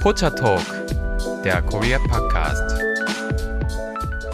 Pocha 0.00 0.30
Talk, 0.30 0.62
der 1.44 1.60
Korea 1.60 1.98
Podcast. 1.98 2.82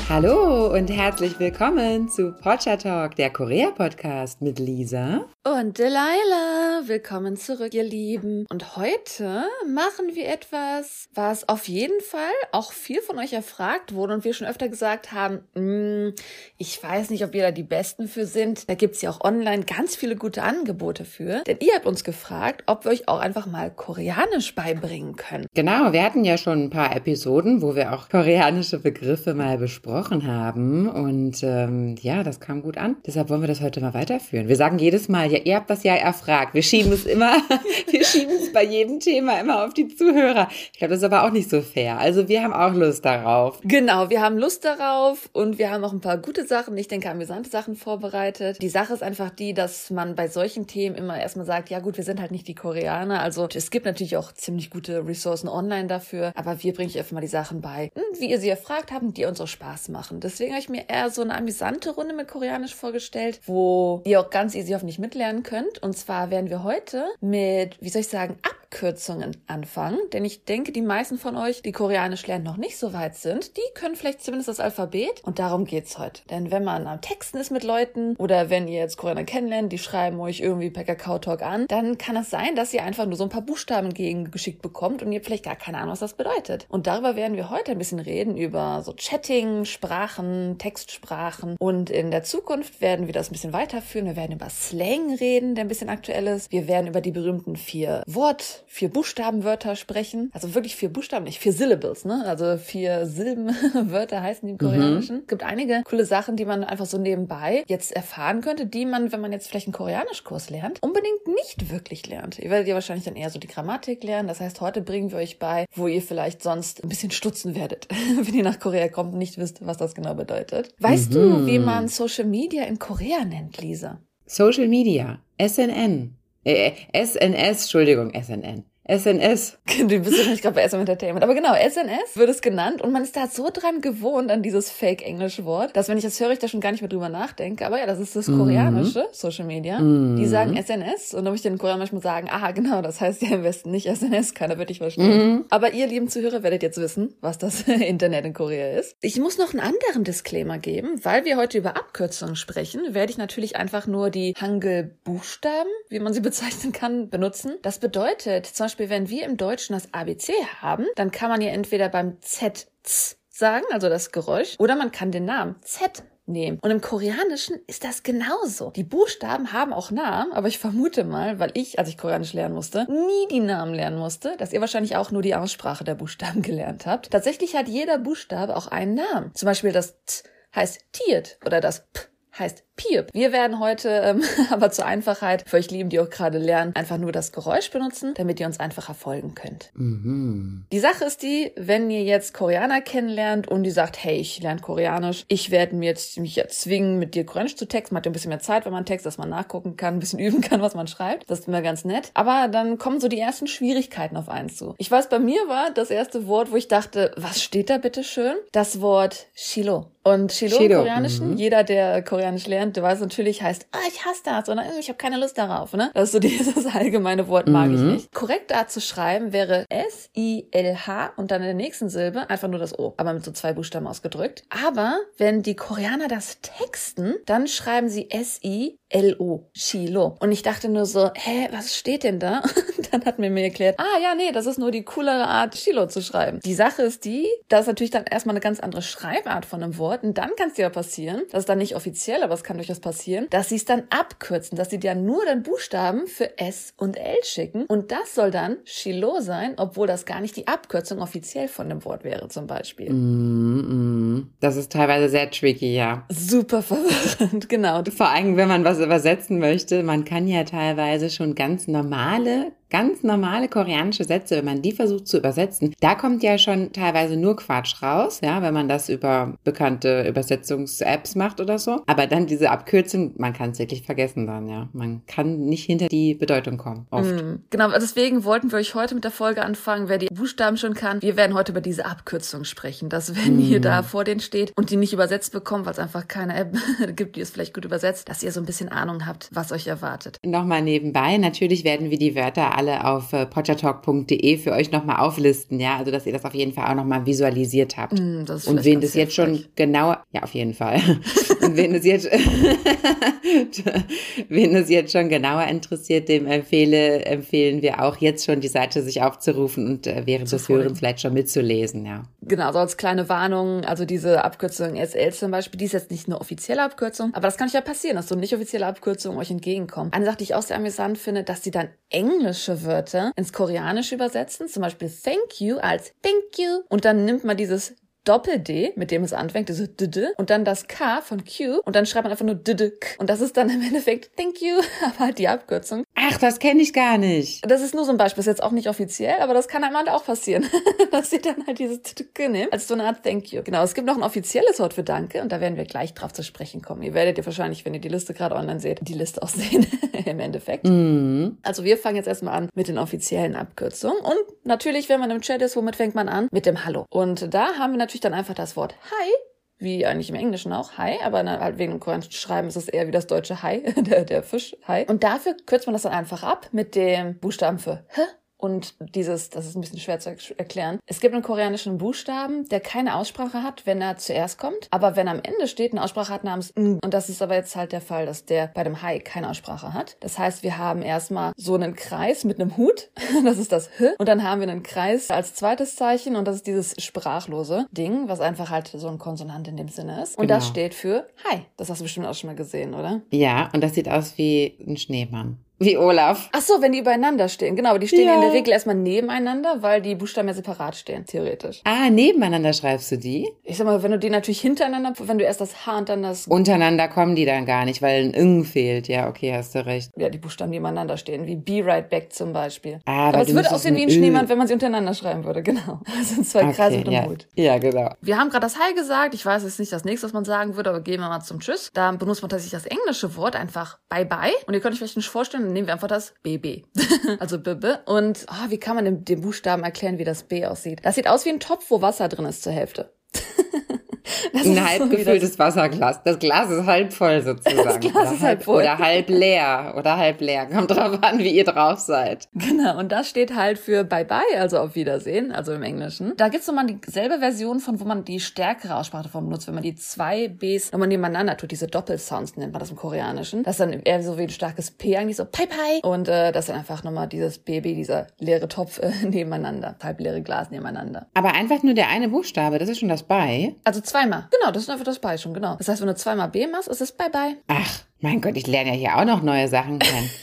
Hallo 0.09 0.73
und 0.73 0.89
herzlich 0.89 1.41
willkommen 1.41 2.09
zu 2.09 2.31
Pocha 2.41 2.77
Talk, 2.77 3.17
der 3.17 3.31
Korea 3.31 3.73
Podcast 3.73 4.41
mit 4.41 4.61
Lisa 4.61 5.25
und 5.47 5.79
Delilah. 5.79 6.83
Willkommen 6.87 7.37
zurück, 7.37 7.73
ihr 7.73 7.85
Lieben. 7.85 8.47
Und 8.51 8.77
heute 8.77 9.45
machen 9.73 10.15
wir 10.15 10.29
etwas, 10.29 11.09
was 11.15 11.49
auf 11.49 11.69
jeden 11.69 12.01
Fall 12.01 12.35
auch 12.51 12.73
viel 12.73 13.01
von 13.01 13.17
euch 13.21 13.33
erfragt 13.33 13.95
wurde 13.95 14.15
und 14.15 14.25
wir 14.25 14.35
schon 14.35 14.49
öfter 14.49 14.69
gesagt 14.69 15.13
haben, 15.13 15.45
mm, 15.55 16.15
ich 16.59 16.83
weiß 16.83 17.11
nicht, 17.11 17.25
ob 17.25 17.33
wir 17.33 17.43
da 17.43 17.51
die 17.53 17.63
Besten 17.63 18.09
für 18.09 18.27
sind. 18.27 18.69
Da 18.69 18.75
gibt's 18.75 19.03
ja 19.03 19.11
auch 19.11 19.21
online 19.21 19.65
ganz 19.65 19.95
viele 19.95 20.17
gute 20.17 20.43
Angebote 20.43 21.05
für. 21.05 21.45
Denn 21.47 21.59
ihr 21.61 21.75
habt 21.77 21.87
uns 21.87 22.03
gefragt, 22.03 22.65
ob 22.67 22.85
wir 22.85 22.91
euch 22.91 23.07
auch 23.07 23.21
einfach 23.21 23.47
mal 23.47 23.71
Koreanisch 23.71 24.53
beibringen 24.57 25.15
können. 25.15 25.47
Genau, 25.55 25.93
wir 25.93 26.03
hatten 26.03 26.25
ja 26.25 26.39
schon 26.39 26.65
ein 26.65 26.71
paar 26.71 26.95
Episoden, 26.97 27.63
wo 27.63 27.77
wir 27.77 27.93
auch 27.93 28.09
koreanische 28.09 28.81
Begriffe 28.81 29.35
mal 29.35 29.59
besprochen 29.59 30.27
haben. 30.27 30.89
Und 30.89 31.45
ähm, 31.45 31.95
ja, 32.01 32.25
das 32.25 32.41
kam 32.41 32.63
gut 32.63 32.79
an. 32.79 32.97
Deshalb 33.07 33.29
wollen 33.29 33.43
wir 33.43 33.49
das 33.49 33.61
heute 33.61 33.81
mal 33.81 33.95
weiterführen. 33.95 34.49
Wir 34.49 34.57
sagen 34.57 34.81
jedes 34.81 35.09
Mal, 35.09 35.36
ja, 35.37 35.43
ihr 35.45 35.57
habt 35.57 35.71
das 35.71 35.83
ja 35.83 35.95
erfragt. 35.95 36.55
Wir 36.55 36.63
schieben 36.63 36.93
es 36.93 37.07
immer, 37.07 37.37
wir 37.91 38.05
schieben 38.05 38.37
es 38.37 38.53
bei 38.53 38.65
jedem 38.65 39.01
Thema 39.01 39.39
immer 39.41 39.65
auf 39.65 39.75
die 39.75 39.89
Zuhörer. 39.89 40.49
Ich 40.73 40.79
glaube, 40.79 40.91
das 40.91 40.99
ist 41.01 41.05
aber 41.05 41.25
auch 41.25 41.31
nicht 41.31 41.51
so 41.51 41.63
fair. 41.63 41.99
Also 41.99 42.29
wir 42.29 42.43
haben 42.43 42.53
auch 42.53 42.73
Lust 42.73 43.05
darauf. 43.05 43.61
Genau, 43.63 44.11
wir 44.11 44.21
haben 44.21 44.39
Lust 44.39 44.65
darauf 44.65 45.29
und 45.33 45.59
wir 45.59 45.71
haben 45.71 45.85
auch 45.85 45.93
ein 45.93 46.01
paar 46.01 46.19
gute 46.19 46.47
Sachen, 46.47 46.77
ich 46.77 46.89
denke 46.89 47.11
amüsante 47.11 47.51
Sachen 47.51 47.77
vorbereitet. 47.77 48.61
Die 48.63 48.69
Sache 48.69 48.93
ist 48.93 49.03
einfach 49.03 49.31
die, 49.31 49.55
dass 49.55 49.91
man 49.91 50.15
bei 50.15 50.29
solchen 50.29 50.67
Themen 50.67 50.97
immer 50.97 51.19
erstmal 51.19 51.47
sagt, 51.47 51.71
ja 51.71 51.81
gut, 51.81 51.97
wir 51.97 52.05
sind 52.05 52.21
halt 52.21 52.31
nicht 52.31 52.49
die 52.49 52.55
Koreaner. 52.55 53.21
Also 53.21 53.49
es 53.53 53.71
gibt 53.71 53.87
natürlich 53.87 54.17
auch 54.17 54.33
ziemlich 54.33 54.71
gute 54.71 55.07
Ressourcen 55.07 55.49
online 55.49 55.89
dafür, 55.89 56.33
aber 56.35 56.63
wir 56.63 56.73
bringen 56.73 56.91
euch 56.91 56.99
einfach 56.99 57.13
mal 57.13 57.21
die 57.21 57.27
Sachen 57.27 57.61
bei, 57.61 57.91
wie 58.19 58.31
ihr 58.31 58.41
sie 58.41 58.49
erfragt 58.49 58.93
habt, 58.93 59.17
die 59.17 59.25
uns 59.25 59.41
auch 59.41 59.47
Spaß 59.47 59.89
machen. 59.89 60.21
Deswegen 60.21 60.53
habe 60.53 60.61
ich 60.61 60.69
mir 60.69 60.89
eher 60.89 61.11
so 61.11 61.23
eine 61.23 61.35
amüsante 61.35 61.91
Runde 61.91 62.15
mit 62.15 62.29
Koreanisch 62.29 62.75
vorgestellt, 62.75 63.41
wo 63.47 64.03
ihr 64.05 64.21
auch 64.21 64.31
ganz 64.31 64.55
easy 64.55 64.73
hoffentlich 64.73 64.99
mitlernen 65.27 65.43
könnt. 65.43 65.83
Und 65.83 65.97
zwar 65.97 66.31
werden 66.31 66.51
wir 66.51 66.63
heute 66.63 67.07
mit, 67.21 67.81
wie 67.81 67.89
soll 67.89 68.01
ich 68.01 68.09
sagen, 68.09 68.39
Abkürzungen 68.67 69.37
anfangen. 69.47 69.99
Denn 70.13 70.25
ich 70.25 70.45
denke, 70.45 70.73
die 70.73 70.83
meisten 70.83 71.19
von 71.19 71.37
euch, 71.37 71.63
die 71.63 71.73
Koreanisch 71.73 72.27
lernen, 72.27 72.45
noch 72.45 72.57
nicht 72.57 72.79
so 72.79 72.93
weit 72.93 73.17
sind, 73.17 73.57
die 73.57 73.63
können 73.75 73.97
vielleicht 73.97 74.23
zumindest 74.23 74.49
das 74.49 74.61
Alphabet. 74.61 75.23
Und 75.25 75.39
darum 75.39 75.65
geht's 75.65 75.99
heute. 75.99 76.23
Denn 76.31 76.51
wenn 76.51 76.65
man 76.65 76.87
am 76.87 77.01
Texten 77.01 77.39
ist 77.39 77.51
mit 77.51 77.65
Leuten 77.65 78.17
oder 78.17 78.51
wenn 78.51 78.69
ihr 78.69 78.81
jetzt 78.81 78.97
Koreaner 78.97 79.25
kennenlernt, 79.25 79.73
die 79.73 79.79
schreiben 79.79 80.21
euch 80.21 80.41
irgendwie 80.41 80.71
per 80.71 80.85
Kakao 80.85 81.19
Talk 81.19 81.43
an, 81.43 81.67
dann 81.69 81.97
kann 81.99 82.17
es 82.17 82.31
sein, 82.31 82.57
dass 82.57 82.75
ihr 82.75 82.83
einfach 82.83 83.07
nur 83.07 83.17
so 83.17 83.25
ein 83.25 83.31
paar 83.31 83.43
Buchstaben 83.43 83.95
gegengeschickt 83.95 84.63
bekommt 84.63 85.03
und 85.03 85.13
ihr 85.13 85.23
vielleicht 85.23 85.45
gar 85.45 85.57
keine 85.57 85.79
Ahnung, 85.79 85.93
was 85.93 86.01
das 86.01 86.15
bedeutet. 86.15 86.67
Und 86.69 86.87
darüber 86.87 87.17
werden 87.17 87.37
wir 87.37 87.51
heute 87.51 87.73
ein 87.73 87.79
bisschen 87.79 88.01
reden, 88.01 88.37
über 88.37 88.83
so 88.83 88.95
Chatting, 88.95 89.65
Sprachen, 89.65 90.59
Textsprachen. 90.59 91.57
Und 91.59 91.91
in 91.91 92.11
der 92.11 92.25
Zukunft 92.25 92.81
werden 92.81 93.07
wir 93.07 93.15
das 93.15 93.31
ein 93.31 93.33
bisschen 93.33 93.53
weiterführen. 93.53 94.07
Wir 94.07 94.17
werden 94.17 94.33
über 94.33 94.51
Slang 94.51 95.15
reden, 95.15 95.55
der 95.55 95.65
ein 95.65 95.69
bisschen 95.69 95.89
aktuell 95.89 96.27
ist. 96.27 96.51
Wir 96.51 96.69
werden 96.69 96.89
über 96.89 97.01
die 97.01 97.13
berühmten 97.13 97.57
vier 97.57 98.03
Wort, 98.07 98.56
vier 98.67 98.89
Buchstabenwörter 98.89 99.77
sprechen. 99.77 100.31
Also 100.33 100.55
wirklich 100.55 100.77
vier 100.77 100.89
Buchstaben, 100.89 101.25
nicht 101.25 101.39
vier 101.39 101.53
Syllables, 101.53 102.05
ne? 102.05 102.25
Also 102.27 102.57
vier 102.57 103.07
Silbenwörter 103.07 104.23
heißen 104.23 104.47
die 104.47 104.53
im 104.53 104.59
Koreanischen. 104.59 105.17
Mhm. 105.17 105.27
gibt 105.27 105.43
einige 105.43 105.83
coole 105.85 106.05
Sachen, 106.05 106.37
die 106.37 106.45
man 106.45 106.65
einfach 106.65 106.87
so 106.87 106.99
nebenbei 106.99 107.65
jetzt 107.67 107.93
erfahren 107.93 108.41
könnte, 108.41 108.67
die 108.67 108.87
man, 108.87 109.13
wenn 109.13 109.21
man 109.21 109.33
jetzt 109.33 109.49
vielleicht 109.49 109.67
einen 109.67 109.75
Koreanischkurs 109.75 110.51
lernt, 110.51 110.83
unbedingt 110.83 111.27
nicht 111.27 111.71
wirklich 111.71 112.07
lernt. 112.07 112.39
Ihr 112.39 112.51
werdet 112.51 112.69
ja 112.69 112.75
wahrscheinlich 112.75 113.05
dann 113.05 113.17
eher 113.17 113.31
so 113.31 113.39
die 113.39 113.47
Grammatik 113.47 114.03
lernen. 114.05 114.29
Das 114.29 114.41
heißt, 114.41 114.61
heute 114.61 114.81
bringen 114.81 115.11
wir 115.11 115.19
euch 115.19 115.39
bei, 115.39 115.67
wo 115.75 115.87
ihr 115.87 116.03
vielleicht 116.03 116.43
sonst 116.43 116.83
ein 116.83 116.89
bisschen 116.89 117.11
stutzen 117.11 117.55
werdet, 117.55 117.89
wenn 118.21 118.35
ihr 118.35 118.45
nach 118.45 118.59
Korea 118.59 118.89
kommt 118.89 119.13
und 119.13 119.19
nicht 119.19 119.39
wisst, 119.39 119.67
was 119.67 119.77
das 119.77 119.95
genau 119.95 120.15
bedeutet. 120.15 120.75
Weißt 120.79 121.11
mhm. 121.11 121.15
du, 121.15 121.47
wie 121.47 121.59
man 121.59 121.89
Social 121.89 122.25
Media 122.25 122.65
in 122.65 122.79
Korea 122.79 123.25
nennt, 123.25 123.61
Lisa? 123.61 124.01
Social 124.27 124.67
Media, 124.67 125.21
SNN. 125.41 126.16
Äh, 126.47 126.75
SNS, 126.93 127.63
Entschuldigung, 127.63 128.13
SNN. 128.15 128.65
SNS. 128.89 129.59
Du 129.87 129.99
bist 130.01 130.19
ja 130.19 130.31
nicht 130.31 130.43
gerade 130.43 130.55
bei 130.55 130.67
SM 130.67 130.77
Entertainment. 130.77 131.23
Aber 131.23 131.35
genau, 131.35 131.53
SNS 131.55 132.17
wird 132.17 132.31
es 132.31 132.41
genannt 132.41 132.81
und 132.81 132.93
man 132.93 133.03
ist 133.03 133.15
da 133.15 133.27
so 133.27 133.51
dran 133.53 133.81
gewohnt 133.81 134.31
an 134.31 134.43
dieses 134.43 134.71
Fake-Englisch-Wort, 134.71 135.77
dass 135.77 135.89
wenn 135.89 135.99
ich 135.99 136.05
das 136.05 136.19
höre, 136.19 136.31
ich 136.31 136.39
da 136.39 136.49
schon 136.49 136.61
gar 136.61 136.73
nicht 136.73 136.81
mehr 136.81 136.89
drüber 136.89 137.09
nachdenke. 137.09 137.67
Aber 137.67 137.79
ja, 137.79 137.87
das 137.87 138.01
ist 138.01 138.17
das 138.17 138.29
mhm. 138.29 138.39
koreanische 138.39 139.01
mhm. 139.01 139.13
Social 139.13 139.45
Media. 139.45 139.79
Mhm. 139.79 140.17
Die 140.17 140.27
sagen 140.27 140.57
SNS 140.57 141.15
und 141.15 141.25
dann 141.25 141.33
muss 141.33 141.41
ich 141.41 141.43
den 141.43 141.59
Koreanern 141.59 141.81
manchmal 141.81 142.03
sagen, 142.03 142.29
aha, 142.31 142.53
genau, 142.53 142.81
das 142.81 143.01
heißt 143.01 143.23
ja 143.23 143.35
im 143.35 143.45
Westen 143.45 143.71
nicht 143.71 143.87
SNS, 143.87 144.35
keiner 144.35 144.59
wird 144.59 144.71
dich 144.71 144.79
verstehen. 144.79 145.33
Mhm. 145.33 145.45
Aber 145.51 145.73
ihr 145.73 145.87
lieben 145.87 146.09
Zuhörer 146.09 146.43
werdet 146.43 146.63
jetzt 146.63 146.79
wissen, 146.79 147.15
was 147.21 147.39
das 147.39 147.63
Internet 147.69 148.25
in 148.25 148.33
Korea 148.33 148.79
ist. 148.79 148.97
Ich 149.03 149.19
muss 149.21 149.37
noch 149.37 149.53
einen 149.53 149.61
anderen 149.61 150.05
Disclaimer 150.05 150.59
geben, 150.59 151.01
weil 151.03 151.25
wir 151.25 151.37
heute 151.37 151.59
über 151.59 151.77
Abkürzungen 151.77 152.37
sprechen, 152.37 152.95
werde 152.95 153.13
ich 153.13 153.19
natürlich 153.19 153.57
einfach 153.57 153.87
nur 153.87 154.11
die 154.11 154.35
Hangul-Buchstaben, 154.41 155.71
wie 155.91 155.99
man 156.01 156.15
sie 156.15 156.21
bezeichnen 156.27 156.73
kann, 156.73 157.11
benutzen. 157.11 157.57
Das 157.63 157.79
bedeutet 157.79 158.47
zum 158.47 158.65
Beispiel 158.65 158.76
Beispiel, 158.77 158.91
wenn 158.91 159.09
wir 159.09 159.25
im 159.25 159.39
Deutschen 159.39 159.73
das 159.73 159.95
ABC 159.95 160.35
haben, 160.61 160.85
dann 160.97 161.11
kann 161.11 161.31
man 161.31 161.41
ja 161.41 161.49
entweder 161.49 161.89
beim 161.89 162.21
Z, 162.21 162.67
Z 162.83 163.17
sagen, 163.31 163.65
also 163.73 163.89
das 163.89 164.13
Geräusch, 164.13 164.57
oder 164.59 164.77
man 164.77 164.93
kann 164.93 165.11
den 165.11 165.25
Namen 165.25 165.57
Z 165.63 166.03
nehmen. 166.27 166.59
Und 166.61 166.71
im 166.71 166.83
Koreanischen 166.83 167.59
ist 167.67 167.85
das 167.85 168.03
genauso. 168.03 168.71
Die 168.71 168.85
Buchstaben 168.85 169.55
haben 169.55 169.73
auch 169.73 169.91
Namen, 169.91 170.31
aber 170.33 170.49
ich 170.49 170.59
vermute 170.59 171.05
mal, 171.05 171.39
weil 171.39 171.53
ich, 171.55 171.79
als 171.79 171.89
ich 171.89 171.97
Koreanisch 171.97 172.35
lernen 172.35 172.55
musste, 172.55 172.85
nie 172.91 173.29
die 173.31 173.41
Namen 173.41 173.73
lernen 173.73 173.99
musste, 173.99 174.37
dass 174.37 174.53
ihr 174.53 174.61
wahrscheinlich 174.61 174.97
auch 174.97 175.11
nur 175.11 175.23
die 175.23 175.35
Aussprache 175.35 175.85
der 175.85 175.95
Buchstaben 175.95 176.43
gelernt 176.43 176.85
habt. 176.85 177.11
Tatsächlich 177.11 177.57
hat 177.57 177.69
jeder 177.69 177.97
Buchstabe 177.97 178.57
auch 178.57 178.67
einen 178.67 178.95
Namen. 178.95 179.35
Zum 179.35 179.47
Beispiel 179.47 179.73
das 179.73 179.97
T 180.05 180.29
heißt 180.55 180.81
Tiert 180.93 181.39
oder 181.47 181.63
das 181.63 181.87
P 181.95 182.01
heißt 182.39 182.66
Piep. 182.77 183.09
Wir 183.13 183.33
werden 183.33 183.59
heute 183.59 183.89
ähm, 183.89 184.23
aber 184.51 184.71
zur 184.71 184.87
Einfachheit, 184.87 185.45
für 185.47 185.57
euch 185.57 185.71
Lieben, 185.71 185.89
die 185.89 185.99
auch 186.01 186.11
gerade 186.11 186.39
lernen, 186.39 186.75
einfach 186.75 186.99
nur 186.99 187.13
das 187.13 187.33
Geräusch 187.33 187.71
benutzen, 187.71 188.13
damit 188.17 188.39
ihr 188.39 188.47
uns 188.47 188.61
einfacher 188.61 188.95
folgen 188.95 189.35
könnt. 189.35 189.71
Mhm. 189.75 190.67
Die 190.71 190.79
Sache 190.79 191.05
ist 191.05 191.23
die, 191.23 191.53
wenn 191.57 191.91
ihr 191.91 192.03
jetzt 192.03 192.35
Koreaner 192.35 192.81
kennenlernt 192.81 193.49
und 193.49 193.63
die 193.63 193.71
sagt, 193.71 194.03
hey, 194.03 194.19
ich 194.19 194.41
lerne 194.43 194.61
Koreanisch, 194.61 195.25
ich 195.29 195.51
werde 195.51 195.75
mir 195.75 195.87
jetzt 195.87 196.19
mich 196.19 196.37
jetzt 196.37 196.61
zwingen, 196.61 196.99
mit 196.99 197.15
dir 197.15 197.25
Koreanisch 197.25 197.57
zu 197.57 197.67
texten. 197.67 197.95
Man 197.95 198.01
hat 198.01 198.07
ja 198.07 198.11
ein 198.11 198.13
bisschen 198.13 198.29
mehr 198.29 198.41
Zeit, 198.41 198.67
wenn 198.67 198.73
man 198.73 198.85
text, 198.85 199.07
dass 199.07 199.19
man 199.19 199.29
nachgucken 199.29 199.77
kann, 199.77 199.95
ein 199.95 200.01
bisschen 200.01 200.19
üben 200.27 200.41
kann, 200.41 200.61
was 200.61 200.75
man 200.75 200.87
schreibt. 200.87 201.31
Das 201.31 201.41
ist 201.41 201.49
immer 201.49 201.63
ganz 201.63 201.85
nett. 201.85 202.11
Aber 202.15 202.49
dann 202.49 202.79
kommen 202.79 203.01
so 203.01 203.09
die 203.09 203.19
ersten 203.19 203.47
Schwierigkeiten 203.47 204.17
auf 204.17 204.29
eins 204.29 204.57
zu. 204.57 204.75
Ich 204.79 204.91
weiß, 204.91 205.09
bei 205.09 205.19
mir 205.19 205.41
war 205.49 205.71
das 205.71 205.91
erste 205.91 206.27
Wort, 206.27 206.51
wo 206.51 206.57
ich 206.57 206.69
dachte, 206.69 207.13
was 207.17 207.43
steht 207.43 207.71
da 207.71 207.79
bitte 207.79 208.05
schön? 208.05 208.37
Das 208.53 208.81
Wort 208.81 209.27
Shilo. 209.35 209.87
Und 210.07 210.33
Shilo, 210.33 210.57
Shilo. 210.59 210.75
im 210.75 210.79
Koreanischen, 210.79 211.31
mhm. 211.33 211.37
jeder, 211.37 211.65
der 211.65 212.01
Koreanisch 212.01 212.47
lernt, 212.47 212.66
kennt, 212.73 212.83
weil 212.83 212.95
es 212.95 213.01
natürlich 213.01 213.43
heißt, 213.43 213.67
ah, 213.73 213.79
ich 213.89 214.05
hasse 214.05 214.23
das 214.25 214.49
oder 214.49 214.63
ich 214.79 214.89
habe 214.89 214.99
keine 214.99 215.19
Lust 215.19 215.39
darauf. 215.39 215.73
Ne? 215.73 215.91
Das 215.95 216.05
ist 216.05 216.13
so 216.13 216.19
dieses 216.27 216.67
allgemeine 216.67 217.29
Wort, 217.29 217.49
mag 217.49 217.69
mhm. 217.69 217.75
ich 217.75 217.81
nicht. 217.81 218.15
Korrekt 218.15 218.51
da 218.51 218.67
zu 218.67 218.81
schreiben 218.81 219.33
wäre 219.33 219.65
S-I-L-H 219.69 221.13
und 221.17 221.31
dann 221.31 221.43
in 221.43 221.47
der 221.47 221.55
nächsten 221.55 221.89
Silbe 221.89 222.29
einfach 222.31 222.49
nur 222.49 222.59
das 222.59 222.79
O, 222.79 222.95
aber 222.97 223.13
mit 223.13 223.25
so 223.25 223.33
zwei 223.33 223.53
Buchstaben 223.53 223.87
ausgedrückt. 223.87 224.45
Aber 224.51 224.99
wenn 225.17 225.43
die 225.43 225.57
Koreaner 225.57 226.09
das 226.09 226.39
texten, 226.41 227.15
dann 227.27 227.47
schreiben 227.47 227.89
sie 227.89 228.11
S-I 228.11 228.79
L-O, 228.89 229.51
Chilo. 229.53 230.17
Und 230.21 230.33
ich 230.33 230.43
dachte 230.43 230.69
nur 230.69 230.87
so, 230.87 231.11
hä, 231.15 231.49
was 231.51 231.77
steht 231.77 232.05
denn 232.05 232.19
da? 232.19 232.43
dann 232.93 233.05
hat 233.05 233.19
mir 233.19 233.31
mir 233.31 233.45
erklärt, 233.45 233.79
ah 233.79 233.99
ja, 234.03 234.15
nee, 234.15 234.33
das 234.33 234.47
ist 234.47 234.59
nur 234.59 234.71
die 234.71 234.85
coolere 234.85 235.27
Art, 235.27 235.55
Chilo 235.55 235.87
zu 235.87 236.03
schreiben. 236.03 236.41
Die 236.45 236.55
Sache 236.55 236.83
ist 236.83 237.05
die, 237.05 237.27
das 237.49 237.63
ist 237.63 237.67
natürlich 237.67 237.91
dann 237.91 238.05
erstmal 238.05 238.35
eine 238.35 238.41
ganz 238.41 238.61
andere 238.61 238.83
Schreibart 238.83 239.45
von 239.45 239.63
einem 239.63 239.79
Wort. 239.79 240.03
Und 240.05 240.19
dann 240.19 240.31
kann 240.37 240.49
es 240.49 240.55
dir 240.55 240.71
passieren, 240.71 241.23
das 241.31 241.41
ist 241.41 241.49
dann 241.49 241.59
nicht 241.59 241.75
offiziell, 241.75 242.23
aber 242.23 242.35
es 242.35 242.45
kann 242.45 242.57
durchaus 242.57 242.81
passieren, 242.81 243.27
dass 243.31 243.49
sie 243.49 243.57
es 243.57 243.65
dann 243.65 243.85
abkürzen, 243.91 244.57
dass 244.57 244.71
sie 244.71 244.79
dir 244.79 244.95
nur 244.95 245.25
den 245.25 245.43
Buchstaben 245.43 246.07
für 246.07 246.39
S 246.39 246.75
und 246.77 246.97
L 246.97 247.17
schicken. 247.25 247.67
Und 247.67 247.91
das 247.91 248.15
soll 248.15 248.31
dann 248.31 248.59
Chilo 248.65 249.21
sein, 249.21 249.55
obwohl 249.57 249.87
das 249.87 250.05
gar 250.05 250.21
nicht 250.21 250.37
die 250.37 250.47
Abkürzung 250.47 251.01
offiziell 251.01 251.49
von 251.49 251.69
dem 251.69 251.85
Wort 251.85 252.05
wäre, 252.05 252.29
zum 252.29 252.47
Beispiel. 252.47 252.93
Mm 252.93 253.61
-mm. 253.61 254.27
Das 254.41 254.57
ist 254.57 254.73
teilweise 254.73 255.09
sehr 255.09 255.31
tricky, 255.31 255.75
ja. 255.75 256.05
Super 256.09 256.63
verwirrend, 256.63 257.49
genau. 257.49 257.83
Vor 257.97 258.09
allem, 258.09 258.37
wenn 258.37 258.49
man 258.49 258.65
was 258.65 258.76
übersetzen 258.81 259.39
möchte, 259.39 259.83
man 259.83 260.05
kann 260.05 260.27
ja 260.29 260.45
teilweise 260.45 261.11
schon 261.11 261.35
ganz 261.35 261.69
normale 261.69 262.53
ganz 262.71 263.03
normale 263.03 263.49
koreanische 263.49 264.05
Sätze, 264.05 264.37
wenn 264.37 264.45
man 264.45 264.63
die 264.63 264.73
versucht 264.73 265.07
zu 265.07 265.19
übersetzen, 265.19 265.75
da 265.81 265.95
kommt 265.95 266.23
ja 266.23 266.39
schon 266.39 266.73
teilweise 266.73 267.17
nur 267.17 267.37
Quatsch 267.37 267.83
raus, 267.83 268.21
ja, 268.23 268.43
wenn 268.43 268.55
man 268.55 268.69
das 268.69 268.89
über 268.89 269.35
bekannte 269.45 270.07
Übersetzungs-Apps 270.09 271.15
macht 271.15 271.41
oder 271.41 271.59
so. 271.59 271.83
Aber 271.87 272.07
dann 272.07 272.27
diese 272.27 272.51
Abkürzung, 272.51 273.15
man 273.17 273.33
kann 273.33 273.51
es 273.51 273.59
wirklich 273.59 273.83
vergessen 273.83 274.27
dann, 274.27 274.49
ja. 274.49 274.69
Man 274.73 275.03
kann 275.07 275.41
nicht 275.41 275.65
hinter 275.65 275.89
die 275.89 276.15
Bedeutung 276.15 276.57
kommen, 276.57 276.87
oft. 276.91 277.11
Mm, 277.11 277.45
genau, 277.51 277.71
deswegen 277.73 278.25
wollten 278.25 278.51
wir 278.51 278.59
euch 278.59 278.75
heute 278.75 278.95
mit 278.95 279.05
der 279.05 279.11
Folge 279.11 279.43
anfangen, 279.43 279.89
wer 279.89 279.99
die 279.99 280.07
Buchstaben 280.07 280.57
schon 280.57 280.75
kann. 280.75 281.03
Wir 281.03 281.17
werden 281.17 281.35
heute 281.35 281.53
über 281.53 281.61
diese 281.61 281.87
Abkürzung 281.87 282.45
sprechen, 282.45 282.89
dass 282.89 283.15
wenn 283.15 283.37
mm. 283.37 283.41
ihr 283.41 283.61
da 283.61 283.83
vor 283.83 284.05
denen 284.05 284.21
steht 284.21 284.53
und 284.57 284.71
die 284.71 284.77
nicht 284.77 284.93
übersetzt 284.93 285.33
bekommt, 285.33 285.67
weil 285.67 285.73
es 285.73 285.79
einfach 285.79 286.09
keine 286.09 286.37
App 286.37 286.57
gibt, 286.97 287.17
die 287.17 287.21
es 287.21 287.31
vielleicht 287.31 287.55
gut 287.55 287.65
übersetzt, 287.65 288.09
dass 288.09 288.23
ihr 288.23 288.33
so 288.33 288.41
ein 288.41 288.47
bisschen 288.47 288.69
Ahnung 288.69 289.07
habt, 289.07 289.29
was 289.33 289.53
euch 289.53 289.67
erwartet. 289.67 290.19
Nochmal 290.25 290.63
nebenbei, 290.63 291.17
natürlich 291.19 291.65
werden 291.65 291.91
wir 291.91 291.99
die 291.99 292.15
Wörter 292.15 292.56
alle 292.57 292.85
auf 292.85 293.13
äh, 293.13 293.27
pottertalk.de 293.27 294.39
für 294.39 294.53
euch 294.53 294.73
nochmal 294.73 294.97
auflisten, 294.97 295.61
ja, 295.61 295.77
also 295.77 295.91
dass 295.91 296.07
ihr 296.07 296.13
das 296.13 296.25
auf 296.25 296.35
jeden 296.35 296.53
Fall 296.53 296.71
auch 296.71 296.75
nochmal 296.75 297.07
visualisiert 297.07 297.77
habt. 297.77 298.01
Mm, 298.01 298.25
Und 298.47 298.65
wen 298.65 298.81
das 298.81 298.95
jetzt 298.95 299.15
schon 299.15 299.35
hilfreich. 299.35 299.51
genauer, 299.57 300.03
ja, 300.13 300.23
auf 300.23 300.35
jeden 300.35 300.55
Fall. 300.55 300.81
Und 301.47 301.57
wen 301.57 301.73
das 301.73 301.85
jetzt, 301.85 302.07
wen 304.29 304.55
das 304.55 304.69
jetzt 304.69 304.93
schon 304.93 305.09
genauer 305.09 305.45
interessiert, 305.45 306.09
dem 306.09 306.27
empfehle, 306.27 307.05
empfehlen 307.05 307.63
wir 307.63 307.83
auch 307.83 307.97
jetzt 307.99 308.25
schon 308.25 308.41
die 308.41 308.49
Seite 308.49 308.83
sich 308.83 309.03
aufzurufen 309.03 309.67
und 309.67 309.87
äh, 309.87 310.03
während 310.05 310.33
des 310.33 310.49
Hörens 310.49 310.79
vielleicht 310.79 311.01
schon 311.01 311.15
mitzulesen, 311.15 311.87
ja. 311.87 312.05
Genau, 312.23 312.53
so 312.53 312.59
als 312.59 312.77
kleine 312.77 313.09
Warnung, 313.09 313.65
also 313.65 313.85
diese 313.85 314.25
Abkürzung 314.25 314.77
SL 314.77 315.13
zum 315.13 315.31
Beispiel, 315.31 315.59
die 315.59 315.67
ist 315.67 315.73
jetzt 315.73 315.91
nicht 315.91 316.09
eine 316.09 316.21
offizielle 316.21 316.63
Abkürzung, 316.63 317.15
aber 317.15 317.29
das 317.29 317.37
kann 317.37 317.49
ja 317.49 317.61
passieren, 317.61 317.97
dass 317.97 318.09
so 318.09 318.17
nicht 318.17 318.35
offizielle 318.35 318.67
Abkürzungen 318.67 319.19
euch 319.19 319.31
entgegenkommen. 319.31 319.93
Eine 319.93 320.05
Sache, 320.05 320.17
die 320.17 320.25
ich 320.25 320.35
auch 320.35 320.43
sehr 320.43 320.57
amüsant 320.57 320.99
finde, 320.99 321.23
dass 321.23 321.43
sie 321.43 321.51
dann 321.51 321.69
englische 321.91 322.65
Wörter 322.65 323.13
ins 323.17 323.33
Koreanische 323.33 323.95
übersetzen, 323.95 324.49
zum 324.49 324.63
Beispiel 324.63 324.91
thank 324.91 325.41
you 325.41 325.59
als 325.59 325.93
thank 326.03 326.39
you 326.39 326.63
und 326.69 326.85
dann 326.85 327.05
nimmt 327.05 327.25
man 327.25 327.37
dieses 327.37 327.77
Doppel-D, 328.07 328.73
mit 328.77 328.91
dem 328.91 329.03
es 329.03 329.13
anfängt, 329.13 329.49
diese 329.49 329.69
D, 329.69 330.07
und 330.17 330.31
dann 330.31 330.45
das 330.45 330.69
K 330.69 331.01
von 331.03 331.25
Q 331.25 331.61
und 331.65 331.77
dann 331.77 331.87
schreibt 331.87 332.05
man 332.05 332.13
einfach 332.13 332.25
nur 332.25 332.35
D. 332.35 332.73
Und 332.99 333.11
das 333.11 333.21
ist 333.21 333.37
dann 333.37 333.51
im 333.51 333.61
Endeffekt 333.61 334.17
Thank 334.17 334.41
you, 334.41 334.55
aber 334.85 335.07
halt 335.07 335.19
die 335.19 335.29
Abkürzung. 335.29 335.85
Ach, 335.95 336.17
das 336.19 336.39
kenne 336.39 336.63
ich 336.63 336.73
gar 336.73 336.99
nicht. 336.99 337.51
Das 337.51 337.63
ist 337.63 337.75
nur 337.75 337.85
so 337.85 337.91
ein 337.91 337.97
Beispiel, 337.97 338.21
ist 338.21 338.27
jetzt 338.27 338.43
auch 338.43 338.53
nicht 338.53 338.69
offiziell, 338.69 339.21
aber 339.21 339.35
das 339.35 339.49
kann 339.49 339.65
einem 339.65 339.77
halt 339.77 339.89
auch 339.89 340.05
passieren, 340.05 340.47
dass 340.91 341.11
sie 341.11 341.21
dann 341.21 341.47
halt 341.47 341.59
dieses 341.59 341.83
D, 341.83 342.29
nehmen, 342.29 342.53
als 342.53 342.69
so 342.69 342.75
eine 342.75 342.85
Art 342.85 343.03
Thank 343.03 343.33
you. 343.33 343.43
Genau, 343.43 343.63
es 343.63 343.75
gibt 343.75 343.87
noch 343.87 343.97
ein 343.97 344.03
offizielles 344.03 344.59
Wort 344.59 344.75
für 344.75 344.83
Danke 344.83 345.21
und 345.23 345.33
da 345.33 345.41
werden 345.41 345.57
wir 345.57 345.65
gleich 345.65 345.95
drauf 345.95 346.13
zu 346.13 346.23
sprechen 346.23 346.63
kommen. 346.63 346.83
Ihr 346.83 346.95
werdet 346.95 347.19
ihr 347.19 347.27
wahrscheinlich, 347.27 347.65
wenn 347.65 347.75
ihr 347.75 347.81
die 347.81 347.89
Liste 347.89 348.15
gerade 348.15 348.35
online 348.35 348.61
seht, 348.61 348.87
die 348.87 348.95
Liste 348.95 349.23
auch 349.23 349.29
sehen 349.37 349.67
im 350.05 350.21
Endeffekt. 350.21 350.65
Mhm. 350.65 351.39
Also 351.43 351.65
wir 351.65 351.77
fangen 351.77 351.97
jetzt 351.97 352.07
erstmal 352.09 352.35
an 352.35 352.49
mit 352.55 352.69
den 352.69 352.79
offiziellen 352.79 353.35
Abkürzungen. 353.37 353.99
Und 353.99 354.45
natürlich, 354.45 354.89
wenn 354.89 355.01
man 355.01 355.11
im 355.11 355.21
Chat 355.21 355.43
ist, 355.43 355.57
womit 355.57 355.77
fängt 355.77 355.95
man 355.95 356.09
an? 356.09 356.29
Mit 356.31 356.47
dem 356.47 356.65
Hallo. 356.65 356.87
Und 356.91 357.35
da 357.35 357.55
haben 357.59 357.73
wir 357.73 357.79
natürlich 357.79 357.96
dann 358.01 358.15
einfach 358.15 358.35
das 358.35 358.57
Wort 358.57 358.75
Hi. 358.91 359.11
Wie 359.59 359.87
eigentlich 359.87 360.11
im 360.11 360.17
Englischen 360.17 360.53
auch, 360.53 360.77
Hi, 360.77 360.99
aber 361.03 361.25
halt 361.25 361.57
wegen 361.57 361.73
dem 361.73 361.81
koreanischen 361.81 362.13
Schreiben 362.13 362.49
ist 362.49 362.57
es 362.57 362.69
eher 362.69 362.87
wie 362.87 362.93
das 362.93 363.07
deutsche 363.07 363.43
Hi, 363.43 363.63
der, 363.77 364.05
der 364.05 364.23
Fisch 364.23 364.57
Hi. 364.65 364.85
Und 364.87 365.03
dafür 365.03 365.35
kürzt 365.47 365.67
man 365.67 365.73
das 365.73 365.83
dann 365.83 365.93
einfach 365.93 366.23
ab 366.23 366.49
mit 366.53 366.75
dem 366.75 367.19
Buchstaben 367.19 367.59
für 367.59 367.87
H 367.97 368.03
und 368.39 368.75
dieses, 368.95 369.31
das 369.31 369.47
ist 369.47 369.55
ein 369.57 369.61
bisschen 369.61 369.79
schwer 369.79 369.99
zu 369.99 370.11
er- 370.11 370.17
erklären. 370.39 370.79
Es 370.87 371.01
gibt 371.01 371.15
einen 371.15 371.23
koreanischen 371.23 371.79
Buchstaben, 371.79 372.49
der 372.49 372.61
keine 372.61 372.97
Aussprache 372.97 373.43
hat, 373.43 373.67
wenn 373.67 373.81
er 373.81 373.97
zuerst 373.97 374.39
kommt, 374.39 374.69
aber 374.71 374.97
wenn 374.97 375.09
am 375.09 375.21
Ende 375.23 375.47
steht, 375.49 375.73
eine 375.73 375.83
Aussprache 375.83 376.13
hat 376.13 376.25
namens 376.25 376.51
N. 376.51 376.79
Und 376.85 376.95
das 376.95 377.09
ist 377.09 377.23
aber 377.23 377.35
jetzt 377.35 377.57
halt 377.57 377.73
der 377.73 377.81
Fall, 377.81 378.07
dass 378.07 378.25
der 378.25 378.49
bei 378.49 378.65
dem 378.65 378.83
Hai 378.83 378.99
keine 378.99 379.31
Aussprache 379.31 379.73
hat. 379.75 379.97
Das 380.01 380.19
heißt, 380.19 380.43
wir 380.43 380.59
haben 380.59 380.83
erstmal 380.83 381.33
so 381.37 381.55
einen 381.55 381.75
Kreis 381.75 382.25
mit 382.25 382.41
einem 382.41 382.57
Hut, 382.57 382.91
das 383.25 383.39
ist 383.39 383.53
das 383.53 383.69
H, 383.81 383.95
und 383.99 384.09
dann 384.09 384.23
haben 384.23 384.41
wir 384.41 384.49
einen 384.49 384.63
Kreis 384.63 385.11
als 385.11 385.35
zweites 385.35 385.77
Zeichen 385.77 386.17
und 386.17 386.27
das 386.27 386.37
ist 386.37 386.47
dieses 386.47 386.75
sprachlose 386.83 387.67
Ding, 387.73 388.09
was 388.09 388.21
einfach 388.21 388.51
halt 388.51 388.69
so 388.69 388.89
ein 388.89 388.99
Konsonant 388.99 389.49
in 389.49 389.57
dem 389.57 389.69
Sinne 389.69 390.03
ist. 390.03 390.19
Und 390.19 390.29
das 390.29 390.45
Genau. 390.45 390.51
steht 390.53 390.75
für 390.75 391.07
Hi. 391.31 391.41
Das 391.57 391.71
hast 391.71 391.79
du 391.81 391.85
bestimmt 391.85 392.07
auch 392.07 392.15
schon 392.15 392.29
mal 392.29 392.37
gesehen, 392.37 392.75
oder? 392.75 393.01
Ja, 393.11 393.49
und 393.55 393.63
das 393.63 393.75
sieht 393.75 393.89
aus 393.89 394.17
wie 394.19 394.57
ein 394.67 394.77
Schneemann. 394.77 395.39
Wie 395.59 395.77
Olaf. 395.79 396.29
Ach 396.33 396.41
so, 396.43 396.61
wenn 396.61 396.73
die 396.73 396.81
übereinander 396.81 397.29
stehen. 397.29 397.57
Genau, 397.57 397.71
aber 397.71 397.79
die 397.79 397.89
stehen 397.89 398.07
Ja. 398.09 398.15
in 398.17 398.21
der 398.21 398.33
Regel 398.33 398.53
erstmal 398.53 398.75
nebeneinander, 398.75 399.57
weil 399.63 399.81
die 399.81 399.95
Buchstaben 399.95 400.29
ja 400.29 400.35
separat 400.35 400.77
stehen, 400.77 401.07
theoretisch. 401.07 401.63
Ah, 401.65 401.89
nebeneinander 401.89 402.53
schreibst 402.53 402.93
du 402.93 402.99
die? 402.99 403.29
Ich 403.43 403.57
sag 403.57 403.65
mal, 403.67 403.83
wenn 403.83 403.91
du 403.93 403.99
die 403.99 404.11
natürlich 404.11 404.41
hintereinander, 404.41 404.93
wenn 404.99 405.17
du 405.19 405.25
erst 405.25 405.41
das 405.41 405.67
H 405.67 405.79
und 405.79 405.89
dann 405.89 406.03
das, 406.03 406.27
Untereinander 406.27 406.89
kommen 406.89 407.17
die 407.17 407.25
dann 407.25 407.47
gar 407.47 407.65
nicht, 407.65 407.81
weil 407.81 408.05
ein 408.05 408.11
Ing 408.15 408.45
fehlt. 408.45 408.89
Ja, 408.89 409.09
okay, 409.09 409.33
hast 409.35 409.55
du 409.55 409.65
recht. 409.65 409.91
ja, 409.97 410.11
die 410.11 410.19
Buchstaben 410.19 410.51
nebeneinander 410.51 410.97
stehen, 410.99 411.27
wie 411.27 411.37
Be 411.37 411.65
Right 411.65 411.89
Back 411.89 412.13
zum 412.13 412.33
Beispiel. 412.35 412.81
Ah, 412.85 413.09
Aber 413.09 413.23
es 413.23 413.33
würde 413.35 413.51
aussehen 413.51 413.77
wie 413.77 413.83
ein 413.85 413.91
Schneemann, 413.91 414.29
wenn 414.29 414.37
man 414.39 414.47
sie 414.49 414.55
untereinander 414.55 414.93
schreiben 414.93 415.25
würde, 415.25 415.43
genau. 415.43 415.81
Das 415.97 416.11
sind 416.11 416.27
zwei 416.27 416.53
Kreise 416.53 416.79
mit 416.79 416.89
einem 416.89 416.97
ja. 416.97 417.07
Hut. 417.07 417.27
ja, 417.35 417.59
genau. 417.59 417.95
Wir 418.03 418.19
haben 418.19 418.29
gerade 418.29 418.45
das 418.45 418.59
Hi 418.59 418.75
gesagt. 418.75 419.15
Ich 419.15 419.25
weiß 419.25 419.43
jetzt 419.45 419.59
nicht 419.59 419.73
das 419.73 419.85
nächste, 419.85 420.07
was 420.07 420.13
man 420.13 420.25
sagen 420.27 420.57
würde, 420.57 420.69
aber 420.71 420.81
gehen 420.81 421.01
wir 421.01 421.09
mal 421.09 421.21
zum 421.23 421.41
Tschüss. 421.41 421.71
Da 421.73 421.91
benutzt 421.93 422.21
man 422.23 422.29
tatsächlich 422.29 422.61
das 422.63 422.67
englische 422.71 423.17
Wort 423.17 423.37
einfach 423.37 423.79
Bye 423.89 424.05
Bye. 424.05 424.33
Und 424.47 424.53
ihr 424.55 424.61
könnt 424.61 424.75
euch 424.75 424.79
vielleicht 424.79 424.97
nicht 424.97 425.09
vorstellen, 425.09 425.46
nehmen 425.53 425.67
wir 425.67 425.75
einfach 425.75 425.89
das 425.89 426.15
BB. 426.23 426.65
also 427.19 427.39
Bibbe. 427.39 427.81
Und 427.87 428.27
ah, 428.29 428.47
wie 428.49 428.59
kann 428.59 428.77
man 428.77 428.85
dem, 428.85 429.05
dem 429.05 429.21
Buchstaben 429.21 429.63
erklären, 429.63 429.99
wie 429.99 430.05
das 430.05 430.25
B 430.25 430.47
aussieht? 430.47 430.81
Das 430.83 430.95
sieht 430.95 431.09
aus 431.09 431.25
wie 431.25 431.31
ein 431.31 431.41
Topf, 431.41 431.71
wo 431.71 431.83
Wasser 431.83 432.09
drin 432.09 432.27
ist 432.27 432.43
zur 432.43 432.53
Hälfte. 432.53 432.93
Das 434.33 434.47
Ein 434.47 434.55
so 434.55 434.65
halb 434.65 434.91
wie 434.91 434.97
gefülltes 434.97 435.39
Wasserglas. 435.39 436.03
Das 436.05 436.19
Glas 436.19 436.51
ist 436.51 436.67
halb 436.67 436.93
voll 436.93 437.23
sozusagen. 437.23 437.65
Das 437.65 437.81
Glas 437.81 437.95
oder 437.95 438.13
ist 438.13 438.23
halb 438.23 438.43
voll. 438.43 438.63
Oder 438.63 438.79
halb 438.79 439.09
leer. 439.09 439.75
Oder 439.77 439.97
halb 439.97 440.21
leer. 440.21 440.47
Kommt 440.47 440.71
drauf 440.71 441.03
an, 441.03 441.19
wie 441.19 441.31
ihr 441.31 441.45
drauf 441.45 441.79
seid. 441.79 442.29
Genau, 442.35 442.79
und 442.79 442.93
das 442.93 443.09
steht 443.09 443.35
halt 443.35 443.59
für 443.59 443.85
Bye-bye, 443.85 444.39
also 444.39 444.59
auf 444.59 444.75
Wiedersehen, 444.75 445.33
also 445.33 445.53
im 445.53 445.63
Englischen. 445.63 446.15
Da 446.17 446.29
gibt's 446.29 446.47
nochmal 446.47 446.67
dieselbe 446.67 447.19
Version 447.19 447.61
von, 447.61 447.81
wo 447.81 447.85
man 447.85 448.05
die 448.05 448.21
stärkere 448.21 448.77
Ausspracheform 448.77 449.27
benutzt, 449.27 449.47
wenn 449.47 449.55
man 449.55 449.63
die 449.63 449.75
zwei 449.75 450.29
Bs 450.29 450.73
nochmal 450.73 450.89
nebeneinander 450.89 451.37
tut, 451.37 451.51
diese 451.51 451.67
Doppelsounds 451.67 452.37
nennt 452.37 452.53
man 452.53 452.61
das 452.61 452.71
im 452.71 452.77
Koreanischen. 452.77 453.43
Das 453.43 453.55
ist 453.55 453.61
dann 453.61 453.73
eher 453.73 454.03
so 454.03 454.19
wie 454.19 454.23
ein 454.23 454.31
starkes 454.31 454.71
P 454.71 454.97
eigentlich, 454.97 455.17
so 455.17 455.25
Bye-bye. 455.25 455.81
Und 455.83 456.09
äh, 456.09 456.33
das 456.33 456.45
ist 456.45 456.49
dann 456.51 456.59
einfach 456.59 456.85
nochmal 456.85 457.09
dieses 457.09 457.39
Baby, 457.39 457.75
dieser 457.75 458.07
leere 458.19 458.49
Topf 458.49 458.79
äh, 458.79 458.91
nebeneinander, 459.09 459.77
halb 459.83 460.01
leere 460.01 460.23
Glas 460.23 460.51
nebeneinander. 460.51 461.07
Aber 461.15 461.35
einfach 461.35 461.63
nur 461.63 461.75
der 461.75 461.89
eine 461.89 462.09
Buchstabe, 462.09 462.59
das 462.59 462.69
ist 462.69 462.81
schon 462.81 462.89
das 462.89 463.03
Bei. 463.03 463.55
Also 463.65 463.81
zweimal. 463.97 464.29
Genau, 464.31 464.53
das 464.53 464.63
ist 464.65 464.71
einfach 464.71 464.85
das 464.85 465.21
schon, 465.21 465.35
genau. 465.35 465.57
Das 465.57 465.69
heißt, 465.69 465.81
wenn 465.81 465.89
du 465.89 465.95
zweimal 465.95 466.29
B 466.29 466.47
machst, 466.47 466.69
ist 466.69 466.81
es 466.81 466.93
Bye-bye. 466.93 467.37
Ach, 467.49 467.81
mein 468.01 468.21
Gott, 468.21 468.37
ich 468.37 468.47
lerne 468.47 468.71
ja 468.71 468.77
hier 468.77 468.97
auch 468.97 469.05
noch 469.05 469.23
neue 469.23 469.49
Sachen 469.49 469.79
kennen. 469.79 470.11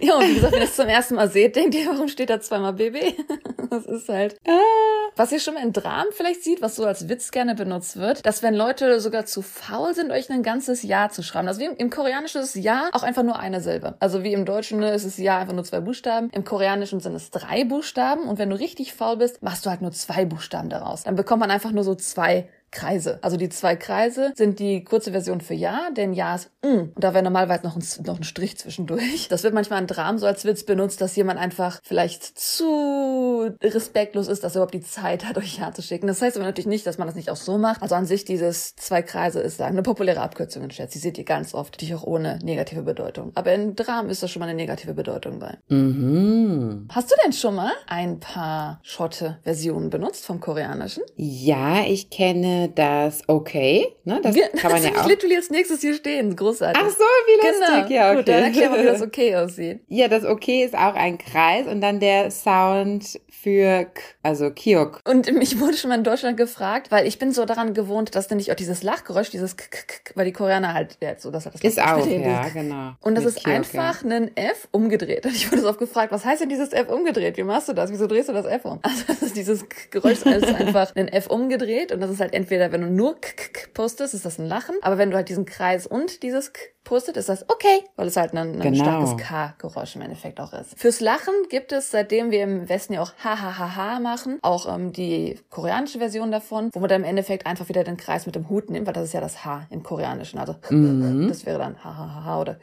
Ja, 0.00 0.16
und 0.16 0.28
wie 0.28 0.34
gesagt, 0.34 0.52
wenn 0.52 0.60
ihr 0.60 0.66
es 0.66 0.76
zum 0.76 0.86
ersten 0.88 1.16
Mal 1.16 1.28
seht, 1.28 1.56
denkt 1.56 1.74
ihr, 1.74 1.86
warum 1.86 2.08
steht 2.08 2.30
da 2.30 2.40
zweimal 2.40 2.74
BB? 2.74 3.14
Das 3.70 3.86
ist 3.86 4.08
halt. 4.08 4.36
Was 5.16 5.32
ihr 5.32 5.40
schon 5.40 5.54
mal 5.54 5.62
in 5.64 5.72
Dramen 5.72 6.12
vielleicht 6.12 6.44
sieht, 6.44 6.62
was 6.62 6.76
so 6.76 6.84
als 6.84 7.08
Witz 7.08 7.32
gerne 7.32 7.56
benutzt 7.56 7.96
wird, 7.96 8.24
dass 8.24 8.42
wenn 8.42 8.54
Leute 8.54 9.00
sogar 9.00 9.26
zu 9.26 9.42
faul 9.42 9.94
sind, 9.94 10.12
euch 10.12 10.30
ein 10.30 10.44
ganzes 10.44 10.84
Ja 10.84 11.08
zu 11.08 11.24
schreiben. 11.24 11.48
Also 11.48 11.60
wie 11.60 11.64
im, 11.64 11.76
im 11.76 11.90
Koreanischen 11.90 12.40
ist 12.40 12.54
Ja 12.54 12.88
auch 12.92 13.02
einfach 13.02 13.24
nur 13.24 13.36
eine 13.36 13.60
Silbe. 13.60 13.96
Also 13.98 14.22
wie 14.22 14.32
im 14.32 14.44
Deutschen 14.44 14.78
ne, 14.78 14.92
ist 14.92 15.04
es 15.04 15.16
Ja 15.16 15.38
einfach 15.38 15.54
nur 15.54 15.64
zwei 15.64 15.80
Buchstaben. 15.80 16.30
Im 16.30 16.44
Koreanischen 16.44 17.00
sind 17.00 17.16
es 17.16 17.30
drei 17.30 17.64
Buchstaben. 17.64 18.28
Und 18.28 18.38
wenn 18.38 18.50
du 18.50 18.56
richtig 18.56 18.94
faul 18.94 19.16
bist, 19.16 19.42
machst 19.42 19.66
du 19.66 19.70
halt 19.70 19.82
nur 19.82 19.90
zwei 19.90 20.24
Buchstaben 20.24 20.68
daraus. 20.68 21.02
Dann 21.02 21.16
bekommt 21.16 21.40
man 21.40 21.50
einfach 21.50 21.72
nur 21.72 21.82
so 21.82 21.96
zwei 21.96 22.48
Kreise. 22.74 23.18
Also 23.22 23.36
die 23.36 23.48
zwei 23.48 23.76
Kreise 23.76 24.32
sind 24.34 24.58
die 24.58 24.84
kurze 24.84 25.12
Version 25.12 25.40
für 25.40 25.54
Ja, 25.54 25.88
denn 25.96 26.12
Ja 26.12 26.34
ist 26.34 26.50
mm. 26.62 26.92
Und 26.94 27.02
da 27.02 27.14
wäre 27.14 27.24
normalerweise 27.24 27.62
noch 27.64 27.76
ein, 27.76 27.84
noch 28.04 28.18
ein 28.18 28.24
Strich 28.24 28.58
zwischendurch. 28.58 29.28
Das 29.28 29.42
wird 29.42 29.54
manchmal 29.54 29.80
in 29.80 29.86
Dramen 29.86 30.18
so 30.18 30.26
als 30.26 30.44
Witz 30.44 30.64
benutzt, 30.64 31.00
dass 31.00 31.16
jemand 31.16 31.40
einfach 31.40 31.80
vielleicht 31.82 32.38
zu 32.38 33.50
respektlos 33.62 34.28
ist, 34.28 34.44
dass 34.44 34.54
er 34.54 34.58
überhaupt 34.58 34.74
die 34.74 34.80
Zeit 34.80 35.24
hat, 35.24 35.38
euch 35.38 35.58
Ja 35.58 35.72
zu 35.72 35.82
schicken. 35.82 36.06
Das 36.06 36.20
heißt 36.20 36.36
aber 36.36 36.46
natürlich 36.46 36.66
nicht, 36.66 36.86
dass 36.86 36.98
man 36.98 37.06
das 37.06 37.16
nicht 37.16 37.30
auch 37.30 37.36
so 37.36 37.58
macht. 37.58 37.82
Also 37.82 37.94
an 37.94 38.06
sich 38.06 38.24
dieses 38.24 38.74
zwei 38.76 39.02
Kreise 39.02 39.40
ist 39.40 39.56
sagen, 39.56 39.74
eine 39.74 39.82
populäre 39.82 40.20
Abkürzung 40.20 40.62
in 40.64 40.70
Chat. 40.70 40.94
Die 40.94 40.98
seht 40.98 41.16
ihr 41.16 41.24
ganz 41.24 41.54
oft, 41.54 41.74
natürlich 41.74 41.94
auch 41.94 42.04
ohne 42.04 42.38
negative 42.42 42.82
Bedeutung. 42.82 43.32
Aber 43.34 43.52
in 43.52 43.76
Dramen 43.76 44.10
ist 44.10 44.22
da 44.22 44.28
schon 44.28 44.40
mal 44.40 44.48
eine 44.48 44.56
negative 44.56 44.94
Bedeutung 44.94 45.38
bei. 45.38 45.58
mhm. 45.68 46.88
Hast 46.90 47.10
du 47.10 47.14
denn 47.24 47.32
schon 47.32 47.54
mal 47.54 47.72
ein 47.86 48.20
paar 48.20 48.80
Schotte-Versionen 48.82 49.90
benutzt 49.90 50.26
vom 50.26 50.40
Koreanischen? 50.40 51.02
Ja, 51.16 51.84
ich 51.86 52.10
kenne 52.10 52.63
das 52.68 53.22
Okay. 53.26 53.86
Ne, 54.04 54.20
das 54.22 54.34
Wir- 54.34 54.48
kann 54.50 54.72
man 54.72 54.82
ja 54.84 54.90
auch. 55.00 55.06
literally 55.06 55.36
als 55.36 55.50
nächstes 55.50 55.80
hier 55.80 55.94
stehen. 55.94 56.34
Großartig. 56.36 56.82
Ach 56.84 56.90
so, 56.90 57.04
wie 57.26 57.46
lustig. 57.46 57.88
genau. 57.88 57.94
Ja, 57.94 58.06
okay. 58.10 58.16
Gut, 58.16 58.28
dann 58.28 58.42
erklär 58.44 58.70
mal, 58.70 58.82
wie 58.82 58.86
das 58.86 59.02
okay 59.02 59.36
aussieht. 59.36 59.80
Ja, 59.88 60.08
das 60.08 60.24
Okay 60.24 60.64
ist 60.64 60.74
auch 60.74 60.94
ein 60.94 61.18
Kreis 61.18 61.66
und 61.66 61.80
dann 61.80 62.00
der 62.00 62.30
Sound 62.30 63.20
für 63.30 63.84
K, 63.84 64.00
also 64.22 64.50
Kyok. 64.50 65.00
Und 65.04 65.30
mich 65.34 65.60
wurde 65.60 65.76
schon 65.76 65.90
mal 65.90 65.98
in 65.98 66.04
Deutschland 66.04 66.36
gefragt, 66.36 66.90
weil 66.90 67.06
ich 67.06 67.18
bin 67.18 67.32
so 67.32 67.44
daran 67.44 67.74
gewohnt, 67.74 68.14
dass 68.14 68.30
nicht 68.30 68.50
auch 68.50 68.56
dieses 68.56 68.82
Lachgeräusch, 68.82 69.30
dieses 69.30 69.56
K 69.56 69.64
-K 69.66 70.08
-K, 70.08 70.12
weil 70.16 70.24
die 70.24 70.32
Koreaner 70.32 70.72
halt, 70.74 70.96
ja, 71.02 71.16
so 71.18 71.30
das 71.30 71.44
hat 71.46 71.54
das 71.54 71.60
Ist 71.60 71.78
auch, 71.80 72.06
ja, 72.06 72.48
genau. 72.48 72.92
Und 73.00 73.14
das 73.16 73.24
Mit 73.24 73.36
ist 73.36 73.44
Kyok, 73.44 73.54
einfach 73.54 74.02
ein 74.02 74.34
F 74.36 74.66
umgedreht. 74.72 75.26
Und 75.26 75.34
ich 75.36 75.52
wurde 75.52 75.60
so 75.62 75.68
oft 75.68 75.78
gefragt, 75.78 76.10
was 76.10 76.24
heißt 76.24 76.40
denn 76.40 76.48
dieses 76.48 76.72
F 76.72 76.88
umgedreht? 76.88 77.36
Wie 77.36 77.42
machst 77.42 77.68
du 77.68 77.74
das? 77.74 77.90
Wieso 77.92 78.06
drehst 78.06 78.28
du 78.28 78.32
das 78.32 78.46
F 78.46 78.64
um? 78.64 78.80
Also 78.82 79.02
das 79.06 79.22
ist 79.22 79.36
dieses 79.36 79.64
Geräusch 79.90 80.22
ist 80.22 80.26
einfach 80.26 80.94
ein 80.96 81.08
F 81.08 81.26
umgedreht 81.28 81.92
und 81.92 82.00
das 82.00 82.10
ist 82.10 82.20
halt 82.20 82.32
entweder, 82.32 82.53
wenn 82.58 82.80
du 82.80 82.90
nur 82.90 83.20
K 83.20 83.30
-K 83.30 83.52
-K 83.52 83.72
postest, 83.72 84.14
ist 84.14 84.24
das 84.24 84.38
ein 84.38 84.46
Lachen, 84.46 84.76
aber 84.82 84.98
wenn 84.98 85.10
du 85.10 85.16
halt 85.16 85.28
diesen 85.28 85.44
Kreis 85.44 85.86
und 85.86 86.22
dieses 86.22 86.52
K 86.52 86.73
postet, 86.84 87.16
ist 87.16 87.28
das 87.28 87.48
okay, 87.48 87.82
weil 87.96 88.06
es 88.06 88.16
halt 88.16 88.32
ein, 88.34 88.38
ein 88.56 88.60
Genau. 88.60 88.84
starkes 88.84 89.16
K-Geräusch 89.16 89.96
im 89.96 90.02
Endeffekt 90.02 90.38
auch 90.40 90.52
ist. 90.52 90.78
Fürs 90.78 91.00
Lachen 91.00 91.34
gibt 91.48 91.72
es, 91.72 91.90
seitdem 91.90 92.30
wir 92.30 92.42
im 92.42 92.68
Westen 92.68 92.92
ja 92.94 93.02
auch 93.02 93.12
ha-ha-ha-ha 93.22 94.00
machen, 94.00 94.38
auch 94.42 94.72
ähm, 94.72 94.92
die 94.92 95.38
koreanische 95.50 95.98
Version 95.98 96.30
davon, 96.30 96.70
wo 96.72 96.80
man 96.80 96.88
dann 96.88 97.02
im 97.02 97.08
Endeffekt 97.08 97.46
einfach 97.46 97.68
wieder 97.68 97.84
den 97.84 97.96
Kreis 97.96 98.26
mit 98.26 98.34
dem 98.34 98.48
Hut 98.50 98.70
nimmt, 98.70 98.86
weil 98.86 98.92
das 98.94 99.04
ist 99.04 99.14
ja 99.14 99.20
das 99.20 99.44
H 99.44 99.66
im 99.70 99.82
Koreanischen. 99.82 100.38
Also 100.38 100.54
Mhm. 100.70 101.28
das 101.28 101.46
wäre 101.46 101.58
dann 101.58 101.82
ha-ha-ha 101.82 102.40
oder 102.40 102.56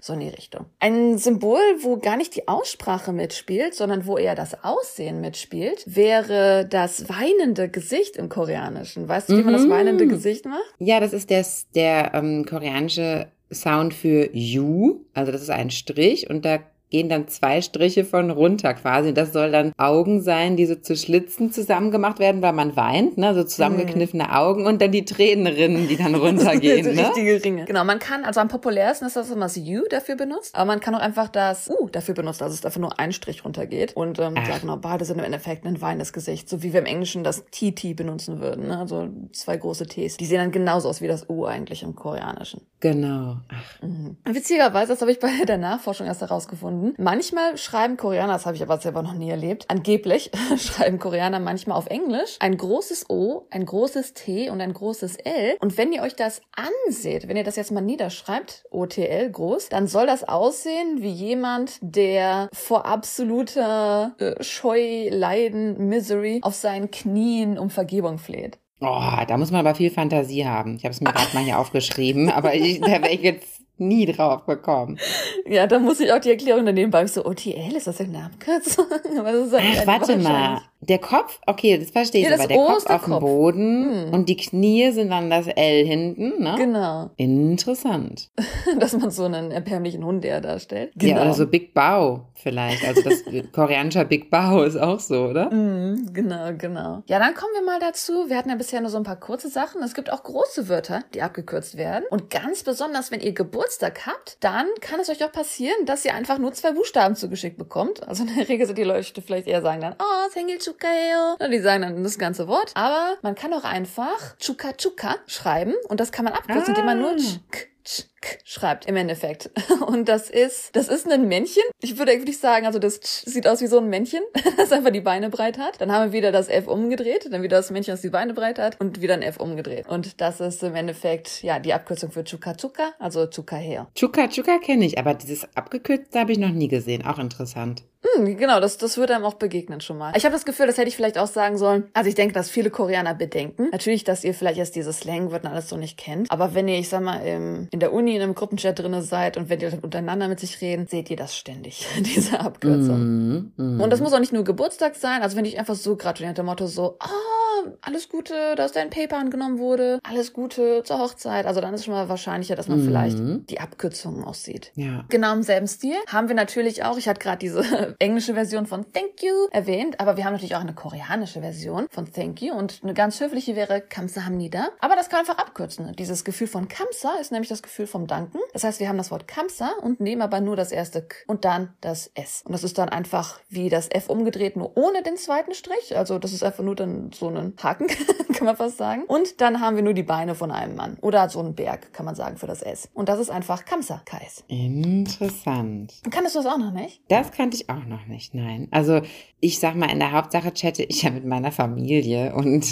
so 0.00 0.12
in 0.12 0.20
die 0.20 0.28
Richtung. 0.28 0.66
Ein 0.80 1.18
Symbol, 1.18 1.60
wo 1.80 1.96
gar 1.96 2.16
nicht 2.16 2.34
die 2.36 2.48
Aussprache 2.48 3.12
mitspielt, 3.12 3.74
sondern 3.74 4.06
wo 4.06 4.18
eher 4.18 4.34
das 4.34 4.62
Aussehen 4.64 5.20
mitspielt, 5.20 5.84
wäre 5.86 6.66
das 6.68 7.08
weinende 7.08 7.68
Gesicht 7.68 8.16
im 8.16 8.28
Koreanischen. 8.28 9.08
Weißt 9.08 9.28
du, 9.30 9.38
wie 9.38 9.42
man 9.42 9.52
das 9.54 9.62
Mhm. 9.66 9.70
weinende 9.70 10.06
Gesicht 10.06 10.44
macht? 10.44 10.60
Ja, 10.78 11.00
das 11.00 11.12
ist 11.12 11.30
das, 11.30 11.66
der 11.74 12.12
ähm, 12.14 12.44
koreanische 12.48 13.26
Sound 13.52 13.94
für 13.94 14.30
You. 14.32 15.04
Also 15.14 15.32
das 15.32 15.42
ist 15.42 15.50
ein 15.50 15.70
Strich 15.70 16.28
und 16.28 16.44
da 16.44 16.60
gehen 16.92 17.08
dann 17.08 17.26
zwei 17.26 17.62
Striche 17.62 18.04
von 18.04 18.30
runter 18.30 18.74
quasi. 18.74 19.14
Das 19.14 19.32
soll 19.32 19.50
dann 19.50 19.72
Augen 19.78 20.20
sein, 20.20 20.58
die 20.58 20.66
so 20.66 20.74
zu 20.74 20.94
Schlitzen 20.94 21.50
zusammengemacht 21.50 22.18
werden, 22.18 22.42
weil 22.42 22.52
man 22.52 22.76
weint, 22.76 23.16
ne? 23.16 23.34
So 23.34 23.44
zusammengekniffene 23.44 24.24
mhm. 24.24 24.30
Augen 24.30 24.66
und 24.66 24.82
dann 24.82 24.92
die 24.92 25.06
Tränenrinnen, 25.06 25.88
die 25.88 25.96
dann 25.96 26.14
runtergehen. 26.14 26.84
so 26.84 26.92
ne? 26.92 27.08
Richtige 27.08 27.42
Ringe. 27.42 27.64
Genau, 27.64 27.82
man 27.84 27.98
kann, 27.98 28.24
also 28.24 28.40
am 28.40 28.48
populärsten 28.48 29.06
ist 29.06 29.16
das, 29.16 29.30
wenn 29.30 29.38
man 29.38 29.48
das 29.48 29.56
U 29.56 29.88
dafür 29.88 30.16
benutzt, 30.16 30.54
aber 30.54 30.66
man 30.66 30.80
kann 30.80 30.94
auch 30.94 31.00
einfach 31.00 31.28
das 31.28 31.70
U 31.70 31.88
dafür 31.88 32.14
benutzen, 32.14 32.44
also 32.44 32.54
es 32.54 32.64
einfach 32.64 32.80
nur 32.80 33.00
ein 33.00 33.12
Strich 33.12 33.42
runtergeht. 33.42 33.96
Und 33.96 34.18
ähm, 34.18 34.36
ja, 34.36 34.58
genau, 34.58 34.76
beide 34.76 35.06
sind 35.06 35.18
im 35.18 35.24
Endeffekt 35.24 35.64
ein 35.64 35.80
weinendes 35.80 36.12
Gesicht, 36.12 36.50
so 36.50 36.62
wie 36.62 36.74
wir 36.74 36.80
im 36.80 36.86
Englischen 36.86 37.24
das 37.24 37.46
TT 37.50 37.96
benutzen 37.96 38.40
würden. 38.40 38.68
Ne? 38.68 38.78
Also 38.78 39.08
zwei 39.32 39.56
große 39.56 39.86
Ts. 39.86 40.18
Die 40.18 40.26
sehen 40.26 40.38
dann 40.38 40.52
genauso 40.52 40.90
aus 40.90 41.00
wie 41.00 41.08
das 41.08 41.30
U 41.30 41.46
eigentlich 41.46 41.82
im 41.82 41.94
Koreanischen. 41.94 42.60
Genau. 42.80 43.38
Ach. 43.48 43.82
Mhm. 43.82 44.18
Witzigerweise, 44.24 44.92
das 44.92 45.00
habe 45.00 45.10
ich 45.10 45.20
bei 45.20 45.30
der 45.46 45.56
Nachforschung 45.56 46.06
erst 46.06 46.20
herausgefunden. 46.20 46.81
Manchmal 46.98 47.56
schreiben 47.56 47.96
Koreaner, 47.96 48.34
das 48.34 48.46
habe 48.46 48.56
ich 48.56 48.62
aber 48.62 48.78
selber 48.78 49.02
noch 49.02 49.14
nie 49.14 49.30
erlebt, 49.30 49.66
angeblich 49.68 50.30
schreiben 50.58 50.98
Koreaner 50.98 51.40
manchmal 51.40 51.76
auf 51.76 51.86
Englisch 51.86 52.36
ein 52.40 52.56
großes 52.56 53.08
O, 53.10 53.46
ein 53.50 53.64
großes 53.64 54.14
T 54.14 54.50
und 54.50 54.60
ein 54.60 54.72
großes 54.72 55.16
L. 55.16 55.56
Und 55.60 55.76
wenn 55.78 55.92
ihr 55.92 56.02
euch 56.02 56.16
das 56.16 56.42
anseht, 56.86 57.28
wenn 57.28 57.36
ihr 57.36 57.44
das 57.44 57.56
jetzt 57.56 57.72
mal 57.72 57.80
niederschreibt, 57.80 58.64
OTL 58.70 59.30
groß, 59.30 59.68
dann 59.68 59.86
soll 59.86 60.06
das 60.06 60.24
aussehen 60.24 61.02
wie 61.02 61.10
jemand, 61.10 61.78
der 61.80 62.48
vor 62.52 62.86
absoluter 62.86 64.14
äh, 64.18 64.42
Scheu, 64.42 65.08
Leiden, 65.10 65.88
Misery 65.88 66.40
auf 66.42 66.54
seinen 66.54 66.90
Knien 66.90 67.58
um 67.58 67.70
Vergebung 67.70 68.18
fleht. 68.18 68.58
Oh, 68.84 69.24
da 69.28 69.36
muss 69.36 69.52
man 69.52 69.60
aber 69.60 69.76
viel 69.76 69.90
Fantasie 69.90 70.44
haben. 70.44 70.74
Ich 70.74 70.84
habe 70.84 70.92
es 70.92 71.00
mir 71.00 71.12
gerade 71.12 71.32
mal 71.34 71.44
hier 71.44 71.58
aufgeschrieben, 71.58 72.30
aber 72.30 72.54
ich, 72.54 72.80
da 72.80 72.88
wäre 72.88 73.10
ich 73.10 73.22
jetzt 73.22 73.61
nie 73.78 74.06
drauf 74.06 74.46
gekommen. 74.46 74.98
Ja, 75.46 75.66
da 75.66 75.78
muss 75.78 76.00
ich 76.00 76.12
auch 76.12 76.20
die 76.20 76.30
Erklärung 76.30 76.66
daneben 76.66 76.90
beim 76.90 77.06
so, 77.06 77.24
OTL, 77.24 77.76
ist 77.76 77.86
das 77.86 78.00
eine 78.00 78.24
Abkürzung? 78.24 78.86
Ach, 78.90 79.86
warte 79.86 80.16
mal. 80.18 80.62
Der 80.82 80.98
Kopf, 80.98 81.38
okay, 81.46 81.78
das 81.78 81.90
verstehe 81.90 82.22
ich, 82.22 82.28
ja, 82.28 82.34
aber 82.34 82.48
der 82.48 82.56
Kopf 82.56 82.86
auf 82.86 83.04
dem 83.04 83.18
Boden 83.20 84.06
hm. 84.06 84.14
und 84.14 84.28
die 84.28 84.36
Knie 84.36 84.90
sind 84.90 85.10
dann 85.10 85.30
das 85.30 85.46
L 85.46 85.86
hinten, 85.86 86.42
ne? 86.42 86.54
Genau. 86.56 87.10
Interessant. 87.16 88.30
Dass 88.78 88.92
man 88.96 89.10
so 89.10 89.24
einen 89.24 89.52
erbärmlichen 89.52 90.04
Hund 90.04 90.24
eher 90.24 90.40
darstellt. 90.40 90.92
Genau. 90.96 91.16
Ja, 91.16 91.22
oder 91.22 91.34
so 91.34 91.46
Big 91.46 91.72
Bao 91.72 92.26
vielleicht. 92.34 92.84
Also 92.84 93.02
das 93.02 93.22
koreanischer 93.52 94.04
Big 94.04 94.30
Bao 94.30 94.62
ist 94.62 94.76
auch 94.76 95.00
so, 95.00 95.26
oder? 95.26 95.50
Mm, 95.50 96.12
genau, 96.12 96.52
genau. 96.58 97.02
Ja, 97.06 97.18
dann 97.18 97.34
kommen 97.34 97.52
wir 97.54 97.64
mal 97.64 97.78
dazu. 97.78 98.28
Wir 98.28 98.36
hatten 98.36 98.50
ja 98.50 98.56
bisher 98.56 98.80
nur 98.80 98.90
so 98.90 98.96
ein 98.96 99.04
paar 99.04 99.20
kurze 99.20 99.48
Sachen. 99.48 99.82
Es 99.82 99.94
gibt 99.94 100.12
auch 100.12 100.22
große 100.22 100.68
Wörter, 100.68 101.02
die 101.14 101.22
abgekürzt 101.22 101.76
werden. 101.76 102.04
Und 102.10 102.30
ganz 102.30 102.64
besonders, 102.64 103.10
wenn 103.10 103.20
ihr 103.20 103.32
Geburtstag 103.32 104.06
habt, 104.06 104.36
dann 104.40 104.66
kann 104.80 105.00
es 105.00 105.08
euch 105.08 105.24
auch 105.24 105.32
passieren, 105.32 105.86
dass 105.86 106.04
ihr 106.04 106.14
einfach 106.14 106.38
nur 106.38 106.52
zwei 106.52 106.72
Buchstaben 106.72 107.14
zugeschickt 107.14 107.56
bekommt. 107.56 108.06
Also 108.06 108.24
in 108.24 108.34
der 108.34 108.48
Regel 108.48 108.66
sind 108.66 108.78
die 108.78 108.84
Leute 108.84 109.22
vielleicht 109.22 109.46
eher 109.46 109.62
sagen 109.62 109.80
dann, 109.80 109.94
oh, 109.98 110.30
Sengil 110.32 110.58
Chukayo. 110.72 111.50
Die 111.50 111.60
sagen 111.60 111.82
dann 111.82 112.02
das 112.02 112.18
ganze 112.18 112.48
Wort. 112.48 112.72
Aber 112.74 113.16
man 113.22 113.34
kann 113.34 113.52
auch 113.52 113.64
einfach 113.64 114.36
Chuka 114.38 114.72
Chuka 114.72 115.16
schreiben 115.26 115.74
und 115.88 116.00
das 116.00 116.12
kann 116.12 116.24
man 116.24 116.34
abkürzen, 116.34 116.74
ah. 116.74 116.80
indem 116.80 116.86
man 116.86 116.98
nur 116.98 117.16
Chk 117.16 118.38
schreibt 118.44 118.86
im 118.86 118.94
Endeffekt. 118.94 119.50
Und 119.86 120.08
das 120.08 120.30
ist, 120.30 120.76
das 120.76 120.86
ist 120.86 121.10
ein 121.10 121.26
Männchen. 121.26 121.64
Ich 121.80 121.98
würde 121.98 122.12
eigentlich 122.12 122.38
sagen, 122.38 122.66
also 122.66 122.78
das 122.78 123.00
sieht 123.02 123.48
aus 123.48 123.60
wie 123.60 123.66
so 123.66 123.78
ein 123.78 123.88
Männchen, 123.88 124.20
das 124.56 124.70
einfach 124.70 124.92
die 124.92 125.00
Beine 125.00 125.30
breit 125.30 125.58
hat. 125.58 125.80
Dann 125.80 125.90
haben 125.90 126.12
wir 126.12 126.18
wieder 126.18 126.30
das 126.30 126.48
F 126.48 126.68
umgedreht, 126.68 127.28
dann 127.32 127.42
wieder 127.42 127.56
das 127.56 127.72
Männchen, 127.72 127.92
das 127.94 128.00
die 128.00 128.10
Beine 128.10 128.34
breit 128.34 128.60
hat 128.60 128.80
und 128.80 129.02
wieder 129.02 129.14
ein 129.14 129.22
F 129.22 129.38
umgedreht. 129.38 129.88
Und 129.88 130.20
das 130.20 130.40
ist 130.40 130.62
im 130.62 130.76
Endeffekt, 130.76 131.42
ja, 131.42 131.58
die 131.58 131.74
Abkürzung 131.74 132.12
für 132.12 132.22
Chuka 132.22 132.54
Chuka, 132.54 132.92
also 133.00 133.26
Chuka 133.26 133.56
her. 133.56 133.88
Chuka 133.96 134.28
Chuka 134.28 134.58
kenne 134.58 134.86
ich, 134.86 134.98
aber 134.98 135.14
dieses 135.14 135.48
abgekürzte 135.56 136.20
habe 136.20 136.30
ich 136.30 136.38
noch 136.38 136.50
nie 136.50 136.68
gesehen. 136.68 137.04
Auch 137.04 137.18
interessant. 137.18 137.82
Hm, 138.14 138.36
genau, 138.36 138.60
das, 138.60 138.78
das 138.78 138.96
wird 138.96 139.10
einem 139.10 139.24
auch 139.24 139.34
begegnen 139.34 139.80
schon 139.80 139.98
mal. 139.98 140.12
Ich 140.16 140.24
habe 140.24 140.32
das 140.32 140.44
Gefühl, 140.44 140.66
das 140.66 140.78
hätte 140.78 140.88
ich 140.88 140.96
vielleicht 140.96 141.18
auch 141.18 141.26
sagen 141.26 141.56
sollen. 141.56 141.88
Also 141.94 142.08
ich 142.08 142.14
denke, 142.14 142.34
dass 142.34 142.50
viele 142.50 142.70
Koreaner 142.70 143.14
bedenken. 143.14 143.68
Natürlich, 143.72 144.04
dass 144.04 144.24
ihr 144.24 144.34
vielleicht 144.34 144.58
erst 144.58 144.76
dieses 144.76 145.00
Slangwort 145.00 145.44
und 145.44 145.50
alles 145.50 145.68
so 145.68 145.76
nicht 145.76 145.98
kennt. 145.98 146.30
Aber 146.30 146.54
wenn 146.54 146.68
ihr, 146.68 146.78
ich 146.78 146.88
sag 146.88 147.02
mal, 147.02 147.18
im, 147.18 147.68
in 147.70 147.80
der 147.80 147.92
Uni 147.92 148.14
in 148.16 148.22
einem 148.22 148.34
Gruppenchat 148.34 148.78
drinne 148.78 149.02
seid 149.02 149.36
und 149.36 149.48
wenn 149.48 149.60
ihr 149.60 149.72
untereinander 149.82 150.28
mit 150.28 150.40
sich 150.40 150.60
reden, 150.60 150.86
seht 150.86 151.10
ihr 151.10 151.16
das 151.16 151.36
ständig, 151.36 151.86
diese 151.98 152.40
Abkürzung. 152.40 152.98
Mm, 152.98 153.52
mm. 153.56 153.80
Und 153.80 153.90
das 153.90 154.00
muss 154.00 154.12
auch 154.12 154.20
nicht 154.20 154.32
nur 154.32 154.44
Geburtstag 154.44 154.94
sein. 154.96 155.22
Also 155.22 155.36
wenn 155.36 155.44
ich 155.44 155.58
einfach 155.58 155.74
so 155.74 155.96
gratuliere, 155.96 156.34
der 156.34 156.44
Motto 156.44 156.66
so, 156.66 156.96
ah, 157.00 157.08
oh, 157.08 157.70
alles 157.80 158.08
Gute, 158.08 158.54
dass 158.56 158.72
dein 158.72 158.90
Paper 158.90 159.18
angenommen 159.18 159.58
wurde, 159.58 159.98
alles 160.02 160.32
Gute 160.32 160.82
zur 160.84 160.98
Hochzeit. 160.98 161.46
Also 161.46 161.60
dann 161.60 161.74
ist 161.74 161.80
es 161.80 161.86
schon 161.86 161.94
mal 161.94 162.08
wahrscheinlicher, 162.08 162.56
dass 162.56 162.68
man 162.68 162.82
mm. 162.82 162.84
vielleicht 162.84 163.18
die 163.50 163.60
Abkürzungen 163.60 164.24
aussieht. 164.24 164.72
Ja. 164.74 165.04
Genau 165.08 165.32
im 165.32 165.42
selben 165.42 165.66
Stil 165.66 165.96
haben 166.08 166.28
wir 166.28 166.34
natürlich 166.34 166.84
auch, 166.84 166.98
ich 166.98 167.08
hatte 167.08 167.20
gerade 167.20 167.38
diese 167.38 167.96
englische 168.02 168.34
Version 168.34 168.66
von 168.66 168.92
Thank 168.92 169.22
You 169.22 169.46
erwähnt, 169.52 170.00
aber 170.00 170.16
wir 170.16 170.24
haben 170.24 170.32
natürlich 170.32 170.56
auch 170.56 170.60
eine 170.60 170.74
koreanische 170.74 171.40
Version 171.40 171.86
von 171.88 172.12
Thank 172.12 172.42
You 172.42 172.52
und 172.52 172.80
eine 172.82 172.94
ganz 172.94 173.20
höfliche 173.20 173.54
wäre 173.54 173.80
Kamsahamnida. 173.80 174.70
Aber 174.80 174.96
das 174.96 175.08
kann 175.08 175.20
einfach 175.20 175.38
abkürzen. 175.38 175.94
Dieses 175.96 176.24
Gefühl 176.24 176.48
von 176.48 176.66
Kamsa 176.66 177.12
ist 177.20 177.30
nämlich 177.30 177.48
das 177.48 177.62
Gefühl 177.62 177.86
vom 177.86 178.08
Danken. 178.08 178.40
Das 178.52 178.64
heißt, 178.64 178.80
wir 178.80 178.88
haben 178.88 178.98
das 178.98 179.12
Wort 179.12 179.28
Kamsa 179.28 179.70
und 179.82 180.00
nehmen 180.00 180.20
aber 180.20 180.40
nur 180.40 180.56
das 180.56 180.72
erste 180.72 181.02
K 181.02 181.16
und 181.28 181.44
dann 181.44 181.74
das 181.80 182.10
S. 182.14 182.42
Und 182.44 182.50
das 182.50 182.64
ist 182.64 182.76
dann 182.76 182.88
einfach 182.88 183.38
wie 183.48 183.68
das 183.68 183.88
F 183.88 184.10
umgedreht, 184.10 184.56
nur 184.56 184.76
ohne 184.76 185.04
den 185.04 185.16
zweiten 185.16 185.54
Strich. 185.54 185.96
Also 185.96 186.18
das 186.18 186.32
ist 186.32 186.42
einfach 186.42 186.64
nur 186.64 186.74
dann 186.74 187.12
so 187.12 187.28
ein 187.28 187.54
Haken, 187.62 187.86
kann 188.34 188.46
man 188.46 188.56
fast 188.56 188.78
sagen. 188.78 189.04
Und 189.04 189.40
dann 189.40 189.60
haben 189.60 189.76
wir 189.76 189.84
nur 189.84 189.94
die 189.94 190.02
Beine 190.02 190.34
von 190.34 190.50
einem 190.50 190.74
Mann. 190.74 190.98
Oder 191.02 191.28
so 191.28 191.38
einen 191.38 191.54
Berg, 191.54 191.92
kann 191.92 192.04
man 192.04 192.16
sagen, 192.16 192.36
für 192.36 192.48
das 192.48 192.62
S. 192.62 192.88
Und 192.94 193.08
das 193.08 193.20
ist 193.20 193.30
einfach 193.30 193.64
Kamsa 193.64 194.02
Kais. 194.04 194.42
Interessant. 194.48 196.00
Kannst 196.10 196.34
du 196.34 196.40
das 196.40 196.52
auch 196.52 196.58
noch 196.58 196.72
nicht? 196.72 197.00
Das 197.08 197.30
kannte 197.30 197.56
ich 197.56 197.70
auch 197.70 197.84
noch 197.84 197.91
nicht 197.92 198.06
nicht, 198.06 198.34
nein. 198.34 198.68
Also 198.70 199.02
ich 199.40 199.58
sag 199.58 199.76
mal, 199.76 199.90
in 199.90 199.98
der 199.98 200.12
Hauptsache 200.12 200.52
chatte 200.52 200.82
ich 200.82 201.02
ja 201.02 201.10
mit 201.10 201.24
meiner 201.24 201.52
Familie 201.52 202.34
und 202.34 202.66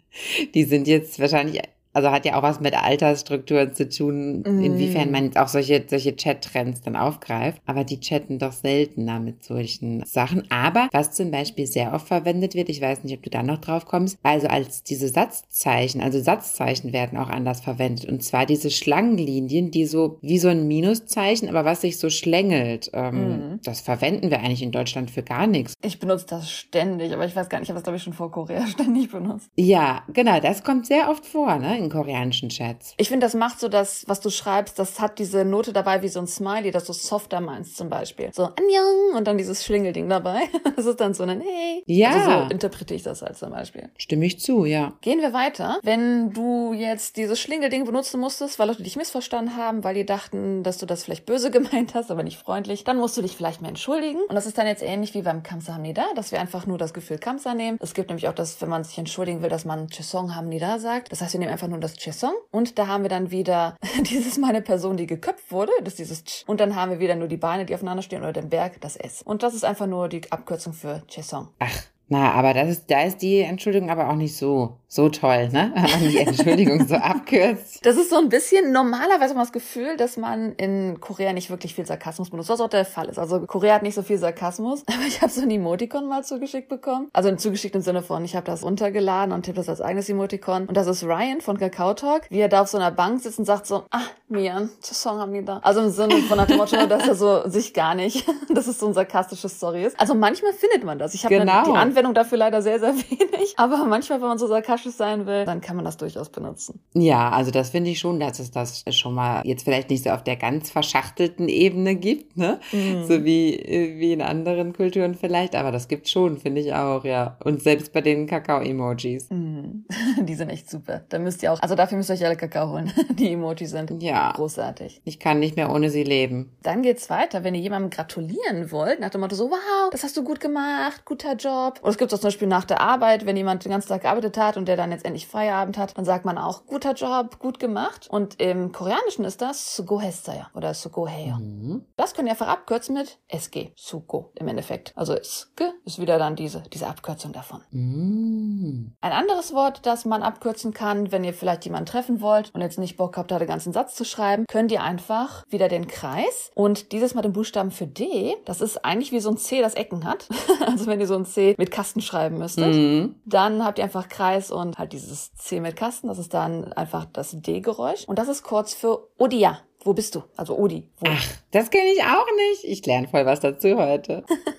die 0.54 0.64
sind 0.64 0.88
jetzt 0.88 1.18
wahrscheinlich 1.18 1.62
also 1.96 2.10
hat 2.10 2.26
ja 2.26 2.36
auch 2.36 2.42
was 2.42 2.60
mit 2.60 2.74
Altersstrukturen 2.74 3.72
zu 3.72 3.88
tun, 3.88 4.42
mm. 4.42 4.62
inwiefern 4.62 5.10
man 5.10 5.24
jetzt 5.24 5.38
auch 5.38 5.48
solche, 5.48 5.82
solche 5.88 6.14
Chat-Trends 6.14 6.82
dann 6.82 6.94
aufgreift. 6.94 7.62
Aber 7.64 7.84
die 7.84 8.00
chatten 8.00 8.38
doch 8.38 8.52
seltener 8.52 9.18
mit 9.18 9.42
solchen 9.42 10.04
Sachen. 10.04 10.44
Aber 10.50 10.90
was 10.92 11.12
zum 11.12 11.30
Beispiel 11.30 11.66
sehr 11.66 11.94
oft 11.94 12.06
verwendet 12.06 12.54
wird, 12.54 12.68
ich 12.68 12.82
weiß 12.82 13.02
nicht, 13.02 13.16
ob 13.16 13.22
du 13.22 13.30
da 13.30 13.42
noch 13.42 13.62
drauf 13.62 13.86
kommst, 13.86 14.18
also 14.22 14.46
als 14.46 14.82
diese 14.82 15.08
Satzzeichen, 15.08 16.02
also 16.02 16.20
Satzzeichen 16.20 16.92
werden 16.92 17.16
auch 17.18 17.30
anders 17.30 17.62
verwendet. 17.62 18.04
Und 18.04 18.22
zwar 18.22 18.44
diese 18.44 18.70
Schlangenlinien, 18.70 19.70
die 19.70 19.86
so 19.86 20.18
wie 20.20 20.38
so 20.38 20.48
ein 20.48 20.68
Minuszeichen, 20.68 21.48
aber 21.48 21.64
was 21.64 21.80
sich 21.80 21.98
so 21.98 22.10
schlängelt. 22.10 22.90
Ähm, 22.92 23.54
mm. 23.54 23.60
Das 23.64 23.80
verwenden 23.80 24.30
wir 24.30 24.40
eigentlich 24.40 24.62
in 24.62 24.70
Deutschland 24.70 25.10
für 25.10 25.22
gar 25.22 25.46
nichts. 25.46 25.72
Ich 25.82 25.98
benutze 25.98 26.26
das 26.28 26.50
ständig, 26.50 27.14
aber 27.14 27.24
ich 27.24 27.34
weiß 27.34 27.48
gar 27.48 27.58
nicht, 27.58 27.68
ich 27.68 27.70
habe 27.70 27.78
das 27.78 27.84
glaube 27.84 27.96
ich 27.96 28.02
schon 28.02 28.12
vor 28.12 28.30
Korea 28.30 28.66
ständig 28.66 29.10
benutzt. 29.10 29.48
Ja, 29.56 30.02
genau, 30.12 30.40
das 30.40 30.62
kommt 30.62 30.84
sehr 30.84 31.08
oft 31.08 31.24
vor, 31.24 31.56
ne? 31.56 31.85
In 31.86 31.90
koreanischen 31.90 32.48
Chats. 32.48 32.94
Ich 32.98 33.08
finde, 33.08 33.26
das 33.26 33.34
macht 33.34 33.60
so 33.60 33.68
das, 33.68 34.04
was 34.06 34.20
du 34.20 34.30
schreibst, 34.30 34.78
das 34.78 35.00
hat 35.00 35.18
diese 35.18 35.44
Note 35.44 35.72
dabei 35.72 36.02
wie 36.02 36.08
so 36.08 36.20
ein 36.20 36.26
Smiley, 36.26 36.70
das 36.70 36.84
du 36.84 36.92
softer 36.92 37.40
meinst 37.40 37.76
zum 37.76 37.88
Beispiel. 37.88 38.30
So 38.32 38.44
Anjong 38.44 39.16
und 39.16 39.26
dann 39.26 39.38
dieses 39.38 39.64
Schlingelding 39.64 40.08
dabei. 40.08 40.40
Das 40.76 40.84
ist 40.84 41.00
dann 41.00 41.14
so 41.14 41.22
ein 41.22 41.40
Hey. 41.40 41.82
Ja. 41.86 42.10
Also 42.10 42.30
so 42.30 42.50
interpretiere 42.50 42.96
ich 42.96 43.02
das 43.02 43.22
halt 43.22 43.36
zum 43.36 43.50
Beispiel. 43.50 43.88
Stimme 43.96 44.26
ich 44.26 44.40
zu, 44.40 44.66
ja. 44.66 44.92
Gehen 45.00 45.20
wir 45.20 45.32
weiter. 45.32 45.78
Wenn 45.82 46.32
du 46.32 46.74
jetzt 46.74 47.16
dieses 47.16 47.40
Schlingelding 47.40 47.84
benutzen 47.84 48.20
musstest, 48.20 48.58
weil 48.58 48.68
Leute 48.68 48.82
dich 48.82 48.96
missverstanden 48.96 49.56
haben, 49.56 49.84
weil 49.84 49.94
die 49.94 50.04
dachten, 50.04 50.62
dass 50.62 50.76
du 50.78 50.84
das 50.84 51.04
vielleicht 51.04 51.24
böse 51.24 51.50
gemeint 51.56 51.94
hast, 51.94 52.10
aber 52.10 52.22
nicht 52.22 52.36
freundlich, 52.36 52.84
dann 52.84 52.98
musst 52.98 53.16
du 53.16 53.22
dich 53.22 53.36
vielleicht 53.36 53.62
mehr 53.62 53.70
entschuldigen. 53.70 54.20
Und 54.28 54.34
das 54.34 54.46
ist 54.46 54.58
dann 54.58 54.66
jetzt 54.66 54.82
ähnlich 54.82 55.14
wie 55.14 55.22
beim 55.22 55.42
Kamsa 55.42 55.74
Hamnida, 55.74 56.04
dass 56.14 56.32
wir 56.32 56.40
einfach 56.40 56.66
nur 56.66 56.78
das 56.78 56.92
Gefühl 56.92 57.18
Kamsa 57.18 57.54
nehmen. 57.54 57.78
Es 57.80 57.94
gibt 57.94 58.10
nämlich 58.10 58.28
auch 58.28 58.34
das, 58.34 58.60
wenn 58.60 58.68
man 58.68 58.84
sich 58.84 58.98
entschuldigen 58.98 59.42
will, 59.42 59.48
dass 59.48 59.64
man 59.64 59.88
Chesong 59.88 60.34
Hamnida 60.34 60.78
sagt. 60.78 61.12
Das 61.12 61.20
heißt, 61.20 61.32
wir 61.32 61.40
nehmen 61.40 61.52
einfach 61.52 61.68
nur 61.68 61.75
das 61.80 61.96
Chesong. 61.96 62.34
Und 62.50 62.78
da 62.78 62.86
haben 62.86 63.02
wir 63.02 63.10
dann 63.10 63.30
wieder 63.30 63.76
dieses 64.10 64.38
Mal 64.38 64.50
eine 64.50 64.62
Person, 64.62 64.96
die 64.96 65.06
geköpft 65.06 65.50
wurde. 65.50 65.72
Das 65.80 65.94
ist 65.94 65.98
dieses 65.98 66.24
Ch. 66.24 66.44
Und 66.46 66.60
dann 66.60 66.76
haben 66.76 66.90
wir 66.90 66.98
wieder 66.98 67.16
nur 67.16 67.28
die 67.28 67.36
Beine, 67.36 67.66
die 67.66 67.74
aufeinander 67.74 68.02
stehen 68.02 68.22
oder 68.22 68.32
den 68.32 68.48
Berg, 68.48 68.80
das 68.80 68.96
S. 68.96 69.22
Und 69.22 69.42
das 69.42 69.54
ist 69.54 69.64
einfach 69.64 69.86
nur 69.86 70.08
die 70.08 70.30
Abkürzung 70.30 70.72
für 70.72 71.02
Chesong. 71.08 71.48
Ach, 71.58 71.82
na, 72.08 72.32
aber 72.32 72.54
das 72.54 72.68
ist, 72.68 72.90
da 72.90 73.02
ist 73.02 73.18
die 73.18 73.40
Entschuldigung 73.40 73.90
aber 73.90 74.08
auch 74.08 74.14
nicht 74.14 74.36
so, 74.36 74.76
so 74.86 75.08
toll, 75.08 75.48
ne? 75.48 75.72
Wenn 75.74 75.82
man 75.82 76.00
die 76.08 76.18
Entschuldigung 76.18 76.86
so 76.86 76.94
abkürzt. 76.94 77.80
Das 77.86 77.96
ist 77.96 78.10
so 78.10 78.16
ein 78.16 78.28
bisschen, 78.28 78.72
normalerweise 78.72 79.30
hat 79.30 79.36
man 79.36 79.44
das 79.44 79.52
Gefühl, 79.52 79.96
dass 79.96 80.16
man 80.16 80.52
in 80.54 81.00
Korea 81.00 81.32
nicht 81.32 81.50
wirklich 81.50 81.74
viel 81.74 81.86
Sarkasmus 81.86 82.30
benutzt, 82.30 82.48
was 82.48 82.60
auch 82.60 82.68
der 82.68 82.84
Fall 82.84 83.08
ist. 83.08 83.18
Also 83.18 83.40
Korea 83.46 83.74
hat 83.74 83.82
nicht 83.82 83.94
so 83.94 84.02
viel 84.02 84.18
Sarkasmus, 84.18 84.82
aber 84.92 85.06
ich 85.06 85.20
habe 85.20 85.30
so 85.30 85.42
ein 85.42 85.50
Emoticon 85.50 86.08
mal 86.08 86.24
zugeschickt 86.24 86.68
bekommen. 86.68 87.08
Also 87.12 87.34
zugeschickt 87.34 87.74
im 87.74 87.82
Sinne 87.82 88.02
von, 88.02 88.24
ich 88.24 88.36
habe 88.36 88.46
das 88.46 88.62
runtergeladen 88.64 89.32
und 89.32 89.42
tippe 89.42 89.56
das 89.56 89.68
als 89.68 89.80
eigenes 89.80 90.08
Emoticon. 90.08 90.66
Und 90.66 90.76
das 90.76 90.86
ist 90.86 91.04
Ryan 91.04 91.40
von 91.40 91.58
Kakao 91.58 91.94
Talk, 91.94 92.22
wie 92.30 92.38
er 92.38 92.48
da 92.48 92.62
auf 92.62 92.68
so 92.68 92.78
einer 92.78 92.90
Bank 92.90 93.20
sitzt 93.20 93.38
und 93.38 93.44
sagt 93.44 93.66
so, 93.66 93.84
ah, 93.90 94.02
Mian, 94.28 94.70
Song 94.80 95.18
haben 95.18 95.46
da. 95.46 95.58
Also 95.62 95.80
im 95.80 95.90
Sinne 95.90 96.16
von 96.22 96.44
dem 96.46 96.56
Motto, 96.56 96.86
dass 96.86 97.06
er 97.06 97.14
so 97.14 97.48
sich 97.48 97.74
gar 97.74 97.94
nicht, 97.94 98.26
dass 98.52 98.66
es 98.66 98.78
so 98.78 98.86
ein 98.86 98.94
sarkastisches 98.94 99.56
Story 99.56 99.84
ist. 99.84 99.98
Also 100.00 100.14
manchmal 100.14 100.52
findet 100.52 100.84
man 100.84 100.98
das. 100.98 101.14
Ich 101.14 101.24
habe 101.24 101.38
genau. 101.38 101.64
die 101.64 101.70
Antwort 101.70 101.95
Anwendung 101.96 102.14
dafür 102.14 102.38
leider 102.38 102.62
sehr, 102.62 102.78
sehr 102.78 102.94
wenig. 103.10 103.54
Aber 103.56 103.84
manchmal, 103.86 104.20
wenn 104.20 104.28
man 104.28 104.38
so 104.38 104.46
sarkastisch 104.46 104.94
sein 104.94 105.26
will, 105.26 105.44
dann 105.44 105.60
kann 105.60 105.76
man 105.76 105.84
das 105.84 105.96
durchaus 105.96 106.28
benutzen. 106.28 106.80
Ja, 106.94 107.30
also 107.30 107.50
das 107.50 107.70
finde 107.70 107.90
ich 107.90 107.98
schon, 107.98 108.20
dass 108.20 108.38
es 108.38 108.50
das 108.50 108.84
schon 108.90 109.14
mal 109.14 109.42
jetzt 109.44 109.64
vielleicht 109.64 109.90
nicht 109.90 110.04
so 110.04 110.10
auf 110.10 110.22
der 110.22 110.36
ganz 110.36 110.70
verschachtelten 110.70 111.48
Ebene 111.48 111.96
gibt, 111.96 112.36
ne? 112.36 112.60
Mhm. 112.72 113.04
So 113.06 113.24
wie, 113.24 113.96
wie 113.98 114.12
in 114.12 114.22
anderen 114.22 114.72
Kulturen 114.72 115.14
vielleicht, 115.14 115.54
aber 115.54 115.72
das 115.72 115.88
gibt 115.88 116.08
schon, 116.08 116.38
finde 116.38 116.60
ich 116.60 116.74
auch, 116.74 117.04
ja. 117.04 117.38
Und 117.42 117.62
selbst 117.62 117.92
bei 117.92 118.02
den 118.02 118.26
Kakao-Emojis. 118.26 119.30
Mhm. 119.30 119.55
Die 120.20 120.34
sind 120.34 120.50
echt 120.50 120.70
super. 120.70 121.02
Da 121.08 121.18
müsst 121.18 121.42
ihr 121.42 121.52
auch, 121.52 121.60
also 121.60 121.74
dafür 121.74 121.98
müsst 121.98 122.10
ihr 122.10 122.14
euch 122.14 122.24
alle 122.24 122.36
Kakao 122.36 122.70
holen. 122.70 122.92
Die 123.10 123.32
Emojis 123.32 123.70
sind 123.70 124.02
ja. 124.02 124.32
großartig. 124.32 125.00
Ich 125.04 125.18
kann 125.18 125.38
nicht 125.38 125.56
mehr 125.56 125.70
ohne 125.70 125.90
sie 125.90 126.04
leben. 126.04 126.56
Dann 126.62 126.82
geht's 126.82 127.10
weiter, 127.10 127.44
wenn 127.44 127.54
ihr 127.54 127.60
jemandem 127.60 127.90
gratulieren 127.90 128.70
wollt, 128.70 129.00
nach 129.00 129.10
dem 129.10 129.20
Motto 129.20 129.34
so, 129.34 129.50
wow, 129.50 129.90
das 129.90 130.02
hast 130.02 130.16
du 130.16 130.24
gut 130.24 130.40
gemacht, 130.40 131.04
guter 131.04 131.34
Job. 131.34 131.78
Oder 131.82 131.90
es 131.90 131.98
gibt 131.98 132.12
auch 132.12 132.18
zum 132.18 132.28
Beispiel 132.28 132.48
nach 132.48 132.64
der 132.64 132.80
Arbeit, 132.80 133.26
wenn 133.26 133.36
jemand 133.36 133.64
den 133.64 133.72
ganzen 133.72 133.88
Tag 133.88 134.02
gearbeitet 134.02 134.36
hat 134.38 134.56
und 134.56 134.66
der 134.66 134.76
dann 134.76 134.92
jetzt 134.92 135.04
endlich 135.04 135.26
Feierabend 135.26 135.78
hat, 135.78 135.96
dann 135.96 136.04
sagt 136.04 136.24
man 136.24 136.38
auch, 136.38 136.66
guter 136.66 136.94
Job, 136.94 137.38
gut 137.38 137.58
gemacht. 137.58 138.08
Und 138.10 138.40
im 138.40 138.72
Koreanischen 138.72 139.24
ist 139.24 139.42
das 139.42 139.76
Sugohesaya 139.76 140.50
oder 140.54 140.74
Sugoheyo. 140.74 141.36
Mhm. 141.36 141.84
Das 141.96 142.14
können 142.14 142.28
ihr 142.28 142.32
einfach 142.32 142.48
abkürzen 142.48 142.94
mit 142.94 143.18
SG, 143.28 143.72
Sugo 143.76 144.32
im 144.34 144.48
Endeffekt. 144.48 144.92
Also 144.96 145.14
SG 145.14 145.64
ist 145.84 145.98
wieder 145.98 146.18
dann 146.18 146.36
diese, 146.36 146.62
diese 146.72 146.86
Abkürzung 146.86 147.32
davon. 147.32 147.62
Mhm. 147.70 148.96
Ein 149.00 149.12
anderes 149.12 149.52
Wort, 149.52 149.65
das 149.70 150.04
man 150.04 150.22
abkürzen 150.22 150.72
kann, 150.72 151.12
wenn 151.12 151.24
ihr 151.24 151.34
vielleicht 151.34 151.64
jemanden 151.64 151.86
treffen 151.86 152.20
wollt 152.20 152.50
und 152.54 152.60
jetzt 152.60 152.78
nicht 152.78 152.96
Bock 152.96 153.16
habt, 153.16 153.30
da 153.30 153.38
den 153.38 153.48
ganzen 153.48 153.72
Satz 153.72 153.94
zu 153.94 154.04
schreiben, 154.04 154.46
könnt 154.48 154.72
ihr 154.72 154.82
einfach 154.82 155.44
wieder 155.48 155.68
den 155.68 155.86
Kreis 155.86 156.50
und 156.54 156.92
dieses 156.92 157.14
Mal 157.14 157.22
den 157.22 157.32
Buchstaben 157.32 157.70
für 157.70 157.86
D, 157.86 158.36
das 158.44 158.60
ist 158.60 158.84
eigentlich 158.84 159.12
wie 159.12 159.20
so 159.20 159.30
ein 159.30 159.38
C, 159.38 159.60
das 159.60 159.74
Ecken 159.74 160.04
hat. 160.04 160.28
also 160.66 160.86
wenn 160.86 161.00
ihr 161.00 161.06
so 161.06 161.16
ein 161.16 161.24
C 161.24 161.54
mit 161.58 161.70
Kasten 161.70 162.00
schreiben 162.00 162.38
müsstet, 162.38 162.74
mhm. 162.74 163.16
dann 163.24 163.64
habt 163.64 163.78
ihr 163.78 163.84
einfach 163.84 164.08
Kreis 164.08 164.50
und 164.50 164.78
halt 164.78 164.92
dieses 164.92 165.34
C 165.34 165.60
mit 165.60 165.76
Kasten, 165.76 166.08
das 166.08 166.18
ist 166.18 166.34
dann 166.34 166.72
einfach 166.72 167.06
das 167.06 167.32
D-Geräusch. 167.32 168.04
Und 168.06 168.18
das 168.18 168.28
ist 168.28 168.42
kurz 168.42 168.74
für 168.74 169.08
Odia. 169.18 169.60
Wo 169.86 169.92
bist 169.92 170.16
du? 170.16 170.24
Also 170.36 170.58
Odi. 170.58 170.90
Wo? 170.98 171.06
Ach, 171.08 171.24
das 171.52 171.70
kenne 171.70 171.92
ich 171.94 172.02
auch 172.02 172.26
nicht. 172.50 172.64
Ich 172.64 172.84
lerne 172.84 173.06
voll 173.06 173.24
was 173.24 173.38
dazu 173.38 173.76
heute. 173.76 174.24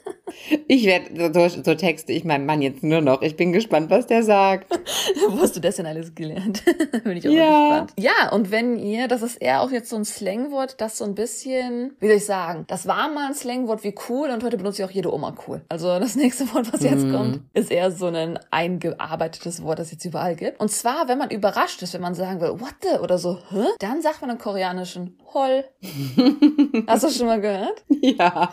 Ich 0.67 0.85
werde, 0.85 1.33
so, 1.33 1.63
so 1.63 1.75
texte 1.75 2.13
ich 2.13 2.23
meinem 2.23 2.45
Mann 2.45 2.61
jetzt 2.61 2.83
nur 2.83 3.01
noch. 3.01 3.21
Ich 3.21 3.35
bin 3.35 3.53
gespannt, 3.53 3.89
was 3.89 4.07
der 4.07 4.23
sagt. 4.23 4.71
Wo 5.29 5.39
hast 5.39 5.55
du 5.55 5.59
das 5.59 5.77
denn 5.77 5.85
alles 5.85 6.13
gelernt? 6.13 6.63
bin 7.03 7.17
ich 7.17 7.27
auch 7.27 7.31
ja. 7.31 7.69
gespannt. 7.69 7.93
Ja, 7.97 8.31
und 8.31 8.51
wenn 8.51 8.77
ihr, 8.77 9.07
das 9.07 9.21
ist 9.21 9.37
eher 9.37 9.61
auch 9.61 9.71
jetzt 9.71 9.89
so 9.89 9.95
ein 9.95 10.05
Slangwort, 10.05 10.79
das 10.79 10.97
so 10.97 11.05
ein 11.05 11.15
bisschen, 11.15 11.95
wie 11.99 12.07
soll 12.07 12.17
ich 12.17 12.25
sagen, 12.25 12.65
das 12.67 12.87
war 12.87 13.09
mal 13.09 13.27
ein 13.27 13.33
Slangwort 13.33 13.83
wie 13.83 13.95
cool 14.09 14.29
und 14.29 14.43
heute 14.43 14.57
benutzt 14.57 14.79
ja 14.79 14.85
auch 14.85 14.91
jede 14.91 15.13
Oma 15.13 15.35
cool. 15.47 15.61
Also 15.69 15.99
das 15.99 16.15
nächste 16.15 16.53
Wort, 16.53 16.71
was 16.71 16.81
jetzt 16.81 17.05
mm. 17.05 17.11
kommt, 17.11 17.41
ist 17.53 17.71
eher 17.71 17.91
so 17.91 18.07
ein 18.07 18.39
eingearbeitetes 18.51 19.63
Wort, 19.63 19.79
das 19.79 19.87
es 19.87 19.93
jetzt 19.93 20.05
überall 20.05 20.35
gibt. 20.35 20.59
Und 20.59 20.69
zwar, 20.69 21.07
wenn 21.07 21.17
man 21.17 21.31
überrascht 21.31 21.81
ist, 21.81 21.93
wenn 21.93 22.01
man 22.01 22.13
sagen 22.13 22.41
will, 22.41 22.59
what 22.59 22.75
the, 22.81 22.99
oder 22.99 23.17
so, 23.17 23.39
hä? 23.49 23.65
Dann 23.79 24.01
sagt 24.01 24.21
man 24.21 24.29
im 24.29 24.37
Koreanischen 24.37 25.17
Hol. 25.33 25.65
Hast 26.87 27.03
du 27.03 27.09
schon 27.09 27.27
mal 27.27 27.41
gehört? 27.41 27.83
Ja. 28.01 28.51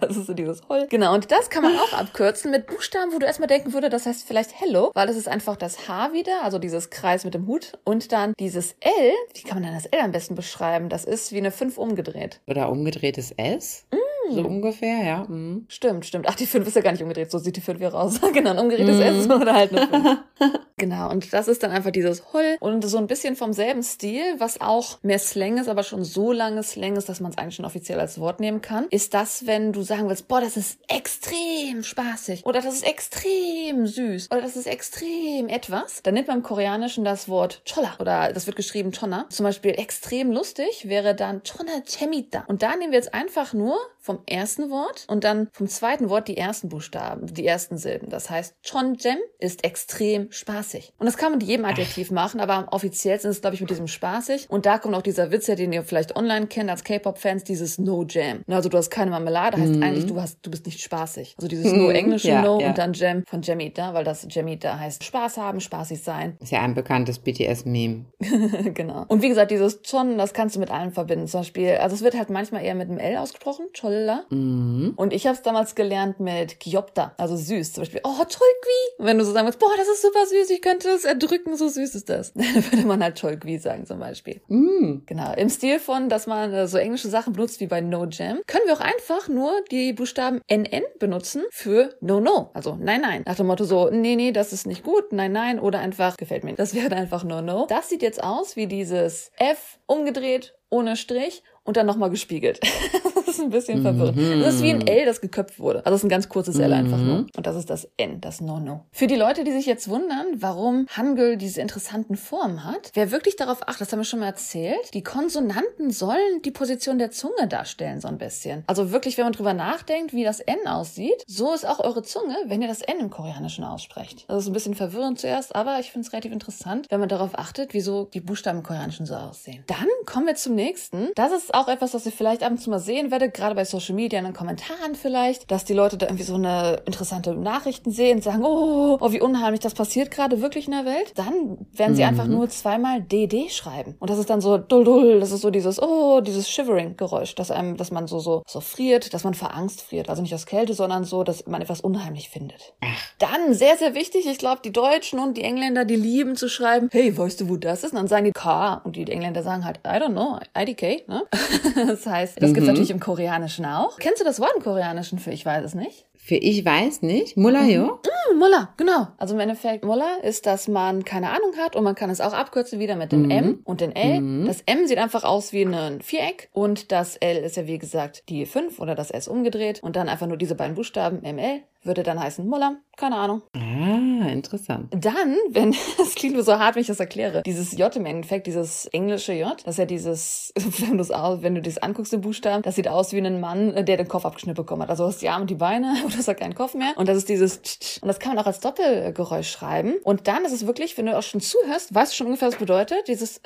das 0.00 0.16
ist 0.16 0.26
so 0.26 0.34
dieses 0.34 0.62
Hol. 0.68 0.83
Genau, 0.90 1.14
und 1.14 1.30
das 1.30 1.50
kann 1.50 1.62
man 1.62 1.76
auch 1.78 1.92
abkürzen 1.92 2.50
mit 2.50 2.66
Buchstaben, 2.66 3.12
wo 3.12 3.18
du 3.18 3.26
erstmal 3.26 3.48
denken 3.48 3.72
würde, 3.72 3.90
das 3.90 4.06
heißt 4.06 4.26
vielleicht 4.26 4.60
Hello, 4.60 4.90
weil 4.94 5.08
es 5.08 5.16
ist 5.16 5.28
einfach 5.28 5.56
das 5.56 5.88
H 5.88 6.12
wieder, 6.12 6.42
also 6.42 6.58
dieses 6.58 6.90
Kreis 6.90 7.24
mit 7.24 7.34
dem 7.34 7.46
Hut 7.46 7.78
und 7.84 8.12
dann 8.12 8.34
dieses 8.38 8.76
L. 8.80 9.12
Wie 9.34 9.42
kann 9.42 9.60
man 9.60 9.64
denn 9.64 9.74
das 9.74 9.86
L 9.86 10.00
am 10.00 10.12
besten 10.12 10.34
beschreiben? 10.34 10.88
Das 10.88 11.04
ist 11.04 11.32
wie 11.32 11.38
eine 11.38 11.50
5 11.50 11.78
umgedreht. 11.78 12.40
Oder 12.46 12.70
umgedrehtes 12.70 13.32
S? 13.32 13.86
Mm. 13.92 14.13
So 14.30 14.40
ungefähr, 14.40 15.04
ja. 15.04 15.24
Mhm. 15.28 15.66
Stimmt, 15.68 16.06
stimmt. 16.06 16.26
Ach, 16.28 16.34
die 16.34 16.46
5 16.46 16.66
ist 16.66 16.76
ja 16.76 16.82
gar 16.82 16.92
nicht 16.92 17.02
umgedreht. 17.02 17.30
So 17.30 17.38
sieht 17.38 17.56
die 17.56 17.60
5 17.60 17.78
hier 17.78 17.88
raus. 17.88 18.20
genau, 18.32 18.50
ein 18.50 18.58
umgedrehtes 18.58 18.96
mhm. 18.96 19.02
S 19.02 19.30
oder 19.30 19.54
halt 19.54 19.76
eine 19.76 19.86
5. 19.86 20.18
genau, 20.76 21.10
und 21.10 21.32
das 21.32 21.48
ist 21.48 21.62
dann 21.62 21.70
einfach 21.70 21.90
dieses 21.90 22.32
Holl 22.32 22.56
und 22.60 22.82
so 22.86 22.98
ein 22.98 23.06
bisschen 23.06 23.36
vom 23.36 23.52
selben 23.52 23.82
Stil, 23.82 24.22
was 24.38 24.60
auch 24.60 24.98
mehr 25.02 25.18
Slang 25.18 25.58
ist, 25.58 25.68
aber 25.68 25.82
schon 25.82 26.04
so 26.04 26.32
lange 26.32 26.62
Slang 26.62 26.96
ist, 26.96 27.08
dass 27.08 27.20
man 27.20 27.32
es 27.32 27.38
eigentlich 27.38 27.56
schon 27.56 27.64
offiziell 27.64 28.00
als 28.00 28.18
Wort 28.18 28.40
nehmen 28.40 28.60
kann, 28.60 28.86
ist 28.90 29.14
das, 29.14 29.46
wenn 29.46 29.72
du 29.72 29.82
sagen 29.82 30.08
willst, 30.08 30.28
boah, 30.28 30.40
das 30.40 30.56
ist 30.56 30.78
extrem 30.88 31.82
spaßig 31.82 32.44
oder 32.46 32.60
das 32.60 32.74
ist 32.74 32.86
extrem 32.86 33.86
süß 33.86 34.30
oder 34.30 34.42
das 34.42 34.56
ist 34.56 34.66
extrem 34.66 35.48
etwas, 35.48 36.02
dann 36.02 36.14
nimmt 36.14 36.28
man 36.28 36.38
im 36.38 36.42
Koreanischen 36.42 37.04
das 37.04 37.28
Wort 37.28 37.62
cholla 37.64 37.96
oder 37.98 38.32
das 38.32 38.46
wird 38.46 38.56
geschrieben 38.56 38.92
chonna. 38.92 39.26
Zum 39.28 39.44
Beispiel 39.44 39.72
extrem 39.72 40.32
lustig 40.32 40.88
wäre 40.88 41.14
dann 41.14 41.42
chonna 41.42 41.82
chemita. 41.86 42.44
Und 42.46 42.62
da 42.62 42.76
nehmen 42.76 42.92
wir 42.92 42.98
jetzt 42.98 43.14
einfach 43.14 43.52
nur 43.52 43.76
vom 43.98 44.13
ersten 44.26 44.70
Wort 44.70 45.04
und 45.08 45.24
dann 45.24 45.48
vom 45.52 45.68
zweiten 45.68 46.08
Wort 46.08 46.28
die 46.28 46.36
ersten 46.36 46.68
Buchstaben, 46.68 47.26
die 47.26 47.46
ersten 47.46 47.76
Silben. 47.78 48.08
Das 48.08 48.30
heißt, 48.30 48.54
chonjem 48.68 49.18
ist 49.38 49.64
extrem 49.64 50.30
spaßig. 50.32 50.92
Und 50.98 51.06
das 51.06 51.16
kann 51.16 51.30
man 51.30 51.38
mit 51.38 51.48
jedem 51.48 51.64
Adjektiv 51.64 52.10
machen, 52.10 52.40
aber 52.40 52.54
am 52.54 52.68
offiziellsten 52.68 53.30
ist 53.30 53.36
es, 53.36 53.40
glaube 53.42 53.54
ich, 53.54 53.60
mit 53.60 53.70
diesem 53.70 53.88
spaßig. 53.88 54.46
Und 54.48 54.66
da 54.66 54.78
kommt 54.78 54.94
auch 54.94 55.02
dieser 55.02 55.30
Witz, 55.30 55.46
den 55.46 55.72
ihr 55.72 55.82
vielleicht 55.82 56.16
online 56.16 56.46
kennt 56.46 56.70
als 56.70 56.84
K-Pop-Fans, 56.84 57.44
dieses 57.44 57.78
No 57.78 58.04
Jam. 58.08 58.42
Also 58.48 58.68
du 58.68 58.78
hast 58.78 58.90
keine 58.90 59.10
Marmelade, 59.10 59.58
heißt 59.58 59.74
mhm. 59.74 59.82
eigentlich, 59.82 60.06
du 60.06 60.20
hast, 60.20 60.38
du 60.42 60.50
bist 60.50 60.66
nicht 60.66 60.80
spaßig. 60.80 61.34
Also 61.36 61.48
dieses 61.48 61.72
No 61.72 61.90
englische 61.90 62.28
ja, 62.28 62.42
No 62.42 62.60
ja. 62.60 62.68
und 62.68 62.78
dann 62.78 62.92
Jam 62.92 63.24
von 63.26 63.42
Jamita, 63.42 63.94
weil 63.94 64.04
das 64.04 64.26
Jamita 64.28 64.78
heißt 64.78 65.04
Spaß 65.04 65.36
haben, 65.36 65.60
spaßig 65.60 66.02
sein. 66.02 66.36
Ist 66.40 66.52
ja 66.52 66.62
ein 66.62 66.74
bekanntes 66.74 67.18
BTS-Meme. 67.18 68.06
genau. 68.74 69.04
Und 69.08 69.22
wie 69.22 69.28
gesagt, 69.28 69.50
dieses 69.50 69.82
Chon, 69.82 70.18
das 70.18 70.32
kannst 70.32 70.56
du 70.56 70.60
mit 70.60 70.70
allem 70.70 70.92
verbinden. 70.92 71.26
Zum 71.26 71.40
Beispiel, 71.40 71.76
also 71.76 71.94
es 71.94 72.02
wird 72.02 72.16
halt 72.16 72.30
manchmal 72.30 72.64
eher 72.64 72.74
mit 72.74 72.88
einem 72.88 72.98
L 72.98 73.16
ausgesprochen, 73.16 73.66
Cholla. 74.04 74.24
Mhm. 74.30 74.92
Und 74.96 75.12
ich 75.12 75.26
habe 75.26 75.36
es 75.36 75.42
damals 75.42 75.74
gelernt 75.74 76.20
mit 76.20 76.60
Gyopta, 76.60 77.14
also 77.18 77.36
süß. 77.36 77.72
Zum 77.72 77.82
Beispiel, 77.82 78.00
oh, 78.04 78.16
Cholgui. 78.16 78.98
Wenn 78.98 79.18
du 79.18 79.24
so 79.24 79.32
sagen 79.32 79.46
willst, 79.46 79.58
boah, 79.58 79.70
das 79.76 79.88
ist 79.88 80.02
super 80.02 80.26
süß, 80.26 80.50
ich 80.50 80.62
könnte 80.62 80.88
es 80.88 81.04
erdrücken, 81.04 81.56
so 81.56 81.68
süß 81.68 81.94
ist 81.94 82.08
das. 82.08 82.32
Dann 82.34 82.44
würde 82.54 82.86
man 82.86 83.02
halt 83.02 83.20
Cholgui 83.20 83.58
sagen 83.58 83.86
zum 83.86 83.98
Beispiel. 83.98 84.40
Mhm. 84.48 85.02
Genau. 85.06 85.34
Im 85.34 85.48
Stil 85.48 85.78
von, 85.78 86.08
dass 86.08 86.26
man 86.26 86.52
äh, 86.52 86.68
so 86.68 86.78
englische 86.78 87.08
Sachen 87.08 87.32
benutzt 87.32 87.60
wie 87.60 87.66
bei 87.66 87.80
No 87.80 88.06
Jam, 88.06 88.40
können 88.46 88.66
wir 88.66 88.74
auch 88.74 88.80
einfach 88.80 89.28
nur 89.28 89.52
die 89.70 89.92
Buchstaben 89.92 90.40
NN 90.48 90.84
benutzen 90.98 91.42
für 91.50 91.94
No 92.00 92.20
No. 92.20 92.50
Also 92.54 92.76
nein, 92.80 93.00
nein. 93.00 93.22
Nach 93.26 93.36
dem 93.36 93.46
Motto 93.46 93.64
so, 93.64 93.90
nee, 93.90 94.16
nee, 94.16 94.32
das 94.32 94.52
ist 94.52 94.66
nicht 94.66 94.82
gut, 94.82 95.12
nein, 95.12 95.32
nein. 95.32 95.58
Oder 95.58 95.80
einfach, 95.80 96.16
gefällt 96.16 96.44
mir. 96.44 96.54
Das 96.54 96.74
wäre 96.74 96.94
einfach 96.94 97.24
No 97.24 97.40
No. 97.40 97.66
Das 97.68 97.88
sieht 97.88 98.02
jetzt 98.02 98.22
aus 98.22 98.56
wie 98.56 98.66
dieses 98.66 99.30
F 99.38 99.78
umgedreht 99.86 100.54
ohne 100.70 100.96
Strich 100.96 101.42
und 101.62 101.76
dann 101.76 101.86
nochmal 101.86 102.10
gespiegelt. 102.10 102.60
ist 103.34 103.40
ein 103.40 103.50
bisschen 103.50 103.82
verwirrend. 103.82 104.16
Mhm. 104.16 104.40
Das 104.40 104.54
ist 104.54 104.62
wie 104.62 104.70
ein 104.70 104.86
L, 104.86 105.04
das 105.04 105.20
geköpft 105.20 105.58
wurde. 105.58 105.84
Also 105.84 105.94
es 105.94 106.00
ist 106.00 106.04
ein 106.04 106.10
ganz 106.10 106.28
kurzes 106.28 106.58
L 106.58 106.72
einfach 106.72 106.98
nur. 106.98 107.18
Mhm. 107.18 107.26
Und 107.36 107.46
das 107.46 107.56
ist 107.56 107.70
das 107.70 107.88
N, 107.96 108.20
das 108.20 108.40
No-No. 108.40 108.84
Für 108.92 109.06
die 109.06 109.16
Leute, 109.16 109.44
die 109.44 109.52
sich 109.52 109.66
jetzt 109.66 109.88
wundern, 109.88 110.26
warum 110.36 110.86
Hangul 110.96 111.36
diese 111.36 111.60
interessanten 111.60 112.16
Formen 112.16 112.64
hat, 112.64 112.90
wer 112.94 113.10
wirklich 113.10 113.36
darauf 113.36 113.62
achtet, 113.62 113.82
das 113.82 113.92
haben 113.92 114.00
wir 114.00 114.04
schon 114.04 114.20
mal 114.20 114.26
erzählt, 114.26 114.94
die 114.94 115.02
Konsonanten 115.02 115.90
sollen 115.90 116.42
die 116.44 116.50
Position 116.50 116.98
der 116.98 117.10
Zunge 117.10 117.48
darstellen, 117.48 118.00
so 118.00 118.08
ein 118.08 118.18
bisschen. 118.18 118.64
Also 118.66 118.92
wirklich, 118.92 119.16
wenn 119.18 119.24
man 119.24 119.32
drüber 119.32 119.54
nachdenkt, 119.54 120.12
wie 120.12 120.24
das 120.24 120.40
N 120.40 120.66
aussieht, 120.66 121.24
so 121.26 121.52
ist 121.52 121.66
auch 121.66 121.80
eure 121.80 122.02
Zunge, 122.02 122.36
wenn 122.46 122.62
ihr 122.62 122.68
das 122.68 122.82
N 122.82 123.00
im 123.00 123.10
Koreanischen 123.10 123.64
aussprecht. 123.64 124.24
Das 124.28 124.42
ist 124.42 124.48
ein 124.48 124.52
bisschen 124.52 124.74
verwirrend 124.74 125.18
zuerst, 125.18 125.54
aber 125.54 125.80
ich 125.80 125.90
finde 125.90 126.06
es 126.06 126.12
relativ 126.12 126.32
interessant, 126.32 126.86
wenn 126.90 127.00
man 127.00 127.08
darauf 127.08 127.38
achtet, 127.38 127.74
wieso 127.74 128.04
die 128.12 128.20
Buchstaben 128.20 128.58
im 128.58 128.64
Koreanischen 128.64 129.06
so 129.06 129.14
aussehen. 129.14 129.64
Dann 129.66 129.88
kommen 130.06 130.26
wir 130.26 130.34
zum 130.34 130.54
nächsten. 130.54 131.08
Das 131.14 131.32
ist 131.32 131.54
auch 131.54 131.68
etwas, 131.68 131.94
was 131.94 132.06
ihr 132.06 132.12
vielleicht 132.12 132.42
ab 132.42 132.50
und 132.50 132.58
zu 132.58 132.70
mal 132.70 132.78
sehen 132.78 133.10
werdet, 133.10 133.23
gerade 133.28 133.54
bei 133.54 133.64
Social 133.64 133.94
Media 133.94 134.18
in 134.18 134.24
den 134.24 134.34
Kommentaren 134.34 134.94
vielleicht, 134.94 135.50
dass 135.50 135.64
die 135.64 135.74
Leute 135.74 135.96
da 135.96 136.06
irgendwie 136.06 136.24
so 136.24 136.34
eine 136.34 136.82
interessante 136.86 137.34
Nachrichten 137.34 137.90
sehen 137.90 138.16
und 138.16 138.22
sagen, 138.22 138.42
oh, 138.44 138.98
oh, 139.00 139.12
wie 139.12 139.20
unheimlich, 139.20 139.60
das 139.60 139.74
passiert 139.74 140.10
gerade 140.10 140.40
wirklich 140.40 140.66
in 140.66 140.72
der 140.72 140.84
Welt. 140.84 141.12
Dann 141.14 141.66
werden 141.72 141.94
sie 141.94 142.02
mhm. 142.02 142.08
einfach 142.08 142.26
nur 142.26 142.48
zweimal 142.48 143.02
DD 143.02 143.50
schreiben. 143.50 143.96
Und 143.98 144.10
das 144.10 144.18
ist 144.18 144.30
dann 144.30 144.40
so 144.40 144.58
dull 144.58 144.84
dull, 144.84 145.20
das 145.20 145.32
ist 145.32 145.40
so 145.40 145.50
dieses, 145.50 145.82
oh, 145.82 146.20
dieses 146.20 146.48
Shivering-Geräusch, 146.50 147.34
dass 147.34 147.50
einem, 147.50 147.76
dass 147.76 147.90
man 147.90 148.06
so, 148.06 148.18
so, 148.18 148.42
so 148.46 148.60
friert, 148.60 149.14
dass 149.14 149.24
man 149.24 149.34
vor 149.34 149.54
Angst 149.54 149.82
friert. 149.82 150.08
Also 150.08 150.22
nicht 150.22 150.34
aus 150.34 150.46
Kälte, 150.46 150.74
sondern 150.74 151.04
so, 151.04 151.24
dass 151.24 151.46
man 151.46 151.62
etwas 151.62 151.80
unheimlich 151.80 152.28
findet. 152.28 152.74
Dann, 153.18 153.54
sehr, 153.54 153.76
sehr 153.76 153.94
wichtig, 153.94 154.26
ich 154.26 154.38
glaube, 154.38 154.60
die 154.64 154.72
Deutschen 154.72 155.18
und 155.18 155.36
die 155.36 155.42
Engländer, 155.42 155.84
die 155.84 155.96
lieben 155.96 156.36
zu 156.36 156.48
schreiben, 156.48 156.88
hey, 156.92 157.16
weißt 157.16 157.40
du, 157.40 157.48
wo 157.48 157.56
das 157.56 157.84
ist? 157.84 157.92
Und 157.92 157.98
dann 157.98 158.08
sagen 158.08 158.24
die 158.26 158.32
K. 158.32 158.74
Und 158.84 158.96
die 158.96 159.10
Engländer 159.10 159.42
sagen 159.42 159.64
halt, 159.64 159.78
I 159.86 160.00
don't 160.00 160.12
know, 160.12 160.38
IDK, 160.56 161.08
ne? 161.08 161.22
das 161.86 162.06
heißt, 162.06 162.40
das 162.40 162.50
mhm. 162.50 162.54
gibt's 162.54 162.68
natürlich 162.68 162.90
im 162.90 163.00
Koreanischen 163.14 163.64
auch. 163.64 163.96
Kennst 163.98 164.20
du 164.20 164.24
das 164.24 164.40
Wort 164.40 164.52
im 164.56 164.62
Koreanischen 164.62 165.20
für 165.20 165.30
Ich 165.30 165.46
weiß 165.46 165.64
es 165.64 165.74
nicht? 165.74 166.04
Für 166.16 166.34
Ich 166.34 166.64
weiß 166.64 167.02
nicht? 167.02 167.36
Mulayo? 167.36 167.84
Mhm. 167.84 167.90
Oh, 168.30 168.34
Mullah, 168.34 168.72
genau. 168.76 169.08
Also 169.18 169.34
im 169.34 169.40
Endeffekt, 169.40 169.84
Mullah 169.84 170.16
ist, 170.22 170.46
dass 170.46 170.66
man 170.66 171.04
keine 171.04 171.28
Ahnung 171.30 171.52
hat 171.58 171.76
und 171.76 171.84
man 171.84 171.94
kann 171.94 172.10
es 172.10 172.20
auch 172.20 172.32
abkürzen 172.32 172.80
wieder 172.80 172.96
mit 172.96 173.12
dem 173.12 173.24
Mhm. 173.26 173.30
M 173.30 173.60
und 173.62 173.80
den 173.80 173.94
L. 173.94 174.20
Mhm. 174.20 174.46
Das 174.46 174.62
M 174.66 174.86
sieht 174.88 174.98
einfach 174.98 175.22
aus 175.22 175.52
wie 175.52 175.62
ein 175.62 176.00
Viereck 176.00 176.48
und 176.52 176.90
das 176.90 177.16
L 177.16 177.36
ist 177.36 177.56
ja 177.56 177.66
wie 177.68 177.78
gesagt 177.78 178.24
die 178.28 178.46
5 178.46 178.80
oder 178.80 178.96
das 178.96 179.12
S 179.12 179.28
umgedreht 179.28 179.80
und 179.82 179.94
dann 179.94 180.08
einfach 180.08 180.26
nur 180.26 180.38
diese 180.38 180.56
beiden 180.56 180.74
Buchstaben 180.74 181.20
ML 181.22 181.62
würde 181.84 182.02
dann 182.02 182.20
heißen 182.20 182.46
Mullah, 182.46 182.76
keine 182.96 183.16
Ahnung. 183.16 183.42
Ah, 183.54 184.28
interessant. 184.28 184.92
Dann, 184.92 185.36
wenn, 185.50 185.74
es 186.00 186.14
klingt 186.14 186.34
nur 186.34 186.44
so 186.44 186.58
hart, 186.58 186.74
wenn 186.74 186.82
ich 186.82 186.88
das 186.88 187.00
erkläre, 187.00 187.42
dieses 187.42 187.76
J 187.76 187.94
im 187.96 188.06
Endeffekt, 188.06 188.46
dieses 188.46 188.86
englische 188.86 189.32
J, 189.32 189.54
das 189.64 189.74
ist 189.74 189.78
ja 189.78 189.84
dieses, 189.84 190.52
wenn 190.78 190.96
du 190.96 191.02
es 191.02 191.10
aus, 191.10 191.42
wenn 191.42 191.54
du 191.54 191.62
das 191.62 191.78
anguckst, 191.78 192.12
den 192.12 192.20
Buchstaben, 192.20 192.62
das 192.62 192.76
sieht 192.76 192.88
aus 192.88 193.12
wie 193.12 193.18
ein 193.18 193.40
Mann, 193.40 193.84
der 193.84 193.96
den 193.96 194.08
Kopf 194.08 194.24
abgeschnitten 194.24 194.56
bekommen 194.56 194.82
hat. 194.82 194.90
Also 194.90 195.04
du 195.04 195.08
hast 195.08 195.22
die 195.22 195.28
Arme 195.28 195.42
und 195.42 195.50
die 195.50 195.54
Beine 195.54 195.94
und 196.04 196.16
das 196.16 196.28
hat 196.28 196.38
keinen 196.38 196.54
Kopf 196.54 196.74
mehr. 196.74 196.92
Und 196.96 197.08
das 197.08 197.16
ist 197.16 197.28
dieses 197.28 197.60
und 198.00 198.08
das 198.08 198.18
kann 198.18 198.34
man 198.34 198.42
auch 198.42 198.46
als 198.46 198.60
Doppelgeräusch 198.60 199.50
schreiben. 199.50 199.96
Und 200.04 200.28
dann 200.28 200.44
ist 200.44 200.52
es 200.52 200.66
wirklich, 200.66 200.96
wenn 200.96 201.06
du 201.06 201.16
auch 201.16 201.22
schon 201.22 201.40
zuhörst, 201.40 201.94
weißt 201.94 202.12
du 202.12 202.16
schon 202.16 202.26
ungefähr, 202.26 202.48
was 202.48 202.56
bedeutet, 202.56 203.08
dieses. 203.08 203.40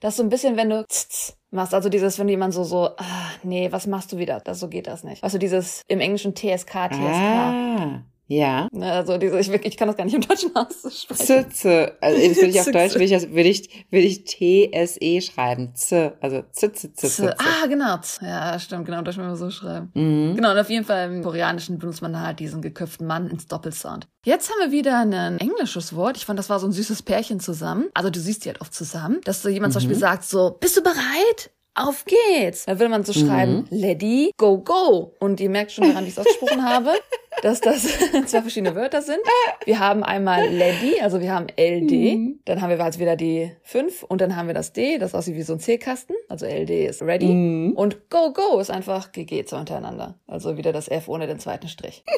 Das 0.00 0.14
ist 0.14 0.16
so 0.16 0.22
ein 0.22 0.28
bisschen, 0.28 0.56
wenn 0.56 0.70
du 0.70 0.84
machst. 1.52 1.74
Also 1.74 1.88
dieses, 1.88 2.18
wenn 2.18 2.28
jemand 2.28 2.54
so, 2.54 2.64
so, 2.64 2.90
ah, 2.96 3.30
nee, 3.42 3.70
was 3.70 3.86
machst 3.86 4.12
du 4.12 4.18
wieder? 4.18 4.40
Das, 4.40 4.60
so 4.60 4.68
geht 4.68 4.86
das 4.86 5.04
nicht. 5.04 5.22
Du, 5.22 5.38
dieses 5.38 5.82
im 5.88 6.00
Englischen 6.00 6.34
TSK, 6.34 6.90
TSK. 6.90 6.92
Ah, 6.92 8.02
ja. 8.28 8.68
Ne, 8.72 8.90
Also 8.92 9.18
diese, 9.18 9.38
ich, 9.38 9.50
wirklich- 9.50 9.72
ich 9.72 9.76
kann 9.78 9.88
das 9.88 9.96
gar 9.96 10.04
nicht 10.04 10.14
im 10.14 10.20
Deutschen 10.22 10.54
aussprechen. 10.56 11.50
Z, 11.52 11.92
also 12.00 12.28
das 12.28 12.36
würde 12.36 12.48
ich 12.48 12.58
auf 12.60 12.64
Z, 12.66 12.74
Deutsch, 12.74 12.92
Z. 12.92 13.00
würde 13.00 13.04
ich, 13.04 13.30
würde 13.30 13.48
ich, 13.48 13.86
würde 13.90 14.06
ich 14.06 14.24
T-S-E 14.24 15.20
schreiben. 15.20 15.74
Z, 15.74 16.14
also 16.20 16.42
Z, 16.52 16.76
Z, 16.76 16.96
Z, 16.96 17.10
Z, 17.10 17.26
Z. 17.26 17.36
Ah, 17.38 17.66
genau. 17.66 17.96
Ja, 18.20 18.58
stimmt, 18.58 18.86
genau, 18.86 19.02
das 19.02 19.16
müssen 19.16 19.28
wir 19.30 19.36
so 19.36 19.50
schreiben. 19.50 19.90
Mhm. 19.94 20.36
Genau, 20.36 20.52
und 20.52 20.58
auf 20.58 20.70
jeden 20.70 20.84
Fall 20.84 21.12
im 21.12 21.22
Koreanischen 21.22 21.78
benutzt 21.78 22.02
man 22.02 22.18
halt 22.20 22.38
diesen 22.40 22.62
geköpften 22.62 23.06
Mann 23.06 23.28
ins 23.28 23.46
Doppelsound. 23.46 24.08
Jetzt 24.24 24.50
haben 24.50 24.58
wir 24.60 24.72
wieder 24.76 24.98
ein 25.00 25.38
englisches 25.38 25.94
Wort. 25.96 26.16
Ich 26.16 26.24
fand, 26.24 26.38
das 26.38 26.48
war 26.48 26.60
so 26.60 26.66
ein 26.66 26.72
süßes 26.72 27.02
Pärchen 27.02 27.40
zusammen. 27.40 27.88
Also 27.94 28.08
du 28.10 28.20
siehst 28.20 28.44
die 28.44 28.48
halt 28.50 28.60
oft 28.60 28.72
zusammen, 28.74 29.20
dass 29.24 29.42
so 29.42 29.48
jemand 29.48 29.72
zum 29.72 29.80
Beispiel 29.82 29.96
sagt 29.96 30.24
so, 30.24 30.56
bist 30.60 30.76
du 30.76 30.82
bereit? 30.82 31.50
Auf 31.74 32.04
geht's! 32.04 32.66
Da 32.66 32.78
würde 32.78 32.90
man 32.90 33.02
so 33.02 33.14
schreiben, 33.14 33.66
Lady, 33.70 34.30
go, 34.36 34.58
go. 34.58 35.14
Und 35.20 35.40
ihr 35.40 35.48
merkt 35.48 35.72
schon 35.72 35.84
daran, 35.88 36.04
wie 36.04 36.08
ich 36.08 36.14
es 36.14 36.18
ausgesprochen 36.18 36.62
habe, 36.68 36.90
dass 37.40 37.60
das 37.60 37.82
zwei 38.26 38.42
verschiedene 38.42 38.74
Wörter 38.74 39.02
sind. 39.02 39.20
Wir 39.64 39.78
haben 39.78 40.02
einmal 40.02 40.48
Lady, 40.52 41.00
also 41.00 41.20
wir 41.20 41.32
haben 41.32 41.46
LD, 41.56 42.40
dann 42.44 42.60
haben 42.60 42.70
wir 42.70 42.78
halt 42.78 42.98
wieder 42.98 43.16
die 43.16 43.50
5 43.62 44.02
und 44.02 44.20
dann 44.20 44.36
haben 44.36 44.48
wir 44.48 44.54
das 44.54 44.72
D, 44.72 44.98
das 44.98 45.14
aussieht 45.14 45.34
wie 45.36 45.42
so 45.42 45.54
ein 45.54 45.60
C-Kasten. 45.60 46.14
Also 46.28 46.46
LD 46.46 46.70
ist 46.70 47.02
ready. 47.02 47.26
Mhm. 47.26 47.72
Und 47.72 48.10
go, 48.10 48.32
go 48.32 48.58
ist 48.58 48.70
einfach 48.70 49.12
GG 49.12 49.44
so 49.46 49.56
hintereinander. 49.56 50.18
Also 50.26 50.56
wieder 50.56 50.72
das 50.72 50.88
F 50.88 51.08
ohne 51.08 51.26
den 51.26 51.38
zweiten 51.38 51.68
Strich. 51.68 52.04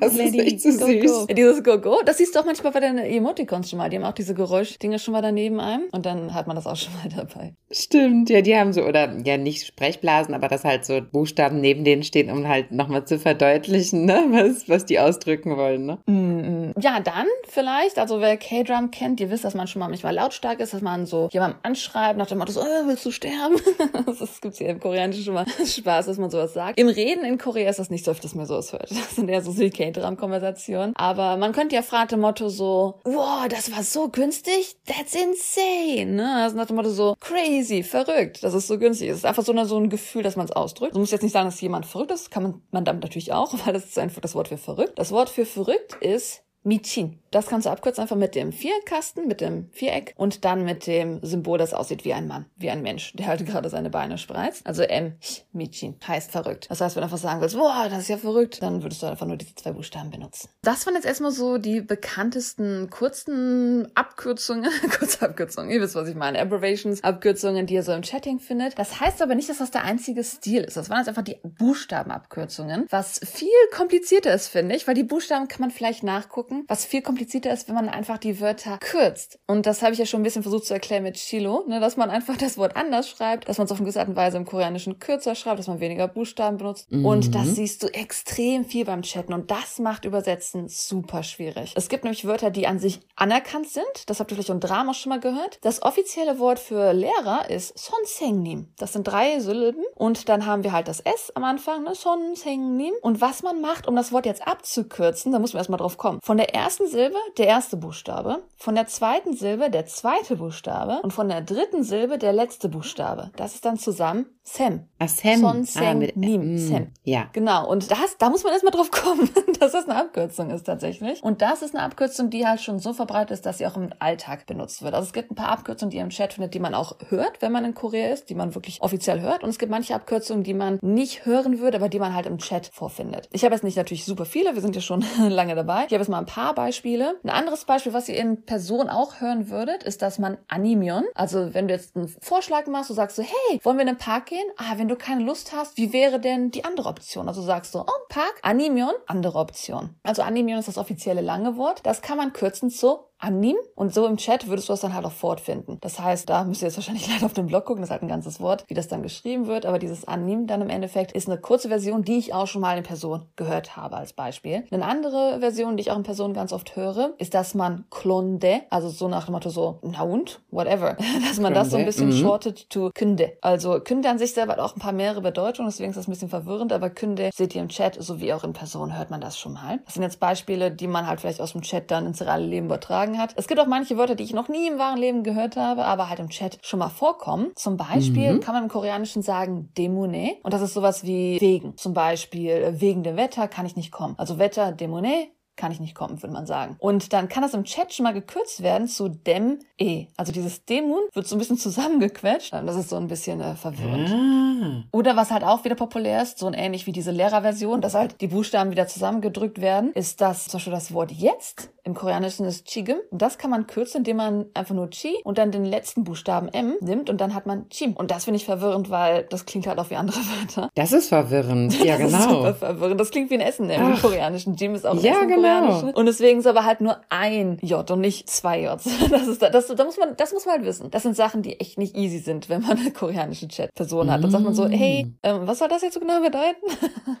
Das 0.00 0.14
ist 0.14 0.34
echt 0.38 0.60
so 0.60 0.70
go, 0.70 0.86
süß. 0.86 1.02
Go. 1.02 1.26
Ja, 1.28 1.34
Dieses 1.34 1.64
Go, 1.64 1.78
go, 1.78 2.00
das 2.04 2.18
siehst 2.18 2.34
du 2.34 2.40
auch 2.40 2.44
manchmal 2.44 2.72
bei 2.72 2.80
den 2.80 2.98
Emoticons 2.98 3.70
schon 3.70 3.78
mal. 3.78 3.88
Die 3.90 3.96
haben 3.96 4.04
auch 4.04 4.12
diese 4.12 4.34
Geräuschdinge 4.34 4.98
schon 4.98 5.12
mal 5.12 5.22
daneben 5.22 5.58
einem 5.58 5.84
und 5.90 6.06
dann 6.06 6.32
hat 6.32 6.46
man 6.46 6.56
das 6.56 6.66
auch 6.66 6.76
schon 6.76 6.92
mal 6.94 7.08
dabei. 7.16 7.54
Stimmt, 7.70 8.30
ja, 8.30 8.40
die 8.40 8.56
haben 8.56 8.72
so, 8.72 8.82
oder 8.82 9.16
ja, 9.24 9.36
nicht 9.36 9.66
Sprechblasen, 9.66 10.34
aber 10.34 10.48
dass 10.48 10.64
halt 10.64 10.84
so 10.84 11.00
Buchstaben 11.00 11.60
neben 11.60 11.84
denen 11.84 12.02
stehen, 12.02 12.30
um 12.30 12.46
halt 12.46 12.72
nochmal 12.72 13.04
zu 13.04 13.18
verdeutlichen, 13.18 14.04
ne, 14.04 14.26
was, 14.40 14.68
was 14.68 14.84
die 14.86 14.98
ausdrücken 14.98 15.56
wollen, 15.56 15.86
ne? 15.86 15.98
Mm, 16.06 16.72
Ja, 16.80 17.00
dann 17.00 17.26
vielleicht, 17.48 17.98
also 17.98 18.20
wer 18.20 18.36
K-Drum 18.36 18.90
kennt, 18.90 19.20
ihr 19.20 19.30
wisst, 19.30 19.44
dass 19.44 19.54
man 19.54 19.66
schon 19.66 19.80
mal 19.80 19.88
manchmal 19.88 20.14
lautstark 20.14 20.60
ist, 20.60 20.72
dass 20.74 20.82
man 20.82 21.06
so 21.06 21.28
jemandem 21.32 21.58
anschreibt, 21.62 22.18
nach 22.18 22.26
dem 22.26 22.38
Motto 22.38 22.52
so, 22.52 22.60
äh, 22.60 22.86
willst 22.86 23.04
du 23.06 23.10
sterben? 23.10 23.56
das 24.06 24.40
gibt's 24.40 24.58
hier 24.58 24.68
im 24.68 24.80
Koreanischen 24.80 25.24
schon 25.24 25.34
mal 25.34 25.46
Spaß, 25.66 26.06
dass 26.06 26.18
man 26.18 26.30
sowas 26.30 26.54
sagt. 26.54 26.78
Im 26.78 26.88
Reden 26.88 27.24
in 27.24 27.38
Korea 27.38 27.70
ist 27.70 27.78
das 27.78 27.90
nicht 27.90 28.04
so 28.04 28.10
oft, 28.10 28.22
dass 28.24 28.34
man 28.34 28.46
sowas 28.46 28.72
hört. 28.72 28.90
Das 28.90 29.16
sind 29.16 29.28
eher 29.28 29.42
so 29.42 29.52
die 29.52 29.70
K-Drum-Konversationen. 29.70 30.94
Aber 30.96 31.36
man 31.36 31.52
könnte 31.52 31.74
ja 31.74 31.82
fragen 31.82 32.08
dem 32.10 32.20
Motto 32.20 32.48
so, 32.48 33.00
wow, 33.04 33.46
das 33.48 33.70
war 33.74 33.82
so 33.82 34.08
günstig, 34.08 34.76
that's 34.86 35.14
insane, 35.14 36.12
ne? 36.16 36.36
Also 36.42 36.56
nach 36.56 36.66
dem 36.66 36.76
Motto 36.76 36.90
so, 36.90 37.14
crazy, 37.20 37.82
verrückt, 37.82 38.42
das 38.42 38.54
ist 38.54 38.68
so 38.68 38.78
günstig. 38.78 39.08
Es 39.08 39.18
ist 39.18 39.26
einfach 39.26 39.44
so, 39.44 39.52
eine, 39.52 39.66
so 39.66 39.76
ein 39.76 39.88
Gefühl, 39.90 40.22
dass 40.22 40.36
man 40.36 40.46
es 40.46 40.52
ausdrückt. 40.52 40.94
Du 40.94 40.98
musst 40.98 41.12
jetzt 41.12 41.22
nicht 41.22 41.32
sagen, 41.32 41.46
dass 41.46 41.60
jemand 41.60 41.86
verrückt 41.86 42.10
ist, 42.10 42.30
kann 42.30 42.42
man, 42.42 42.62
man 42.70 42.84
damit 42.84 43.02
natürlich 43.02 43.32
auch, 43.32 43.54
weil 43.64 43.72
das 43.72 43.84
ist 43.84 43.98
einfach 43.98 44.20
das 44.20 44.29
Wort 44.34 44.48
für 44.48 44.58
verrückt. 44.58 44.98
Das 44.98 45.12
Wort 45.12 45.30
für 45.30 45.46
verrückt 45.46 45.94
ist 46.00 46.42
Michin. 46.62 47.19
Das 47.30 47.46
kannst 47.46 47.66
du 47.66 47.70
abkürzen 47.70 48.02
einfach 48.02 48.16
mit 48.16 48.34
dem 48.34 48.52
Vierkasten, 48.52 49.28
mit 49.28 49.40
dem 49.40 49.70
Viereck 49.70 50.14
und 50.16 50.44
dann 50.44 50.64
mit 50.64 50.88
dem 50.88 51.20
Symbol, 51.22 51.58
das 51.58 51.72
aussieht 51.72 52.04
wie 52.04 52.12
ein 52.12 52.26
Mann, 52.26 52.46
wie 52.56 52.70
ein 52.70 52.82
Mensch, 52.82 53.12
der 53.14 53.28
halt 53.28 53.46
gerade 53.46 53.68
seine 53.68 53.88
Beine 53.88 54.18
spreizt. 54.18 54.66
Also 54.66 54.82
M, 54.82 55.14
Ch, 55.20 55.44
Michin 55.52 55.94
heißt 56.06 56.32
verrückt. 56.32 56.66
Das 56.68 56.80
heißt, 56.80 56.96
wenn 56.96 57.02
du 57.02 57.04
einfach 57.04 57.18
sagen 57.18 57.40
willst, 57.40 57.56
boah, 57.56 57.86
das 57.88 58.00
ist 58.00 58.08
ja 58.08 58.16
verrückt, 58.16 58.60
dann 58.62 58.82
würdest 58.82 59.02
du 59.02 59.06
einfach 59.06 59.26
nur 59.26 59.36
diese 59.36 59.54
zwei 59.54 59.70
Buchstaben 59.70 60.10
benutzen. 60.10 60.48
Das 60.62 60.84
waren 60.86 60.94
jetzt 60.94 61.06
erstmal 61.06 61.30
so 61.30 61.58
die 61.58 61.80
bekanntesten 61.80 62.90
kurzen 62.90 63.88
Abkürzungen, 63.94 64.70
kurze 64.98 65.22
Abkürzungen, 65.22 65.70
ihr 65.70 65.80
wisst, 65.80 65.94
was 65.94 66.08
ich 66.08 66.16
meine, 66.16 66.40
Abbreviations, 66.40 67.04
Abkürzungen, 67.04 67.66
die 67.66 67.74
ihr 67.74 67.84
so 67.84 67.92
im 67.92 68.02
Chatting 68.02 68.40
findet. 68.40 68.76
Das 68.76 68.98
heißt 68.98 69.22
aber 69.22 69.36
nicht, 69.36 69.48
dass 69.48 69.58
das 69.58 69.70
der 69.70 69.84
einzige 69.84 70.24
Stil 70.24 70.64
ist. 70.64 70.76
Das 70.76 70.90
waren 70.90 70.98
jetzt 70.98 71.08
einfach 71.08 71.22
die 71.22 71.38
Buchstabenabkürzungen, 71.44 72.86
was 72.90 73.20
viel 73.24 73.48
komplizierter 73.72 74.34
ist, 74.34 74.48
finde 74.48 74.74
ich, 74.74 74.88
weil 74.88 74.94
die 74.94 75.04
Buchstaben 75.04 75.46
kann 75.46 75.60
man 75.60 75.70
vielleicht 75.70 76.02
nachgucken, 76.02 76.64
was 76.66 76.84
viel 76.84 77.02
komplizierter 77.02 77.19
ist, 77.20 77.68
wenn 77.68 77.74
man 77.74 77.88
einfach 77.88 78.18
die 78.18 78.40
Wörter 78.40 78.78
kürzt. 78.78 79.38
Und 79.46 79.66
das 79.66 79.82
habe 79.82 79.92
ich 79.92 79.98
ja 79.98 80.06
schon 80.06 80.20
ein 80.20 80.24
bisschen 80.24 80.42
versucht 80.42 80.66
zu 80.66 80.74
erklären 80.74 81.02
mit 81.02 81.16
Chilo, 81.16 81.64
ne, 81.66 81.80
dass 81.80 81.96
man 81.96 82.10
einfach 82.10 82.36
das 82.36 82.58
Wort 82.58 82.76
anders 82.76 83.08
schreibt, 83.08 83.48
dass 83.48 83.58
man 83.58 83.66
es 83.66 83.72
auf 83.72 83.78
eine 83.78 83.84
gewisse 83.84 84.00
Art 84.00 84.08
und 84.08 84.16
Weise 84.16 84.36
im 84.36 84.44
Koreanischen 84.44 84.98
kürzer 84.98 85.34
schreibt, 85.34 85.58
dass 85.58 85.68
man 85.68 85.80
weniger 85.80 86.08
Buchstaben 86.08 86.56
benutzt. 86.56 86.90
Und 86.90 87.34
das 87.34 87.54
siehst 87.54 87.82
du 87.82 87.88
extrem 87.88 88.64
viel 88.64 88.84
beim 88.84 89.02
Chatten 89.02 89.32
und 89.32 89.50
das 89.50 89.78
macht 89.78 90.04
Übersetzen 90.04 90.68
super 90.68 91.22
schwierig. 91.22 91.72
Es 91.76 91.88
gibt 91.88 92.04
nämlich 92.04 92.24
Wörter, 92.24 92.50
die 92.50 92.66
an 92.66 92.78
sich 92.78 93.00
anerkannt 93.16 93.68
sind. 93.68 93.84
Das 94.06 94.20
habt 94.20 94.30
ihr 94.30 94.36
vielleicht 94.36 94.50
im 94.50 94.60
Drama 94.60 94.94
schon 94.94 95.10
mal 95.10 95.20
gehört. 95.20 95.58
Das 95.62 95.82
offizielle 95.82 96.38
Wort 96.38 96.58
für 96.58 96.92
Lehrer 96.92 97.48
ist 97.48 97.78
Sonsengnim. 97.78 98.72
Das 98.78 98.92
sind 98.92 99.04
drei 99.04 99.40
Silben 99.40 99.84
und 99.94 100.28
dann 100.28 100.46
haben 100.46 100.64
wir 100.64 100.72
halt 100.72 100.88
das 100.88 101.00
S 101.00 101.32
am 101.34 101.44
Anfang, 101.44 101.84
ne? 101.84 101.94
Sonsengnim. 101.94 102.94
Und 103.02 103.20
was 103.20 103.42
man 103.42 103.60
macht, 103.60 103.86
um 103.86 103.96
das 103.96 104.12
Wort 104.12 104.26
jetzt 104.26 104.46
abzukürzen, 104.46 105.32
da 105.32 105.38
muss 105.38 105.52
man 105.52 105.60
erstmal 105.60 105.78
drauf 105.78 105.96
kommen. 105.96 106.20
Von 106.22 106.36
der 106.36 106.54
ersten 106.54 106.86
Silbe 106.86 107.09
der 107.38 107.46
erste 107.46 107.76
Buchstabe, 107.76 108.42
von 108.56 108.74
der 108.74 108.86
zweiten 108.86 109.34
Silbe 109.34 109.70
der 109.70 109.86
zweite 109.86 110.36
Buchstabe 110.36 111.00
und 111.02 111.12
von 111.12 111.28
der 111.28 111.40
dritten 111.40 111.82
Silbe 111.82 112.18
der 112.18 112.32
letzte 112.32 112.68
Buchstabe. 112.68 113.30
Das 113.36 113.54
ist 113.54 113.64
dann 113.64 113.78
zusammen 113.78 114.26
Sem. 114.42 114.88
Ah, 114.98 115.06
Sam. 115.06 115.40
Son, 115.40 115.84
ah, 115.84 115.94
mit, 115.94 116.14
Seng, 116.14 116.20
Nim, 116.20 116.54
mm, 116.54 116.58
Sem. 116.58 116.92
Ja. 117.04 117.28
Genau, 117.32 117.68
und 117.70 117.90
das, 117.90 118.18
da 118.18 118.30
muss 118.30 118.42
man 118.42 118.52
erstmal 118.52 118.72
drauf 118.72 118.90
kommen, 118.90 119.30
dass 119.60 119.72
das 119.72 119.88
eine 119.88 120.00
Abkürzung 120.00 120.50
ist 120.50 120.64
tatsächlich. 120.64 121.22
Und 121.22 121.40
das 121.40 121.62
ist 121.62 121.74
eine 121.74 121.84
Abkürzung, 121.84 122.30
die 122.30 122.46
halt 122.46 122.60
schon 122.60 122.78
so 122.78 122.92
verbreitet 122.92 123.30
ist, 123.30 123.46
dass 123.46 123.58
sie 123.58 123.66
auch 123.66 123.76
im 123.76 123.90
Alltag 123.98 124.46
benutzt 124.46 124.82
wird. 124.82 124.94
Also 124.94 125.06
es 125.06 125.12
gibt 125.12 125.30
ein 125.30 125.36
paar 125.36 125.50
Abkürzungen, 125.50 125.90
die 125.90 125.98
ihr 125.98 126.02
im 126.02 126.10
Chat 126.10 126.34
findet, 126.34 126.54
die 126.54 126.58
man 126.58 126.74
auch 126.74 126.96
hört, 127.08 127.40
wenn 127.40 127.52
man 127.52 127.64
in 127.64 127.74
Korea 127.74 128.12
ist, 128.12 128.28
die 128.28 128.34
man 128.34 128.54
wirklich 128.54 128.82
offiziell 128.82 129.20
hört. 129.20 129.44
Und 129.44 129.50
es 129.50 129.58
gibt 129.58 129.70
manche 129.70 129.94
Abkürzungen, 129.94 130.42
die 130.42 130.54
man 130.54 130.78
nicht 130.82 131.24
hören 131.24 131.60
würde, 131.60 131.78
aber 131.78 131.88
die 131.88 131.98
man 131.98 132.14
halt 132.14 132.26
im 132.26 132.38
Chat 132.38 132.70
vorfindet. 132.72 133.28
Ich 133.32 133.44
habe 133.44 133.54
jetzt 133.54 133.64
nicht 133.64 133.76
natürlich 133.76 134.04
super 134.04 134.24
viele, 134.24 134.54
wir 134.54 134.62
sind 134.62 134.74
ja 134.74 134.82
schon 134.82 135.04
lange 135.28 135.54
dabei. 135.54 135.84
Ich 135.86 135.92
habe 135.92 136.02
jetzt 136.02 136.08
mal 136.08 136.18
ein 136.18 136.26
paar 136.26 136.54
Beispiele. 136.54 136.99
Ein 137.22 137.30
anderes 137.30 137.64
Beispiel, 137.64 137.92
was 137.92 138.08
ihr 138.08 138.16
in 138.16 138.44
Person 138.44 138.88
auch 138.88 139.20
hören 139.20 139.50
würdet, 139.50 139.82
ist, 139.82 140.02
dass 140.02 140.18
man 140.18 140.38
Animion, 140.48 141.04
also 141.14 141.54
wenn 141.54 141.68
du 141.68 141.74
jetzt 141.74 141.96
einen 141.96 142.08
Vorschlag 142.08 142.66
machst, 142.66 142.90
du 142.90 142.94
sagst 142.94 143.16
so, 143.16 143.22
hey, 143.22 143.60
wollen 143.62 143.76
wir 143.76 143.82
in 143.82 143.88
den 143.88 143.98
Park 143.98 144.26
gehen? 144.26 144.46
Ah, 144.56 144.74
wenn 144.76 144.88
du 144.88 144.96
keine 144.96 145.24
Lust 145.24 145.52
hast, 145.52 145.76
wie 145.76 145.92
wäre 145.92 146.20
denn 146.20 146.50
die 146.50 146.64
andere 146.64 146.88
Option? 146.88 147.28
Also 147.28 147.42
sagst 147.42 147.74
du, 147.74 147.80
oh, 147.80 148.06
Park, 148.08 148.34
Animion, 148.42 148.94
andere 149.06 149.38
Option. 149.38 149.96
Also 150.02 150.22
Animion 150.22 150.58
ist 150.58 150.68
das 150.68 150.78
offizielle 150.78 151.20
lange 151.20 151.56
Wort. 151.56 151.80
Das 151.84 152.02
kann 152.02 152.16
man 152.16 152.32
kürzen 152.32 152.70
zu 152.70 153.09
Anim 153.20 153.56
und 153.74 153.94
so 153.94 154.06
im 154.06 154.16
Chat 154.16 154.48
würdest 154.48 154.68
du 154.68 154.72
das 154.72 154.80
dann 154.80 154.94
halt 154.94 155.04
auch 155.04 155.12
fortfinden. 155.12 155.78
Das 155.80 156.00
heißt, 156.00 156.28
da 156.28 156.44
müsst 156.44 156.62
ihr 156.62 156.68
jetzt 156.68 156.76
wahrscheinlich 156.76 157.08
leider 157.12 157.26
auf 157.26 157.34
den 157.34 157.46
Blog 157.46 157.64
gucken, 157.66 157.82
das 157.82 157.88
ist 157.88 157.92
halt 157.92 158.02
ein 158.02 158.08
ganzes 158.08 158.40
Wort, 158.40 158.64
wie 158.68 158.74
das 158.74 158.88
dann 158.88 159.02
geschrieben 159.02 159.46
wird, 159.46 159.66
aber 159.66 159.78
dieses 159.78 160.06
Anim 160.08 160.46
dann 160.46 160.62
im 160.62 160.70
Endeffekt 160.70 161.12
ist 161.12 161.28
eine 161.28 161.38
kurze 161.38 161.68
Version, 161.68 162.02
die 162.02 162.18
ich 162.18 162.34
auch 162.34 162.46
schon 162.46 162.62
mal 162.62 162.76
in 162.76 162.82
Person 162.82 163.22
gehört 163.36 163.76
habe 163.76 163.96
als 163.96 164.12
Beispiel. 164.12 164.64
Eine 164.70 164.84
andere 164.84 165.40
Version, 165.40 165.76
die 165.76 165.82
ich 165.82 165.90
auch 165.90 165.96
in 165.96 166.02
Person 166.02 166.34
ganz 166.34 166.52
oft 166.52 166.76
höre, 166.76 167.14
ist, 167.18 167.34
dass 167.34 167.54
man 167.54 167.84
Klonde, 167.90 168.62
also 168.70 168.88
so 168.88 169.08
nach 169.08 169.26
dem 169.26 169.32
Motto 169.32 169.50
so, 169.50 169.78
na 169.82 170.02
und, 170.02 170.40
whatever, 170.50 170.96
dass 171.28 171.38
man 171.38 171.54
das 171.54 171.70
so 171.70 171.76
ein 171.76 171.84
bisschen 171.84 172.08
mhm. 172.08 172.14
shortet 172.14 172.70
to 172.70 172.90
Künde. 172.94 173.32
Also 173.40 173.80
Künde 173.80 174.08
an 174.08 174.18
sich 174.18 174.32
selber 174.32 174.52
hat 174.52 174.60
auch 174.60 174.74
ein 174.74 174.80
paar 174.80 174.92
mehrere 174.92 175.20
Bedeutungen, 175.20 175.68
deswegen 175.68 175.90
ist 175.90 175.96
das 175.96 176.08
ein 176.08 176.12
bisschen 176.12 176.28
verwirrend, 176.28 176.72
aber 176.72 176.90
Künde 176.90 177.30
seht 177.34 177.54
ihr 177.54 177.60
im 177.60 177.68
Chat 177.68 177.96
sowie 178.00 178.32
auch 178.32 178.44
in 178.44 178.52
Person 178.52 178.96
hört 178.96 179.10
man 179.10 179.20
das 179.20 179.38
schon 179.38 179.52
mal. 179.52 179.80
Das 179.84 179.94
sind 179.94 180.02
jetzt 180.02 180.20
Beispiele, 180.20 180.70
die 180.70 180.86
man 180.86 181.06
halt 181.06 181.20
vielleicht 181.20 181.40
aus 181.40 181.52
dem 181.52 181.62
Chat 181.62 181.90
dann 181.90 182.06
ins 182.06 182.22
reale 182.22 182.44
Leben 182.44 182.66
übertragen 182.66 183.09
hat. 183.18 183.34
Es 183.36 183.48
gibt 183.48 183.60
auch 183.60 183.66
manche 183.66 183.96
Wörter, 183.96 184.14
die 184.14 184.24
ich 184.24 184.32
noch 184.32 184.48
nie 184.48 184.68
im 184.68 184.78
wahren 184.78 184.98
Leben 184.98 185.22
gehört 185.22 185.56
habe, 185.56 185.84
aber 185.84 186.08
halt 186.08 186.20
im 186.20 186.28
Chat 186.28 186.58
schon 186.62 186.78
mal 186.78 186.88
vorkommen. 186.88 187.52
Zum 187.54 187.76
Beispiel 187.76 188.38
kann 188.40 188.54
man 188.54 188.64
im 188.64 188.68
Koreanischen 188.68 189.22
sagen 189.22 189.72
Demone 189.76 190.36
und 190.42 190.52
das 190.52 190.62
ist 190.62 190.74
sowas 190.74 191.04
wie 191.04 191.40
wegen. 191.40 191.76
Zum 191.76 191.94
Beispiel 191.94 192.50
äh, 192.50 192.80
wegen 192.80 193.02
dem 193.02 193.16
Wetter 193.16 193.48
kann 193.48 193.66
ich 193.66 193.76
nicht 193.76 193.92
kommen. 193.92 194.14
Also 194.18 194.38
Wetter 194.38 194.72
Demone 194.72 195.28
kann 195.60 195.72
ich 195.72 195.80
nicht 195.80 195.94
kommen, 195.94 196.22
würde 196.22 196.32
man 196.32 196.46
sagen. 196.46 196.76
Und 196.78 197.12
dann 197.12 197.28
kann 197.28 197.42
das 197.42 197.54
im 197.54 197.64
Chat 197.64 197.92
schon 197.92 198.04
mal 198.04 198.14
gekürzt 198.14 198.62
werden 198.62 198.88
zu 198.88 199.08
dem 199.08 199.58
e. 199.78 200.06
Also 200.16 200.32
dieses 200.32 200.64
Demun 200.64 201.02
wird 201.12 201.26
so 201.26 201.36
ein 201.36 201.38
bisschen 201.38 201.58
zusammengequetscht. 201.90 202.52
Das 202.52 202.76
ist 202.76 202.88
so 202.88 202.96
ein 202.96 203.08
bisschen 203.08 203.40
äh, 203.40 203.54
verwirrend. 203.54 204.10
Ah. 204.10 204.84
Oder 204.92 205.16
was 205.16 205.30
halt 205.30 205.44
auch 205.44 205.64
wieder 205.64 205.74
populär 205.74 206.22
ist, 206.22 206.38
so 206.38 206.46
ein 206.46 206.54
ähnlich 206.54 206.86
wie 206.86 206.92
diese 206.92 207.10
Lehrerversion, 207.10 207.80
dass 207.80 207.94
halt 207.94 208.20
die 208.20 208.28
Buchstaben 208.28 208.70
wieder 208.70 208.86
zusammengedrückt 208.88 209.60
werden, 209.60 209.92
ist 209.92 210.20
das 210.20 210.44
zum 210.44 210.58
Beispiel 210.58 210.72
das 210.72 210.92
Wort 210.94 211.12
jetzt. 211.12 211.70
Im 211.82 211.94
Koreanischen 211.94 212.44
ist 212.46 212.66
Chigim. 212.66 212.96
Und 213.10 213.22
das 213.22 213.38
kann 213.38 213.50
man 213.50 213.66
kürzen, 213.66 213.98
indem 213.98 214.18
man 214.18 214.46
einfach 214.54 214.74
nur 214.74 214.90
Chi 214.90 215.14
und 215.24 215.38
dann 215.38 215.50
den 215.50 215.64
letzten 215.64 216.04
Buchstaben 216.04 216.48
M 216.48 216.74
nimmt 216.80 217.08
und 217.10 217.20
dann 217.20 217.34
hat 217.34 217.46
man 217.46 217.68
Chim. 217.70 217.94
Und 217.94 218.10
das 218.10 218.24
finde 218.24 218.36
ich 218.36 218.44
verwirrend, 218.44 218.90
weil 218.90 219.24
das 219.24 219.46
klingt 219.46 219.66
halt 219.66 219.78
auch 219.78 219.90
wie 219.90 219.96
andere 219.96 220.18
Wörter. 220.56 220.68
Das 220.74 220.92
ist 220.92 221.08
verwirrend. 221.08 221.82
Ja, 221.84 221.96
Das 222.00 222.12
ist 222.12 222.18
genau. 222.18 222.36
super 222.36 222.54
verwirrend. 222.54 223.00
Das 223.00 223.10
klingt 223.10 223.30
wie 223.30 223.34
ein 223.34 223.40
Essen 223.40 223.68
im. 223.70 223.96
Koreanischen. 224.00 224.54
Jim 224.56 224.74
ist 224.74 224.86
auch 224.86 224.94
Ja, 225.02 225.14
Essen 225.18 225.28
im 225.50 225.62
genau. 225.62 225.66
Koreanischen. 225.66 225.94
Und 225.94 226.06
deswegen 226.06 226.38
ist 226.40 226.46
aber 226.46 226.64
halt 226.64 226.80
nur 226.80 227.00
ein 227.08 227.58
J 227.62 227.88
und 227.90 228.00
nicht 228.00 228.28
zwei 228.28 228.62
Js. 228.62 228.88
Das 229.10 229.26
ist, 229.26 229.42
das, 229.42 229.66
da 229.66 229.84
muss 229.84 229.98
man, 229.98 230.16
das 230.16 230.32
muss 230.32 230.46
man 230.46 230.56
halt 230.56 230.64
wissen. 230.64 230.90
Das 230.90 231.02
sind 231.02 231.16
Sachen, 231.16 231.42
die 231.42 231.58
echt 231.58 231.78
nicht 231.78 231.96
easy 231.96 232.18
sind, 232.18 232.48
wenn 232.48 232.62
man 232.62 232.78
eine 232.78 232.92
koreanische 232.92 233.48
Chat-Person 233.48 234.10
hat. 234.10 234.22
Dann 234.22 234.30
sagt 234.30 234.44
man 234.44 234.54
so, 234.54 234.68
hey, 234.68 235.12
ähm, 235.22 235.40
was 235.42 235.58
soll 235.58 235.68
das 235.68 235.82
jetzt 235.82 235.94
so 235.94 236.00
genau 236.00 236.20
bedeuten? 236.20 236.60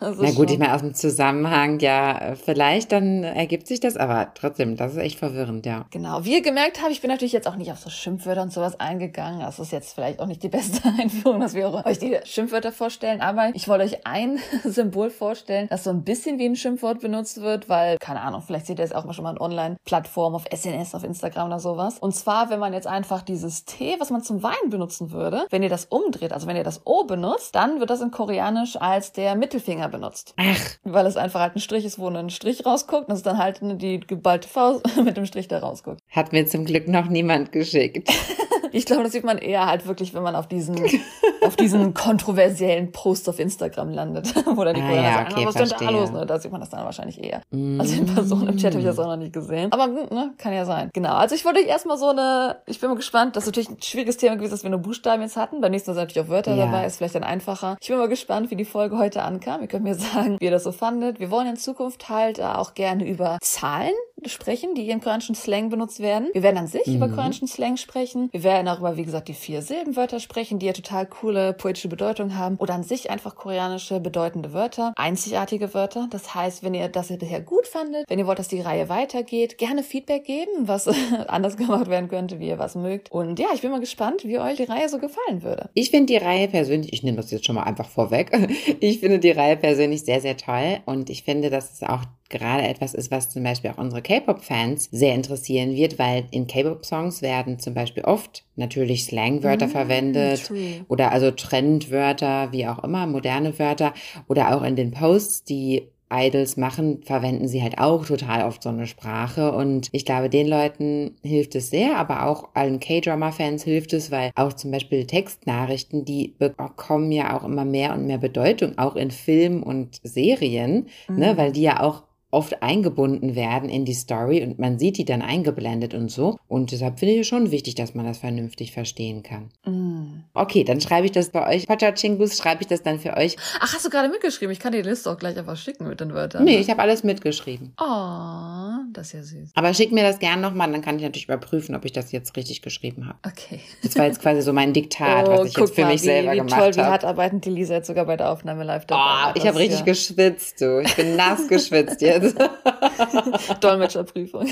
Na 0.00 0.30
gut, 0.30 0.50
ich 0.50 0.58
meine, 0.58 0.74
aus 0.74 0.80
dem 0.80 0.94
Zusammenhang, 0.94 1.80
ja, 1.80 2.34
vielleicht 2.42 2.92
dann 2.92 3.24
ergibt 3.24 3.66
sich 3.66 3.80
das, 3.80 3.96
aber 3.96 4.32
trotzdem, 4.34 4.76
das 4.76 4.92
ist 4.92 4.98
echt 4.98 5.18
verwirrend, 5.18 5.66
ja. 5.66 5.86
Genau, 5.90 6.24
wie 6.24 6.34
ihr 6.34 6.42
gemerkt 6.42 6.80
habt, 6.80 6.92
ich 6.92 7.00
bin 7.00 7.10
natürlich 7.10 7.32
jetzt 7.32 7.48
auch 7.48 7.56
nicht 7.56 7.72
auf 7.72 7.78
so 7.78 7.90
Schimpfwörter 7.90 8.42
und 8.42 8.52
sowas 8.52 8.78
eingegangen. 8.78 9.40
Das 9.40 9.58
ist 9.58 9.72
jetzt 9.72 9.94
vielleicht 9.94 10.20
auch 10.20 10.26
nicht 10.26 10.42
die 10.42 10.48
beste 10.48 10.80
Einführung, 10.98 11.40
dass 11.40 11.54
wir 11.54 11.72
euch 11.84 11.98
die 11.98 12.16
Schimpfwörter 12.24 12.72
vorstellen. 12.72 13.20
Aber 13.20 13.50
ich 13.54 13.68
wollte 13.68 13.84
euch 13.84 14.06
ein 14.06 14.38
Symbol 14.64 15.10
vorstellen, 15.10 15.68
das 15.68 15.84
so 15.84 15.90
ein 15.90 16.02
bisschen 16.04 16.38
wie 16.38 16.46
ein 16.46 16.56
Schimpfwort 16.56 17.00
benutzt 17.00 17.40
wird, 17.40 17.68
weil, 17.68 17.98
keine 17.98 18.19
Ahnung, 18.22 18.42
vielleicht 18.42 18.66
seht 18.66 18.78
ihr 18.78 18.84
es 18.84 18.92
auch 18.92 19.04
mal 19.04 19.12
schon 19.12 19.24
mal 19.24 19.32
in 19.32 19.38
Online-Plattformen, 19.40 20.36
auf 20.36 20.44
SNS, 20.52 20.94
auf 20.94 21.04
Instagram 21.04 21.46
oder 21.48 21.60
sowas. 21.60 21.98
Und 21.98 22.14
zwar, 22.14 22.50
wenn 22.50 22.60
man 22.60 22.72
jetzt 22.72 22.86
einfach 22.86 23.22
dieses 23.22 23.64
T, 23.64 23.96
was 23.98 24.10
man 24.10 24.22
zum 24.22 24.42
Wein 24.42 24.70
benutzen 24.70 25.12
würde, 25.12 25.46
wenn 25.50 25.62
ihr 25.62 25.68
das 25.68 25.86
umdreht, 25.86 26.32
also 26.32 26.46
wenn 26.46 26.56
ihr 26.56 26.64
das 26.64 26.86
O 26.86 27.04
benutzt, 27.04 27.54
dann 27.54 27.80
wird 27.80 27.90
das 27.90 28.00
in 28.00 28.10
Koreanisch 28.10 28.76
als 28.80 29.12
der 29.12 29.34
Mittelfinger 29.34 29.88
benutzt. 29.88 30.34
Ach, 30.36 30.60
Weil 30.84 31.06
es 31.06 31.16
einfach 31.16 31.40
halt 31.40 31.56
ein 31.56 31.60
Strich 31.60 31.84
ist, 31.84 31.98
wo 31.98 32.08
ein 32.08 32.30
Strich 32.30 32.64
rausguckt. 32.66 33.10
Das 33.10 33.18
ist 33.18 33.26
dann 33.26 33.38
halt 33.38 33.60
die 33.62 34.00
geballte 34.00 34.48
Faust 34.48 34.84
mit 35.04 35.16
dem 35.16 35.26
Strich, 35.26 35.48
der 35.48 35.62
rausguckt. 35.62 36.00
hat 36.10 36.32
mir 36.32 36.46
zum 36.46 36.64
Glück 36.64 36.88
noch 36.88 37.06
niemand 37.06 37.52
geschickt. 37.52 38.10
Ich 38.72 38.86
glaube, 38.86 39.02
das 39.02 39.12
sieht 39.12 39.24
man 39.24 39.38
eher 39.38 39.66
halt 39.66 39.86
wirklich, 39.86 40.14
wenn 40.14 40.22
man 40.22 40.34
auf 40.36 40.46
diesen, 40.46 40.76
auf 41.42 41.56
diesen 41.56 41.94
kontroversiellen 41.94 42.92
Post 42.92 43.28
auf 43.28 43.38
Instagram 43.38 43.90
landet, 43.90 44.34
wo 44.56 44.64
dann 44.64 44.74
die 44.74 44.80
Ah, 44.82 44.86
Koreaner 44.88 45.08
ja, 45.08 45.14
sagen, 45.14 45.32
okay, 45.32 45.46
was 45.46 45.56
ist 45.56 45.70
denn 45.80 45.86
da 45.86 45.90
los? 45.92 46.10
Ne? 46.12 46.26
Da 46.26 46.38
sieht 46.38 46.52
man 46.52 46.60
das 46.60 46.70
dann 46.70 46.84
wahrscheinlich 46.84 47.22
eher. 47.22 47.42
Also 47.78 47.94
in 47.96 48.06
Person 48.06 48.48
im 48.48 48.56
Chat 48.56 48.72
habe 48.72 48.80
ich 48.80 48.86
das 48.86 48.98
auch 48.98 49.06
noch 49.06 49.16
nicht 49.16 49.32
gesehen. 49.32 49.72
Aber 49.72 49.86
ne, 49.86 50.32
kann 50.38 50.52
ja 50.52 50.64
sein. 50.64 50.90
Genau. 50.92 51.14
Also 51.14 51.34
ich 51.34 51.44
wollte 51.44 51.60
euch 51.60 51.66
erstmal 51.66 51.98
so 51.98 52.08
eine, 52.08 52.56
ich 52.66 52.80
bin 52.80 52.88
mal 52.90 52.96
gespannt, 52.96 53.36
das 53.36 53.44
ist 53.44 53.48
natürlich 53.48 53.70
ein 53.70 53.82
schwieriges 53.82 54.16
Thema 54.16 54.36
gewesen, 54.36 54.50
dass 54.52 54.62
wir 54.62 54.70
nur 54.70 54.80
Buchstaben 54.80 55.22
jetzt 55.22 55.36
hatten. 55.36 55.60
Beim 55.60 55.70
nächsten 55.72 55.90
Mal 55.90 55.94
sind 55.94 56.02
natürlich 56.08 56.26
auch 56.26 56.30
Wörter 56.30 56.54
Ja. 56.54 56.66
dabei, 56.66 56.86
ist 56.86 56.96
vielleicht 56.98 57.14
dann 57.14 57.24
einfacher. 57.24 57.76
Ich 57.80 57.88
bin 57.88 57.98
mal 57.98 58.08
gespannt, 58.08 58.50
wie 58.50 58.56
die 58.56 58.64
Folge 58.64 58.98
heute 58.98 59.22
ankam. 59.22 59.60
Ihr 59.62 59.68
könnt 59.68 59.84
mir 59.84 59.94
sagen, 59.94 60.36
wie 60.40 60.44
ihr 60.46 60.50
das 60.50 60.64
so 60.64 60.72
fandet. 60.72 61.20
Wir 61.20 61.30
wollen 61.30 61.46
in 61.46 61.56
Zukunft 61.56 62.08
halt 62.08 62.38
äh, 62.38 62.42
auch 62.42 62.74
gerne 62.74 63.06
über 63.06 63.38
Zahlen 63.42 63.92
sprechen, 64.26 64.74
die 64.74 64.88
im 64.90 65.00
koreanischen 65.00 65.34
Slang 65.34 65.70
benutzt 65.70 66.00
werden. 66.00 66.28
Wir 66.34 66.42
werden 66.42 66.58
an 66.58 66.66
sich 66.66 66.86
über 66.86 67.08
koreanischen 67.08 67.48
Slang 67.48 67.76
sprechen. 67.78 68.28
Wir 68.32 68.42
werden 68.42 68.59
auch 68.68 68.78
über, 68.78 68.96
wie 68.96 69.04
gesagt, 69.04 69.28
die 69.28 69.34
vier 69.34 69.62
Silbenwörter 69.62 70.20
sprechen, 70.20 70.58
die 70.58 70.66
ja 70.66 70.72
total 70.72 71.06
coole 71.06 71.52
poetische 71.52 71.88
Bedeutung 71.88 72.36
haben. 72.36 72.56
Oder 72.56 72.74
an 72.74 72.82
sich 72.82 73.10
einfach 73.10 73.34
koreanische 73.34 74.00
bedeutende 74.00 74.52
Wörter, 74.52 74.92
einzigartige 74.96 75.74
Wörter. 75.74 76.08
Das 76.10 76.34
heißt, 76.34 76.62
wenn 76.62 76.74
ihr 76.74 76.88
das 76.88 77.08
bisher 77.08 77.40
gut 77.40 77.66
fandet, 77.66 78.04
wenn 78.08 78.18
ihr 78.18 78.26
wollt, 78.26 78.38
dass 78.38 78.48
die 78.48 78.60
Reihe 78.60 78.88
weitergeht, 78.88 79.58
gerne 79.58 79.82
Feedback 79.82 80.24
geben, 80.24 80.50
was 80.68 80.88
anders 81.28 81.56
gemacht 81.56 81.88
werden 81.88 82.08
könnte, 82.08 82.40
wie 82.40 82.48
ihr 82.48 82.58
was 82.58 82.74
mögt. 82.74 83.10
Und 83.10 83.38
ja, 83.38 83.48
ich 83.54 83.62
bin 83.62 83.70
mal 83.70 83.80
gespannt, 83.80 84.24
wie 84.24 84.38
euch 84.38 84.56
die 84.56 84.64
Reihe 84.64 84.88
so 84.88 84.98
gefallen 84.98 85.42
würde. 85.42 85.70
Ich 85.74 85.90
finde 85.90 86.06
die 86.06 86.18
Reihe 86.18 86.48
persönlich, 86.48 86.92
ich 86.92 87.02
nehme 87.02 87.16
das 87.16 87.30
jetzt 87.30 87.46
schon 87.46 87.56
mal 87.56 87.64
einfach 87.64 87.88
vorweg, 87.88 88.30
ich 88.80 89.00
finde 89.00 89.18
die 89.18 89.30
Reihe 89.30 89.56
persönlich 89.56 90.04
sehr, 90.04 90.20
sehr 90.20 90.36
toll 90.36 90.80
und 90.86 91.10
ich 91.10 91.24
finde, 91.24 91.50
dass 91.50 91.72
es 91.72 91.82
auch 91.82 92.02
gerade 92.30 92.62
etwas 92.66 92.94
ist, 92.94 93.10
was 93.10 93.28
zum 93.28 93.42
Beispiel 93.42 93.70
auch 93.70 93.78
unsere 93.78 94.00
K-Pop-Fans 94.02 94.88
sehr 94.90 95.14
interessieren 95.14 95.74
wird, 95.74 95.98
weil 95.98 96.24
in 96.30 96.46
K-Pop-Songs 96.46 97.20
werden 97.22 97.58
zum 97.58 97.74
Beispiel 97.74 98.04
oft 98.04 98.44
natürlich 98.56 99.04
Slangwörter 99.04 99.66
Mm, 99.66 99.70
verwendet 99.70 100.46
true. 100.46 100.84
oder 100.88 101.12
also 101.12 101.30
Trendwörter, 101.30 102.52
wie 102.52 102.66
auch 102.66 102.82
immer, 102.84 103.06
moderne 103.06 103.58
Wörter 103.58 103.92
oder 104.28 104.56
auch 104.56 104.62
in 104.62 104.76
den 104.76 104.90
Posts, 104.90 105.44
die 105.44 105.88
Idols 106.12 106.56
machen, 106.56 107.02
verwenden 107.04 107.46
sie 107.46 107.62
halt 107.62 107.78
auch 107.78 108.04
total 108.04 108.44
oft 108.44 108.64
so 108.64 108.68
eine 108.68 108.88
Sprache. 108.88 109.52
Und 109.52 109.90
ich 109.92 110.04
glaube, 110.04 110.28
den 110.28 110.48
Leuten 110.48 111.14
hilft 111.22 111.54
es 111.54 111.70
sehr, 111.70 111.96
aber 111.98 112.26
auch 112.26 112.48
allen 112.54 112.80
K-Drama-Fans 112.80 113.62
hilft 113.62 113.92
es, 113.92 114.10
weil 114.10 114.32
auch 114.34 114.52
zum 114.54 114.72
Beispiel 114.72 115.06
Textnachrichten, 115.06 116.04
die 116.04 116.34
bekommen 116.36 117.12
ja 117.12 117.36
auch 117.38 117.44
immer 117.44 117.64
mehr 117.64 117.92
und 117.94 118.06
mehr 118.06 118.18
Bedeutung, 118.18 118.76
auch 118.76 118.96
in 118.96 119.12
Filmen 119.12 119.62
und 119.62 120.00
Serien, 120.02 120.88
ne, 121.08 121.32
Mhm. 121.34 121.36
weil 121.36 121.52
die 121.52 121.62
ja 121.62 121.80
auch 121.80 122.02
oft 122.30 122.62
eingebunden 122.62 123.34
werden 123.34 123.68
in 123.68 123.84
die 123.84 123.94
Story 123.94 124.42
und 124.42 124.58
man 124.58 124.78
sieht 124.78 124.98
die 124.98 125.04
dann 125.04 125.22
eingeblendet 125.22 125.94
und 125.94 126.10
so. 126.10 126.38
Und 126.48 126.70
deshalb 126.72 126.98
finde 126.98 127.14
ich 127.14 127.20
es 127.22 127.26
schon 127.26 127.50
wichtig, 127.50 127.74
dass 127.74 127.94
man 127.94 128.06
das 128.06 128.18
vernünftig 128.18 128.72
verstehen 128.72 129.22
kann. 129.22 129.50
Mm. 129.64 130.24
Okay, 130.34 130.62
dann 130.64 130.80
schreibe 130.80 131.06
ich 131.06 131.12
das 131.12 131.30
bei 131.30 131.46
euch. 131.48 131.66
Pachachingus 131.66 132.38
schreibe 132.38 132.62
ich 132.62 132.68
das 132.68 132.82
dann 132.82 133.00
für 133.00 133.16
euch. 133.16 133.36
Ach, 133.60 133.74
hast 133.74 133.84
du 133.84 133.90
gerade 133.90 134.08
mitgeschrieben? 134.08 134.52
Ich 134.52 134.60
kann 134.60 134.72
die 134.72 134.82
Liste 134.82 135.10
auch 135.10 135.18
gleich 135.18 135.36
einfach 135.38 135.56
schicken 135.56 135.88
mit 135.88 136.00
den 136.00 136.14
Wörtern. 136.14 136.44
Nee, 136.44 136.58
ich 136.58 136.70
habe 136.70 136.80
alles 136.82 137.02
mitgeschrieben. 137.04 137.72
Oh, 137.80 138.82
das 138.92 139.08
ist 139.08 139.12
ja 139.12 139.22
süß. 139.22 139.50
Aber 139.54 139.74
schick 139.74 139.92
mir 139.92 140.02
das 140.02 140.18
gern 140.18 140.40
nochmal, 140.40 140.70
dann 140.70 140.82
kann 140.82 140.96
ich 140.96 141.02
natürlich 141.02 141.24
überprüfen, 141.24 141.74
ob 141.74 141.84
ich 141.84 141.92
das 141.92 142.12
jetzt 142.12 142.36
richtig 142.36 142.62
geschrieben 142.62 143.06
habe. 143.08 143.18
Okay. 143.26 143.60
Das 143.82 143.96
war 143.96 144.06
jetzt 144.06 144.20
quasi 144.22 144.42
so 144.42 144.52
mein 144.52 144.72
Diktat, 144.72 145.26
was 145.28 145.48
ich 145.50 145.56
jetzt 145.56 145.74
für 145.74 145.84
mich 145.84 145.90
Oh, 145.90 145.94
wie, 145.94 145.98
selber 146.06 146.32
wie 146.32 146.36
gemacht 146.36 146.60
toll, 146.60 146.74
wie 146.76 146.80
habe. 146.80 146.90
hart 146.92 147.04
arbeitend 147.04 147.44
die 147.44 147.50
Lisa 147.50 147.74
jetzt 147.74 147.88
sogar 147.88 148.04
bei 148.04 148.16
der 148.16 148.30
Aufnahme 148.30 148.64
live 148.64 148.86
dabei 148.86 149.00
Oh, 149.00 149.32
ich 149.34 149.46
habe 149.46 149.58
richtig 149.58 149.80
ist 149.80 149.84
geschwitzt, 149.86 150.60
du. 150.60 150.80
Ich 150.80 150.94
bin 150.94 151.16
nass 151.16 151.48
geschwitzt 151.48 152.00
jetzt. 152.00 152.19
Ja 152.22 153.54
Dolmetscherprüfung. 153.60 154.42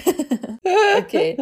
okay, 0.98 1.36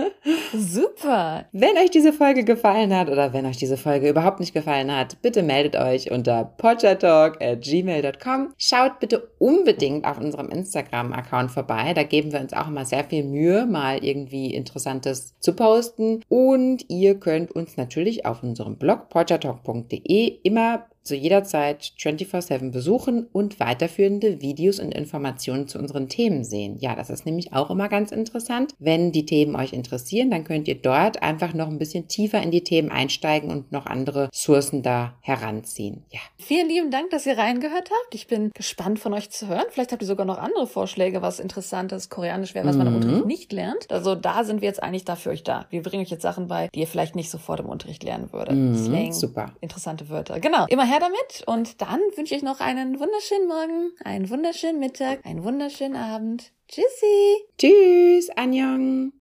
super. 0.54 1.46
Wenn 1.52 1.76
euch 1.78 1.90
diese 1.90 2.12
Folge 2.12 2.44
gefallen 2.44 2.94
hat 2.94 3.08
oder 3.08 3.32
wenn 3.32 3.46
euch 3.46 3.56
diese 3.56 3.76
Folge 3.76 4.08
überhaupt 4.08 4.38
nicht 4.40 4.54
gefallen 4.54 4.94
hat, 4.94 5.20
bitte 5.22 5.42
meldet 5.42 5.76
euch 5.76 6.10
unter 6.10 6.44
podchatalk.gmail.com. 6.44 8.54
Schaut 8.58 9.00
bitte 9.00 9.30
unbedingt 9.38 10.04
auf 10.04 10.18
unserem 10.18 10.50
Instagram-Account 10.50 11.50
vorbei. 11.50 11.94
Da 11.94 12.02
geben 12.02 12.32
wir 12.32 12.40
uns 12.40 12.52
auch 12.52 12.68
immer 12.68 12.84
sehr 12.84 13.04
viel 13.04 13.24
Mühe, 13.24 13.66
mal 13.66 14.04
irgendwie 14.04 14.54
Interessantes 14.54 15.34
zu 15.40 15.54
posten. 15.54 16.22
Und 16.28 16.84
ihr 16.88 17.18
könnt 17.18 17.52
uns 17.52 17.76
natürlich 17.76 18.26
auf 18.26 18.42
unserem 18.42 18.76
Blog 18.76 19.08
podchatalk.de 19.08 20.40
immer 20.42 20.86
zu 21.06 21.14
jeder 21.14 21.44
Zeit 21.44 21.92
24-7 21.98 22.70
besuchen 22.70 23.26
und 23.32 23.60
weiterführende 23.60 24.40
Videos 24.40 24.78
und 24.80 24.92
Informationen 24.92 25.68
zu 25.68 25.78
unseren 25.78 26.08
Themen 26.08 26.44
sehen. 26.44 26.76
Ja, 26.80 26.94
das 26.94 27.10
ist 27.10 27.24
nämlich 27.26 27.52
auch 27.52 27.70
immer 27.70 27.88
ganz 27.88 28.12
interessant. 28.12 28.74
Wenn 28.78 29.12
die 29.12 29.24
Themen 29.26 29.56
euch 29.56 29.72
interessieren, 29.72 30.30
dann 30.30 30.44
könnt 30.44 30.68
ihr 30.68 30.74
dort 30.74 31.22
einfach 31.22 31.54
noch 31.54 31.68
ein 31.68 31.78
bisschen 31.78 32.08
tiefer 32.08 32.42
in 32.42 32.50
die 32.50 32.62
Themen 32.62 32.90
einsteigen 32.90 33.50
und 33.50 33.72
noch 33.72 33.86
andere 33.86 34.28
Sourcen 34.32 34.82
da 34.82 35.14
heranziehen. 35.20 36.04
Ja. 36.10 36.20
Vielen 36.38 36.68
lieben 36.68 36.90
Dank, 36.90 37.10
dass 37.10 37.26
ihr 37.26 37.38
reingehört 37.38 37.90
habt. 37.90 38.14
Ich 38.14 38.26
bin 38.26 38.50
gespannt 38.54 38.98
von 38.98 39.12
euch 39.14 39.30
zu 39.30 39.48
hören. 39.48 39.64
Vielleicht 39.70 39.92
habt 39.92 40.02
ihr 40.02 40.08
sogar 40.08 40.26
noch 40.26 40.38
andere 40.38 40.66
Vorschläge, 40.66 41.22
was 41.22 41.38
interessantes 41.40 42.08
Koreanisch 42.10 42.54
wäre, 42.54 42.66
was 42.66 42.76
man 42.76 42.86
im 42.86 42.94
Mhm. 42.96 43.02
Unterricht 43.04 43.26
nicht 43.26 43.52
lernt. 43.52 43.90
Also 43.90 44.14
da 44.14 44.44
sind 44.44 44.60
wir 44.60 44.68
jetzt 44.68 44.82
eigentlich 44.82 45.04
da 45.04 45.16
für 45.16 45.30
euch 45.30 45.42
da. 45.44 45.66
Wir 45.70 45.82
bringen 45.82 46.02
euch 46.02 46.10
jetzt 46.10 46.22
Sachen 46.22 46.48
bei, 46.48 46.68
die 46.74 46.80
ihr 46.80 46.86
vielleicht 46.86 47.14
nicht 47.14 47.30
sofort 47.30 47.60
im 47.60 47.66
Unterricht 47.66 48.02
lernen 48.02 48.32
würdet. 48.32 48.56
Mhm, 48.56 48.76
Slang, 48.76 49.12
super. 49.12 49.52
interessante 49.60 50.08
Wörter. 50.08 50.40
Genau. 50.40 50.66
Immer 50.68 50.84
her 50.96 51.00
damit. 51.00 51.46
Und 51.46 51.80
dann 51.80 52.00
wünsche 52.16 52.34
ich 52.34 52.42
noch 52.42 52.60
einen 52.60 52.98
wunderschönen 52.98 53.48
Morgen, 53.48 53.92
einen 54.04 54.30
wunderschönen 54.30 54.80
Mittag, 54.80 55.24
einen 55.24 55.44
wunderschönen 55.44 55.96
Abend. 55.96 56.52
Tschüssi! 56.68 57.44
Tschüss, 57.58 58.30
Anjong. 58.30 59.12